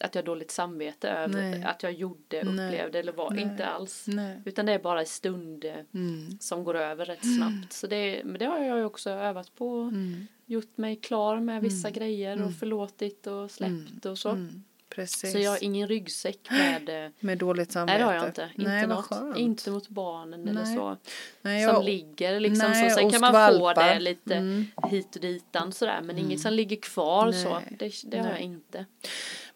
att 0.00 0.14
jag 0.14 0.22
har 0.22 0.26
dåligt 0.26 0.50
samvete 0.50 1.08
över, 1.08 1.42
Nej. 1.42 1.62
att 1.64 1.82
jag 1.82 1.92
gjorde, 1.92 2.42
Nej. 2.44 2.66
upplevde 2.66 2.98
eller 2.98 3.12
var, 3.12 3.30
Nej. 3.30 3.42
inte 3.42 3.66
alls. 3.66 4.04
Nej. 4.06 4.42
Utan 4.44 4.66
det 4.66 4.72
är 4.72 4.78
bara 4.78 5.02
i 5.02 5.06
stunder 5.06 5.84
Mm. 5.94 6.38
som 6.40 6.64
går 6.64 6.76
över 6.76 7.04
rätt 7.04 7.34
snabbt. 7.36 7.72
Så 7.72 7.86
det, 7.86 8.22
men 8.24 8.38
det 8.38 8.44
har 8.44 8.58
jag 8.58 8.78
ju 8.78 8.84
också 8.84 9.10
övat 9.10 9.54
på. 9.54 9.74
Mm. 9.80 10.26
Gjort 10.46 10.76
mig 10.76 10.96
klar 10.96 11.40
med 11.40 11.62
vissa 11.62 11.90
grejer 11.90 12.42
och 12.42 12.54
förlåtit 12.54 13.26
och 13.26 13.50
släppt 13.50 14.06
och 14.06 14.18
så. 14.18 14.28
Mm. 14.28 14.62
Precis. 14.90 15.32
Så 15.32 15.38
jag 15.38 15.50
har 15.50 15.64
ingen 15.64 15.88
ryggsäck 15.88 16.50
med 16.50 17.04
eh, 17.04 17.10
Med 17.20 17.38
dåligt 17.38 17.72
samvete. 17.72 17.92
Nej 17.92 17.98
det 17.98 18.04
har 18.04 18.14
jag 18.14 18.26
inte. 18.26 18.48
Nej, 18.56 18.82
inte, 18.84 18.94
vad 18.94 19.22
något, 19.28 19.36
inte 19.38 19.70
mot 19.70 19.88
barnen 19.88 20.48
eller 20.48 20.64
Nej. 20.64 20.76
så. 20.76 20.96
Nej, 21.42 21.64
Som 21.66 21.74
jag, 21.74 21.84
ligger 21.84 22.40
liksom 22.40 22.70
Nej, 22.70 22.90
så. 22.90 22.96
Sen 22.96 23.10
kan 23.10 23.20
man 23.20 23.58
få 23.58 23.72
det 23.72 23.98
lite 24.00 24.34
Mm. 24.34 24.66
hit 24.90 25.14
och 25.16 25.22
ditan 25.22 25.72
sådär. 25.72 26.00
Men 26.02 26.18
inget 26.18 26.40
som 26.40 26.52
ligger 26.52 26.76
kvar 26.76 27.32
så. 27.32 27.54
Nej. 27.54 27.76
Det, 27.78 27.92
det 28.04 28.18
har 28.18 28.26
jag 28.26 28.34
Nej. 28.34 28.42
inte. 28.44 28.84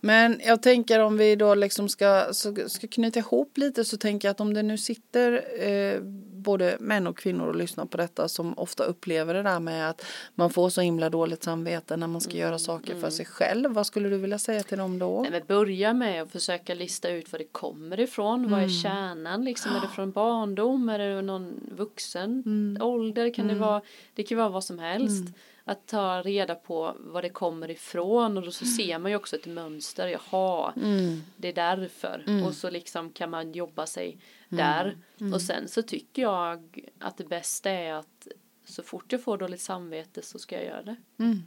Men 0.05 0.41
jag 0.45 0.63
tänker 0.63 1.01
om 1.01 1.17
vi 1.17 1.37
då 1.37 1.55
liksom 1.55 1.89
ska, 1.89 2.27
ska 2.67 2.87
knyta 2.91 3.19
ihop 3.19 3.59
lite 3.59 3.85
så 3.85 3.97
tänker 3.97 4.29
jag 4.29 4.31
att 4.31 4.41
om 4.41 4.55
det 4.55 4.63
nu 4.63 4.79
sitter 4.79 5.33
eh, 5.69 6.01
både 6.43 6.77
män 6.81 7.07
och 7.07 7.19
kvinnor 7.19 7.47
och 7.47 7.57
lyssnar 7.57 7.85
på 7.87 7.97
detta 7.97 8.29
som 8.29 8.59
ofta 8.59 8.85
upplever 8.85 9.35
det 9.35 9.43
där 9.43 9.61
med 9.61 9.91
att 9.91 10.05
man 10.35 10.51
får 10.51 10.69
så 10.71 10.81
himla 10.81 11.11
dåligt 11.11 11.43
samvete 11.43 11.97
när 11.97 12.07
man 12.07 12.21
ska 12.21 12.37
göra 12.37 12.59
saker 12.59 12.95
för 13.01 13.11
sig 13.11 13.27
själv. 13.27 13.71
Vad 13.71 13.87
skulle 13.87 14.09
du 14.09 14.19
vilja 14.19 14.39
säga 14.39 14.63
till 14.63 14.79
dem 14.79 14.99
då? 14.99 15.23
Nej, 15.23 15.31
men 15.31 15.43
börja 15.47 15.93
med 15.93 16.23
att 16.23 16.31
försöka 16.33 16.75
lista 16.75 17.11
ut 17.11 17.33
var 17.33 17.39
det 17.39 17.53
kommer 17.53 18.01
ifrån. 18.01 18.43
Vad 18.51 18.61
är 18.61 18.65
Mm. 18.65 18.69
kärnan? 18.83 19.45
Liksom, 19.45 19.77
är 19.77 19.81
det 19.81 19.89
från 19.89 20.11
barndom? 20.13 20.89
Är 20.89 20.99
det 20.99 21.23
någon 21.23 21.61
vuxen 21.77 22.43
Mm. 22.47 22.83
ålder? 22.83 23.35
Kan 23.35 23.49
det 23.49 23.55
vara? 23.55 23.83
Det 24.15 24.23
kan 24.23 24.39
vara 24.39 24.49
vad 24.49 24.65
som 24.65 24.79
helst. 24.79 25.25
Att 25.65 25.87
ta 25.87 26.23
reda 26.23 26.55
på 26.55 26.97
var 26.99 27.23
det 27.23 27.29
kommer 27.29 27.71
ifrån 27.71 28.37
och 28.37 28.43
då 28.45 28.51
så 28.51 28.65
ser 28.65 28.99
man 28.99 29.11
ju 29.11 29.17
också 29.17 29.37
ett 29.37 29.47
mönster. 29.47 30.09
Jaha, 30.09 30.73
Mm. 30.77 31.23
det 31.37 31.49
är 31.49 31.53
därför. 31.53 32.25
Och 32.47 32.55
så 32.55 32.71
liksom 32.71 33.11
kan 33.11 33.31
man 33.31 33.53
jobba 33.53 33.87
sig 33.87 34.19
Mm. 34.51 34.65
där. 34.65 34.99
Och 35.35 35.43
sen 35.43 35.69
så 35.69 35.83
tycker 35.83 36.23
jag 36.23 36.89
att 37.01 37.17
det 37.17 37.25
bästa 37.25 37.71
är 37.71 37.93
att 37.95 38.29
så 38.65 38.83
fort 38.83 39.13
jag 39.13 39.23
får 39.23 39.39
dåligt 39.39 39.61
samvete 39.61 40.23
så 40.23 40.39
ska 40.39 40.57
jag 40.57 40.65
göra 40.65 40.83
det. 40.83 40.97
Mm. 41.19 41.43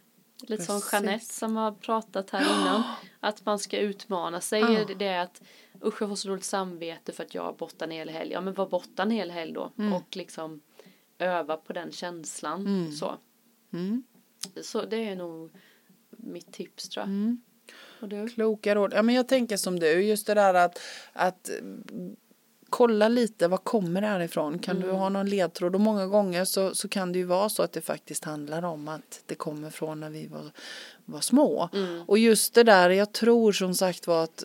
Lite 0.48 0.64
som 0.64 0.76
Precis. 0.76 0.94
Jeanette 0.94 1.26
som 1.26 1.56
har 1.56 1.72
pratat 1.72 2.30
här 2.30 2.42
innan. 2.62 2.84
Att 3.20 3.46
man 3.46 3.60
ska 3.60 3.78
utmana 3.78 4.42
sig. 4.42 4.62
Ja. 4.62 4.86
Det 4.98 5.06
är 5.08 5.20
att 5.20 5.42
usch 5.84 6.02
jag 6.02 6.10
får 6.10 6.16
så 6.16 6.28
dåligt 6.28 6.44
samvete 6.44 7.12
för 7.12 7.24
att 7.24 7.36
jag 7.36 7.44
har 7.44 7.54
borta 7.54 7.86
en 7.86 7.92
hel 7.92 8.10
helg. 8.10 8.32
Ja 8.32 8.42
men 8.42 8.54
var 8.54 8.68
borta 8.70 9.04
en 9.04 9.12
hel 9.12 9.32
helg 9.32 9.52
då. 9.54 9.72
Och 9.96 10.16
liksom 10.16 10.62
öva 11.18 11.58
på 11.58 11.74
den 11.74 11.92
känslan. 11.92 12.92
Så. 13.00 13.18
Mm. 13.76 14.04
så 14.64 14.86
det 14.86 15.10
är 15.10 15.16
nog 15.16 15.52
mitt 16.10 16.54
tips 16.54 16.90
tror 16.90 17.02
jag. 17.02 17.10
Mm. 17.10 17.42
Och 18.02 18.10
du? 18.10 18.28
Kloka 18.28 18.76
råd. 18.76 18.94
Ja, 18.94 19.02
men 19.02 19.16
jag 19.16 19.28
tänker 19.28 19.58
som 19.58 19.80
du, 19.80 20.02
just 20.02 20.28
det 20.28 20.34
där 20.34 20.54
att, 20.54 20.80
att 21.14 21.50
mm, 21.50 22.16
kolla 22.70 23.08
lite, 23.08 23.48
var 23.48 23.58
kommer 23.58 24.02
det 24.02 24.08
här 24.08 24.20
ifrån? 24.20 24.60
Kan 24.60 24.80
du 24.80 24.92
ha 24.92 25.10
någon 25.10 25.30
ledtråd? 25.30 25.76
Och 25.76 25.82
många 25.82 26.08
gånger 26.08 26.46
så, 26.46 26.76
så 26.76 26.88
kan 26.88 27.12
det 27.12 27.20
ju 27.20 27.26
vara 27.26 27.50
så 27.50 27.64
att 27.64 27.72
det 27.72 27.82
faktiskt 27.82 28.24
handlar 28.24 28.64
om 28.64 28.88
att 28.88 29.24
det 29.26 29.36
kommer 29.36 29.70
från 29.70 30.00
när 30.00 30.10
vi 30.10 30.28
var, 30.28 30.52
var 31.06 31.22
små. 31.22 31.70
Och 32.08 32.18
just 32.18 32.54
det 32.54 32.64
där, 32.64 32.90
jag 32.90 33.12
tror 33.12 33.52
som 33.52 33.74
sagt 33.74 34.08
var 34.08 34.24
att 34.24 34.44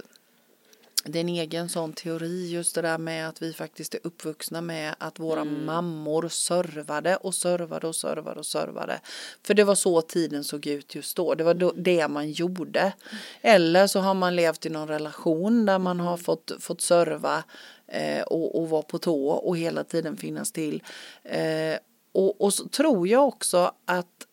det 1.04 1.18
är 1.18 1.20
en 1.20 1.28
egen 1.28 1.68
sån 1.68 1.92
teori 1.92 2.50
just 2.50 2.74
det 2.74 2.82
där 2.82 2.98
med 2.98 3.28
att 3.28 3.42
vi 3.42 3.52
faktiskt 3.52 3.94
är 3.94 4.00
uppvuxna 4.04 4.60
med 4.60 4.94
att 4.98 5.18
våra 5.18 5.40
Mm. 5.40 5.64
mammor 5.64 6.28
servade 6.28 7.16
och 7.16 7.34
servade 7.34 7.86
och 7.86 7.96
servade 7.96 8.38
och 8.40 8.46
servade. 8.46 9.00
För 9.42 9.54
det 9.54 9.64
var 9.64 9.74
så 9.74 10.00
tiden 10.02 10.44
såg 10.44 10.66
ut 10.66 10.94
just 10.94 11.16
då. 11.16 11.34
Det 11.34 11.44
var 11.44 11.54
då, 11.54 11.72
det 11.76 12.08
man 12.08 12.30
gjorde. 12.30 12.92
Eller 13.40 13.86
så 13.86 14.00
har 14.00 14.14
man 14.14 14.36
levt 14.36 14.66
i 14.66 14.70
någon 14.70 14.88
relation 14.88 15.66
där 15.66 15.78
man 15.78 16.00
har 16.00 16.16
fått, 16.16 16.52
fått 16.58 16.80
serva 16.80 17.44
eh, 17.86 18.22
och, 18.22 18.60
och 18.60 18.68
vara 18.68 18.82
på 18.82 18.98
tå 18.98 19.28
och 19.28 19.56
hela 19.56 19.84
tiden 19.84 20.16
finnas 20.16 20.52
till. 20.52 20.82
Eh, 21.22 21.76
och, 22.12 22.40
och 22.40 22.54
så 22.54 22.68
tror 22.68 23.08
jag 23.08 23.28
också 23.28 23.72
att 23.84 24.26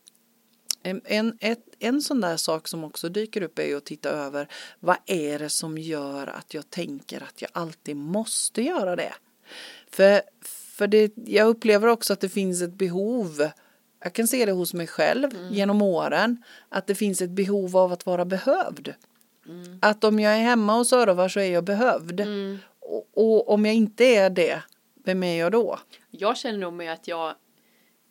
en, 1.06 1.38
ett, 1.40 1.66
en 1.80 2.02
sån 2.02 2.22
där 2.22 2.38
sak 2.38 2.68
som 2.68 2.84
också 2.84 3.10
dyker 3.10 3.42
upp 3.42 3.60
är 3.60 3.64
ju 3.64 3.78
att 3.78 3.86
titta 3.86 4.10
över 4.10 4.48
vad 4.80 4.98
är 5.06 5.40
det 5.40 5.50
som 5.50 5.78
gör 5.78 6.28
att 6.28 6.54
jag 6.54 6.70
tänker 6.70 7.24
att 7.24 7.42
jag 7.42 7.52
alltid 7.54 7.96
måste 7.96 8.62
göra 8.62 8.96
det. 8.96 9.14
För, 9.92 10.22
för 10.78 10.88
det, 10.88 11.14
jag 11.16 11.48
upplever 11.48 11.88
också 11.88 12.14
att 12.14 12.20
det 12.20 12.30
finns 12.30 12.62
ett 12.62 12.74
behov, 12.74 13.50
jag 14.04 14.14
kan 14.14 14.28
se 14.28 14.46
det 14.46 14.52
hos 14.52 14.74
mig 14.74 14.88
själv 14.88 15.30
genom 15.52 15.82
åren, 15.82 16.44
att 16.70 16.88
det 16.88 16.96
finns 16.96 17.22
ett 17.22 17.30
behov 17.30 17.78
av 17.78 17.92
att 17.92 18.06
vara 18.06 18.26
behövd. 18.26 18.94
Att 19.82 20.04
om 20.04 20.20
jag 20.20 20.34
är 20.34 20.42
hemma 20.42 20.78
och 20.78 20.88
servar 20.88 21.30
så 21.30 21.40
är 21.40 21.52
jag 21.52 21.64
behövd. 21.64 22.22
Och, 22.80 23.08
och 23.14 23.50
om 23.50 23.66
jag 23.66 23.76
inte 23.76 24.06
är 24.06 24.30
det, 24.30 24.64
vem 25.06 25.24
är 25.24 25.40
jag 25.40 25.52
då? 25.52 25.80
Jag 26.12 26.38
känner 26.38 26.60
nog 26.60 26.74
med 26.74 26.94
att 26.94 27.08
jag 27.08 27.36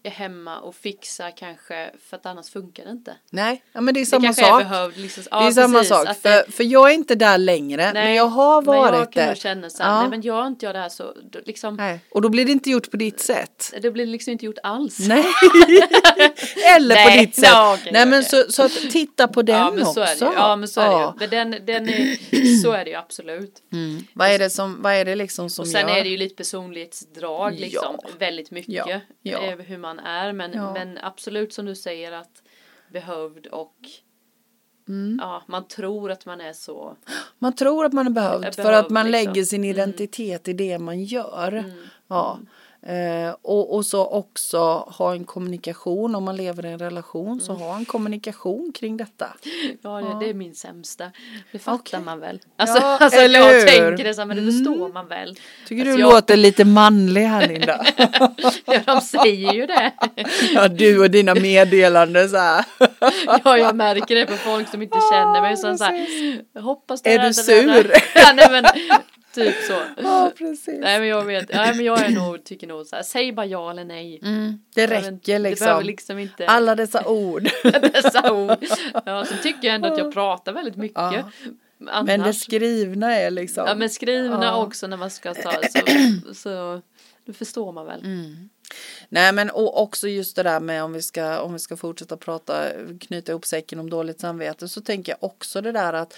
är 0.06 0.10
hemma 0.10 0.58
och 0.60 0.74
fixar 0.74 1.32
kanske 1.36 1.90
för 2.08 2.16
att 2.16 2.26
annars 2.26 2.50
funkar 2.50 2.84
det 2.84 2.90
inte. 2.90 3.16
Nej, 3.30 3.62
ja, 3.72 3.80
men 3.80 3.94
det 3.94 4.00
är 4.00 4.02
Det 4.02 4.06
samma 4.06 4.24
kanske 4.24 4.44
sak. 4.44 4.60
är 4.60 4.64
behövd. 4.64 4.96
Liksom, 4.96 5.22
ja, 5.30 5.40
det 5.40 5.46
är 5.46 5.50
samma 5.50 5.78
precis, 5.78 5.88
sak, 5.88 6.16
för, 6.22 6.28
det- 6.30 6.52
för 6.52 6.64
jag 6.64 6.90
är 6.90 6.94
inte 6.94 7.14
där 7.14 7.38
längre, 7.38 7.90
men 7.94 8.14
jag 8.14 8.26
har 8.26 8.62
men 8.62 8.66
varit 8.76 8.94
jag 8.98 9.12
kan 9.12 9.26
där. 9.26 9.34
känna 9.34 9.70
så 9.70 9.82
här, 9.82 9.90
Ja. 9.90 10.00
nej 10.00 10.10
men 10.10 10.20
gör 10.20 10.46
inte 10.46 10.66
jag 10.66 10.74
det 10.74 10.78
här 10.78 10.88
så, 10.88 11.12
då, 11.30 11.38
liksom, 11.44 11.76
Nej. 11.76 12.00
Och 12.10 12.22
då 12.22 12.28
blir 12.28 12.44
det 12.44 12.52
inte 12.52 12.70
gjort 12.70 12.90
på 12.90 12.96
ditt 12.96 13.20
sätt. 13.20 13.72
det 13.82 13.90
blir 13.90 14.06
liksom 14.06 14.32
inte 14.32 14.44
gjort 14.46 14.58
alls. 14.62 14.98
Nej. 14.98 15.24
Eller 16.76 16.94
på 17.04 17.08
Nej, 17.08 17.26
ditt 17.26 17.34
sätt. 17.34 17.44
ja, 17.52 17.74
okej, 17.80 17.92
Nej 17.92 18.06
men 18.06 18.20
okej. 18.22 18.44
så, 18.46 18.52
så 18.52 18.62
att 18.62 18.72
titta 18.90 19.28
på 19.28 19.42
den 19.42 19.56
ja 19.56 19.70
men 19.70 19.84
så 19.84 19.90
också. 19.90 20.00
är 20.24 20.30
det. 20.30 20.34
Ja 20.36 20.56
men 20.56 20.68
så 20.68 20.80
är 20.80 20.86
Ja. 20.86 21.14
det 21.18 21.24
ju. 21.24 21.30
Men 21.30 21.50
den, 21.50 21.66
den 21.66 21.88
är, 21.88 22.56
så 22.62 22.72
är 22.72 22.84
det 22.84 22.90
ju 22.90 22.96
absolut. 22.96 23.62
Mm. 23.72 24.04
Vad 24.12 24.28
är 24.30 24.38
det 24.38 24.50
som, 24.50 24.82
vad 24.82 24.92
är 24.94 25.04
det 25.04 25.14
liksom 25.14 25.50
som 25.50 25.62
Och 25.62 25.68
sen 25.68 25.88
gör? 25.88 25.96
är 25.96 26.02
det 26.04 26.08
ju 26.10 26.16
lite 26.16 26.34
personlighetsdrag 26.34 27.54
liksom. 27.60 27.98
Ja. 28.02 28.08
Väldigt 28.18 28.50
mycket. 28.50 28.86
Eh, 28.86 28.98
Hur 29.66 29.78
man 29.78 29.95
är. 29.98 30.32
Men, 30.32 30.52
Ja. 30.52 30.72
men 30.72 30.98
absolut 31.02 31.52
som 31.52 31.66
du 31.66 31.74
säger 31.74 32.12
att 32.12 32.42
behövd 32.92 33.46
och 33.46 33.76
Mm. 34.88 35.18
ja, 35.22 35.42
man 35.46 35.68
tror 35.68 36.10
att 36.10 36.26
man 36.26 36.40
är 36.40 36.52
så. 36.52 36.96
Man 37.38 37.52
tror 37.52 37.84
att 37.84 37.92
man 37.92 38.06
är 38.06 38.10
behövd 38.10 38.44
Är 38.44 38.50
för 38.52 38.62
behövd, 38.62 38.84
att 38.84 38.90
man 38.90 39.10
liksom. 39.10 39.32
lägger 39.32 39.44
sin 39.44 39.64
Mm. 39.64 39.70
identitet 39.70 40.48
i 40.48 40.52
det 40.52 40.78
man 40.78 41.04
gör. 41.04 41.52
Mm. 41.52 41.70
Ja. 42.08 42.38
Eh, 42.88 43.34
och, 43.42 43.74
och 43.74 43.86
så 43.86 44.06
också 44.06 44.58
ha 44.98 45.12
en 45.12 45.24
kommunikation, 45.24 46.14
om 46.14 46.24
man 46.24 46.36
lever 46.36 46.66
i 46.66 46.72
en 46.72 46.78
relation 46.78 47.40
så 47.40 47.52
Mm. 47.52 47.62
ha 47.64 47.76
en 47.76 47.84
kommunikation 47.84 48.72
kring 48.74 48.96
detta. 48.96 49.26
Ja, 49.82 49.90
det, 50.00 50.24
det 50.24 50.30
är 50.30 50.34
min 50.34 50.54
sämsta. 50.54 51.10
Det 51.52 51.58
fattar 51.58 51.74
Okej. 51.80 52.00
man 52.00 52.20
väl. 52.20 52.40
Alltså, 52.56 52.76
Ja, 52.78 52.98
alltså 53.00 53.20
eller 53.20 53.38
jag 53.40 53.52
hur? 53.60 53.66
tänker 53.66 54.04
det 54.04 54.14
så 54.14 54.24
men 54.24 54.36
det 54.36 54.42
Mm. 54.42 54.54
förstår 54.54 54.92
man 54.92 55.08
väl. 55.08 55.36
Tycker 55.66 55.82
Alltså, 55.82 55.96
du 55.96 56.02
jag- 56.02 56.12
låter 56.12 56.36
lite 56.36 56.64
manlig 56.64 57.22
här 57.22 57.48
Linda? 57.48 57.86
Ja, 58.66 58.80
de 58.86 59.00
säger 59.00 59.52
ju 59.52 59.66
det. 59.66 59.92
ja, 60.54 60.68
du 60.68 60.98
och 61.00 61.10
dina 61.10 61.34
meddelanden 61.34 62.28
så 62.28 62.36
här. 62.36 62.64
Ja, 63.44 63.58
jag 63.58 63.76
märker 63.76 64.14
det 64.14 64.26
på 64.26 64.36
folk 64.36 64.68
som 64.68 64.82
inte 64.82 64.98
känner 65.12 65.40
mig. 65.40 65.56
Så 65.56 65.76
så 65.76 65.84
här, 65.84 66.60
hoppas 66.60 67.02
det 67.02 67.14
Är 67.14 67.26
du 67.26 67.34
sur? 67.34 67.92
Ja, 68.14 68.32
nej, 68.34 68.46
men, 68.50 68.64
typ 69.44 69.54
så. 69.68 69.80
Ja, 69.96 70.32
precis. 70.38 70.78
Nej 70.80 70.98
men 71.00 71.08
jag 71.08 71.24
vet, 71.24 71.54
nej 71.54 71.74
men 71.76 71.84
jag 71.84 72.02
är 72.02 72.10
nog, 72.10 72.44
tycker 72.44 72.66
nog 72.66 72.86
så 72.86 72.96
här, 72.96 73.02
säg 73.02 73.32
bara 73.32 73.46
ja 73.46 73.70
eller 73.70 73.84
nej. 73.84 74.20
Mm, 74.22 74.58
det 74.74 74.86
räcker 74.86 75.10
Det 75.10 75.18
behöver 75.18 75.50
liksom. 75.50 75.82
liksom 75.82 76.18
inte 76.18 76.46
Alla 76.46 76.74
dessa 76.74 77.08
ord. 77.08 77.42
dessa 77.62 78.32
ord. 78.32 78.64
Ja, 79.04 79.24
så 79.24 79.34
tycker 79.42 79.66
jag 79.68 79.74
ändå 79.74 79.88
att 79.88 79.98
jag 79.98 80.12
pratar 80.12 80.52
väldigt 80.52 80.76
mycket. 80.76 80.96
Ja. 80.96 81.30
Annars, 81.88 82.06
Men 82.06 82.20
det 82.20 82.32
skrivna 82.34 83.14
är 83.14 83.30
liksom. 83.30 83.66
ja 83.66 83.74
men 83.74 83.90
skrivna 83.90 84.44
Ja. 84.44 84.64
också 84.64 84.86
när 84.86 84.96
man 84.96 85.10
ska 85.10 85.34
ta 85.34 85.52
så, 85.52 86.34
så 86.34 86.80
det 87.26 87.32
förstår 87.32 87.72
man 87.72 87.86
väl. 87.86 88.00
Mm. 88.00 88.48
Nej 89.08 89.32
men 89.32 89.50
och 89.50 89.82
också 89.82 90.08
just 90.08 90.36
det 90.36 90.42
där 90.42 90.60
med 90.60 90.84
om 90.84 90.92
vi 90.92 91.02
ska, 91.02 91.40
om 91.40 91.52
vi 91.52 91.58
ska 91.58 91.76
fortsätta 91.76 92.16
prata, 92.16 92.64
knyta 93.00 93.32
ihop 93.32 93.44
säcken 93.44 93.78
om 93.78 93.90
dåligt 93.90 94.20
samvete 94.20 94.68
så 94.68 94.80
tänker 94.80 95.12
jag 95.12 95.30
också 95.30 95.60
det 95.60 95.72
där 95.72 95.92
att 95.92 96.16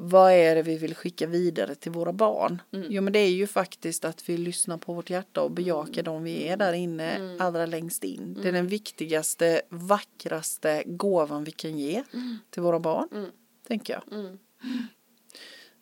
vad 0.00 0.32
är 0.32 0.54
det 0.54 0.62
vi 0.62 0.76
vill 0.78 0.94
skicka 0.94 1.26
vidare 1.26 1.74
till 1.74 1.92
våra 1.92 2.12
barn? 2.12 2.62
Mm. 2.72 2.86
Jo 2.90 3.02
men 3.02 3.12
det 3.12 3.18
är 3.18 3.30
ju 3.30 3.46
faktiskt 3.46 4.04
att 4.04 4.28
vi 4.28 4.36
lyssnar 4.36 4.78
på 4.78 4.92
vårt 4.94 5.10
hjärta 5.10 5.42
och 5.42 5.50
bejakar 5.50 6.02
dem 6.02 6.22
vi 6.22 6.48
är 6.48 6.56
där 6.56 6.72
inne 6.72 7.10
Mm. 7.10 7.40
allra 7.40 7.66
längst 7.66 8.04
in. 8.04 8.38
Det 8.42 8.48
är 8.48 8.52
den 8.52 8.66
viktigaste, 8.66 9.62
vackraste 9.68 10.82
gåvan 10.86 11.44
vi 11.44 11.50
kan 11.50 11.78
ge 11.78 12.02
till 12.50 12.62
våra 12.62 12.80
barn, 12.80 13.08
Mm. 13.12 13.30
tänker 13.68 13.92
jag. 13.92 14.18
Mm. 14.20 14.38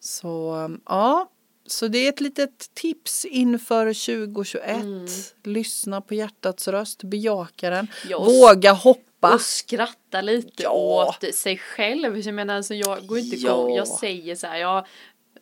Så 0.00 0.56
ja, 0.86 1.30
så 1.66 1.88
det 1.88 1.98
är 1.98 2.08
ett 2.08 2.20
litet 2.20 2.70
tips 2.74 3.24
inför 3.24 3.92
2021. 3.92 4.82
Mm. 4.82 5.06
Lyssna 5.44 6.00
på 6.00 6.14
hjärtats 6.14 6.68
röst, 6.68 7.02
bejaka 7.02 7.70
den, 7.70 7.86
och- 8.16 8.26
våga 8.26 8.72
hoppa. 8.72 9.00
Och 9.20 9.40
skratta 9.40 10.20
lite 10.20 10.62
Ja. 10.62 11.14
åt 11.22 11.34
sig 11.34 11.58
själv. 11.58 12.18
Jag 12.18 12.34
menar 12.34 12.56
alltså 12.56 12.74
jag 12.74 13.06
går 13.06 13.18
inte 13.18 13.36
Ja. 13.36 13.68
ja. 13.70 13.76
jag 13.76 13.88
säger 13.88 14.34
så 14.36 14.46
här, 14.46 14.56
jag 14.58 14.86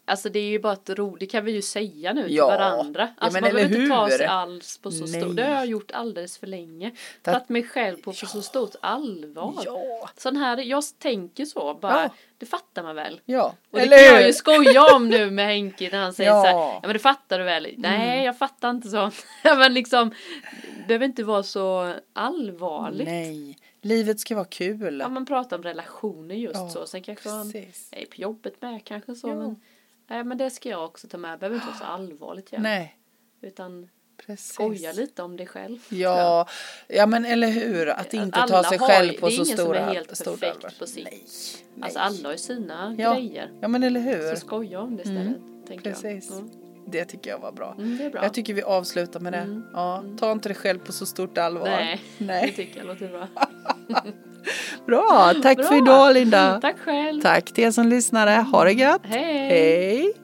Alltså 0.06 0.28
det 0.28 0.38
är 0.38 0.48
ju 0.50 0.58
bara 0.58 0.72
ett 0.72 0.90
ro, 0.90 1.16
det 1.16 1.26
kan 1.26 1.44
vi 1.44 1.52
ju 1.52 1.62
säga 1.62 2.12
nu 2.12 2.22
till 2.26 2.36
Ja. 2.36 2.46
varandra. 2.46 3.02
Ja, 3.02 3.24
Alltså 3.24 3.36
men 3.36 3.42
man 3.42 3.54
behöver 3.54 3.76
inte 3.80 3.94
ta 3.94 4.08
sig 4.10 4.26
alls 4.26 4.78
på 4.78 4.90
så 4.90 5.06
stort, 5.06 5.36
det 5.36 5.42
har 5.44 5.54
jag 5.54 5.66
gjort 5.66 5.90
alldeles 5.90 6.38
för 6.38 6.46
länge. 6.46 6.90
Ta- 7.22 7.32
Tagit 7.32 7.48
mig 7.48 7.62
själv 7.62 7.96
på 7.96 8.12
för 8.12 8.26
så 8.26 8.42
stort 8.42 8.74
allvar. 8.80 9.54
Ja, 9.64 10.10
Sån 10.16 10.36
här, 10.36 10.58
jag 10.58 10.82
tänker 10.98 11.44
så 11.44 11.74
bara, 11.74 12.02
Ja. 12.02 12.10
det 12.38 12.46
fattar 12.46 12.82
man 12.82 12.96
väl. 12.96 13.20
ja. 13.24 13.54
Och 13.70 13.78
det 13.78 13.84
eller 13.84 13.96
kan 13.96 14.04
jag 14.06 14.20
hur? 14.20 14.26
ju 14.26 14.32
skoja 14.32 14.94
om 14.96 15.08
nu 15.08 15.30
med 15.30 15.46
Henke 15.46 15.88
när 15.92 15.98
han 15.98 16.12
säger 16.14 16.30
Ja. 16.30 16.40
så 16.42 16.46
här, 16.46 16.54
ja 16.54 16.80
men 16.82 16.92
det 16.92 16.98
fattar 16.98 17.38
du 17.38 17.44
väl? 17.44 17.74
Nej 17.76 18.24
jag 18.24 18.38
fattar 18.38 18.70
inte 18.70 18.88
så. 18.88 19.10
Ja, 19.44 19.54
men 19.54 19.74
liksom, 19.74 20.10
det 20.78 20.86
behöver 20.88 21.06
inte 21.06 21.24
vara 21.24 21.42
så 21.42 21.94
allvarligt. 22.12 23.06
Nej, 23.08 23.58
livet 23.82 24.20
ska 24.20 24.34
vara 24.34 24.44
kul. 24.44 25.00
Ja 25.00 25.08
man 25.08 25.26
pratar 25.26 25.56
om 25.56 25.62
relationer 25.62 26.34
just 26.34 26.54
Ja, 26.54 26.68
så. 26.68 26.86
Sen 26.86 27.02
kanske 27.02 27.28
man 27.28 27.52
Precis. 27.52 27.88
är 27.92 28.06
på 28.06 28.14
jobbet 28.16 28.62
med 28.62 28.84
kanske 28.84 29.14
så. 29.14 29.28
Ja. 29.28 29.34
Men, 29.34 29.60
nej 30.06 30.24
men 30.24 30.38
det 30.38 30.50
ska 30.50 30.68
jag 30.68 30.84
också 30.84 31.08
ta 31.08 31.18
med. 31.18 31.32
Det 31.32 31.38
behöver 31.38 31.56
inte 31.56 31.66
vara 31.66 31.76
så 31.78 31.84
allvarligt 31.84 32.52
igen. 32.52 32.62
Nej, 32.62 32.98
Utan 33.40 33.88
precis. 34.26 34.52
skoja 34.52 34.92
lite 34.92 35.22
om 35.22 35.36
dig 35.36 35.46
själv. 35.46 35.78
Ja, 35.88 36.48
ja 36.88 37.06
men 37.06 37.24
eller 37.24 37.48
hur, 37.48 37.88
att 37.88 38.14
inte 38.14 38.38
Alla 38.38 38.62
ta 38.62 38.68
sig 38.68 38.78
själv 38.78 39.12
ju- 39.12 39.18
på 39.20 39.26
det 39.28 39.32
är 39.34 39.36
så 39.36 39.44
ingen 39.44 39.56
som 39.56 39.66
är 39.70 39.74
stora 39.74 39.84
helt 39.92 40.16
stora 40.16 40.36
perfekt 40.36 40.56
allvar. 40.56 40.72
på 40.78 40.86
sitt- 40.86 41.04
Nej, 41.04 41.22
Alltså 41.80 41.98
nej. 41.98 42.06
alla 42.08 42.28
har 42.28 42.32
ju 42.32 42.38
sina 42.38 42.94
Ja. 42.98 43.14
grejer. 43.14 43.52
Ja 43.60 43.68
men 43.68 43.82
eller 43.82 44.00
hur, 44.00 44.34
Så 44.34 44.40
skoja 44.40 44.80
om 44.80 44.96
det 44.96 45.02
istället. 45.02 45.36
Tänker 45.68 45.90
precis. 45.90 46.30
Jag. 46.30 46.50
Det 46.86 47.04
tycker 47.04 47.30
jag 47.30 47.38
var 47.38 47.52
bra. 47.52 47.74
Mm, 47.78 47.98
det 47.98 48.04
är 48.04 48.10
bra. 48.10 48.22
Jag 48.22 48.34
tycker 48.34 48.54
vi 48.54 48.62
avslutar 48.62 49.20
med 49.20 49.32
det. 49.32 49.38
Mm. 49.38 49.64
Ja, 49.72 50.04
ta 50.18 50.32
inte 50.32 50.48
dig 50.48 50.56
själv 50.56 50.78
på 50.78 50.92
så 50.92 51.06
stort 51.06 51.38
allvar. 51.38 51.64
Nej, 51.64 52.00
det 52.18 52.24
Nej. 52.24 52.52
tycker 52.52 52.78
jag 52.78 52.86
låter 52.86 53.08
bra. 53.08 53.28
Bra, 54.87 55.35
tack 55.42 55.59
Bra. 55.59 55.66
för 55.66 55.76
idag 55.76 56.14
Linda. 56.14 56.59
Tack 56.61 56.76
själv. 56.78 57.20
Tack 57.20 57.44
till 57.44 57.64
er 57.64 57.70
som 57.70 57.88
lyssnade. 57.88 58.33
Ha 58.33 58.64
det 58.64 58.72
gött. 58.72 59.00
Hej. 59.04 59.48
Hej. 59.48 60.23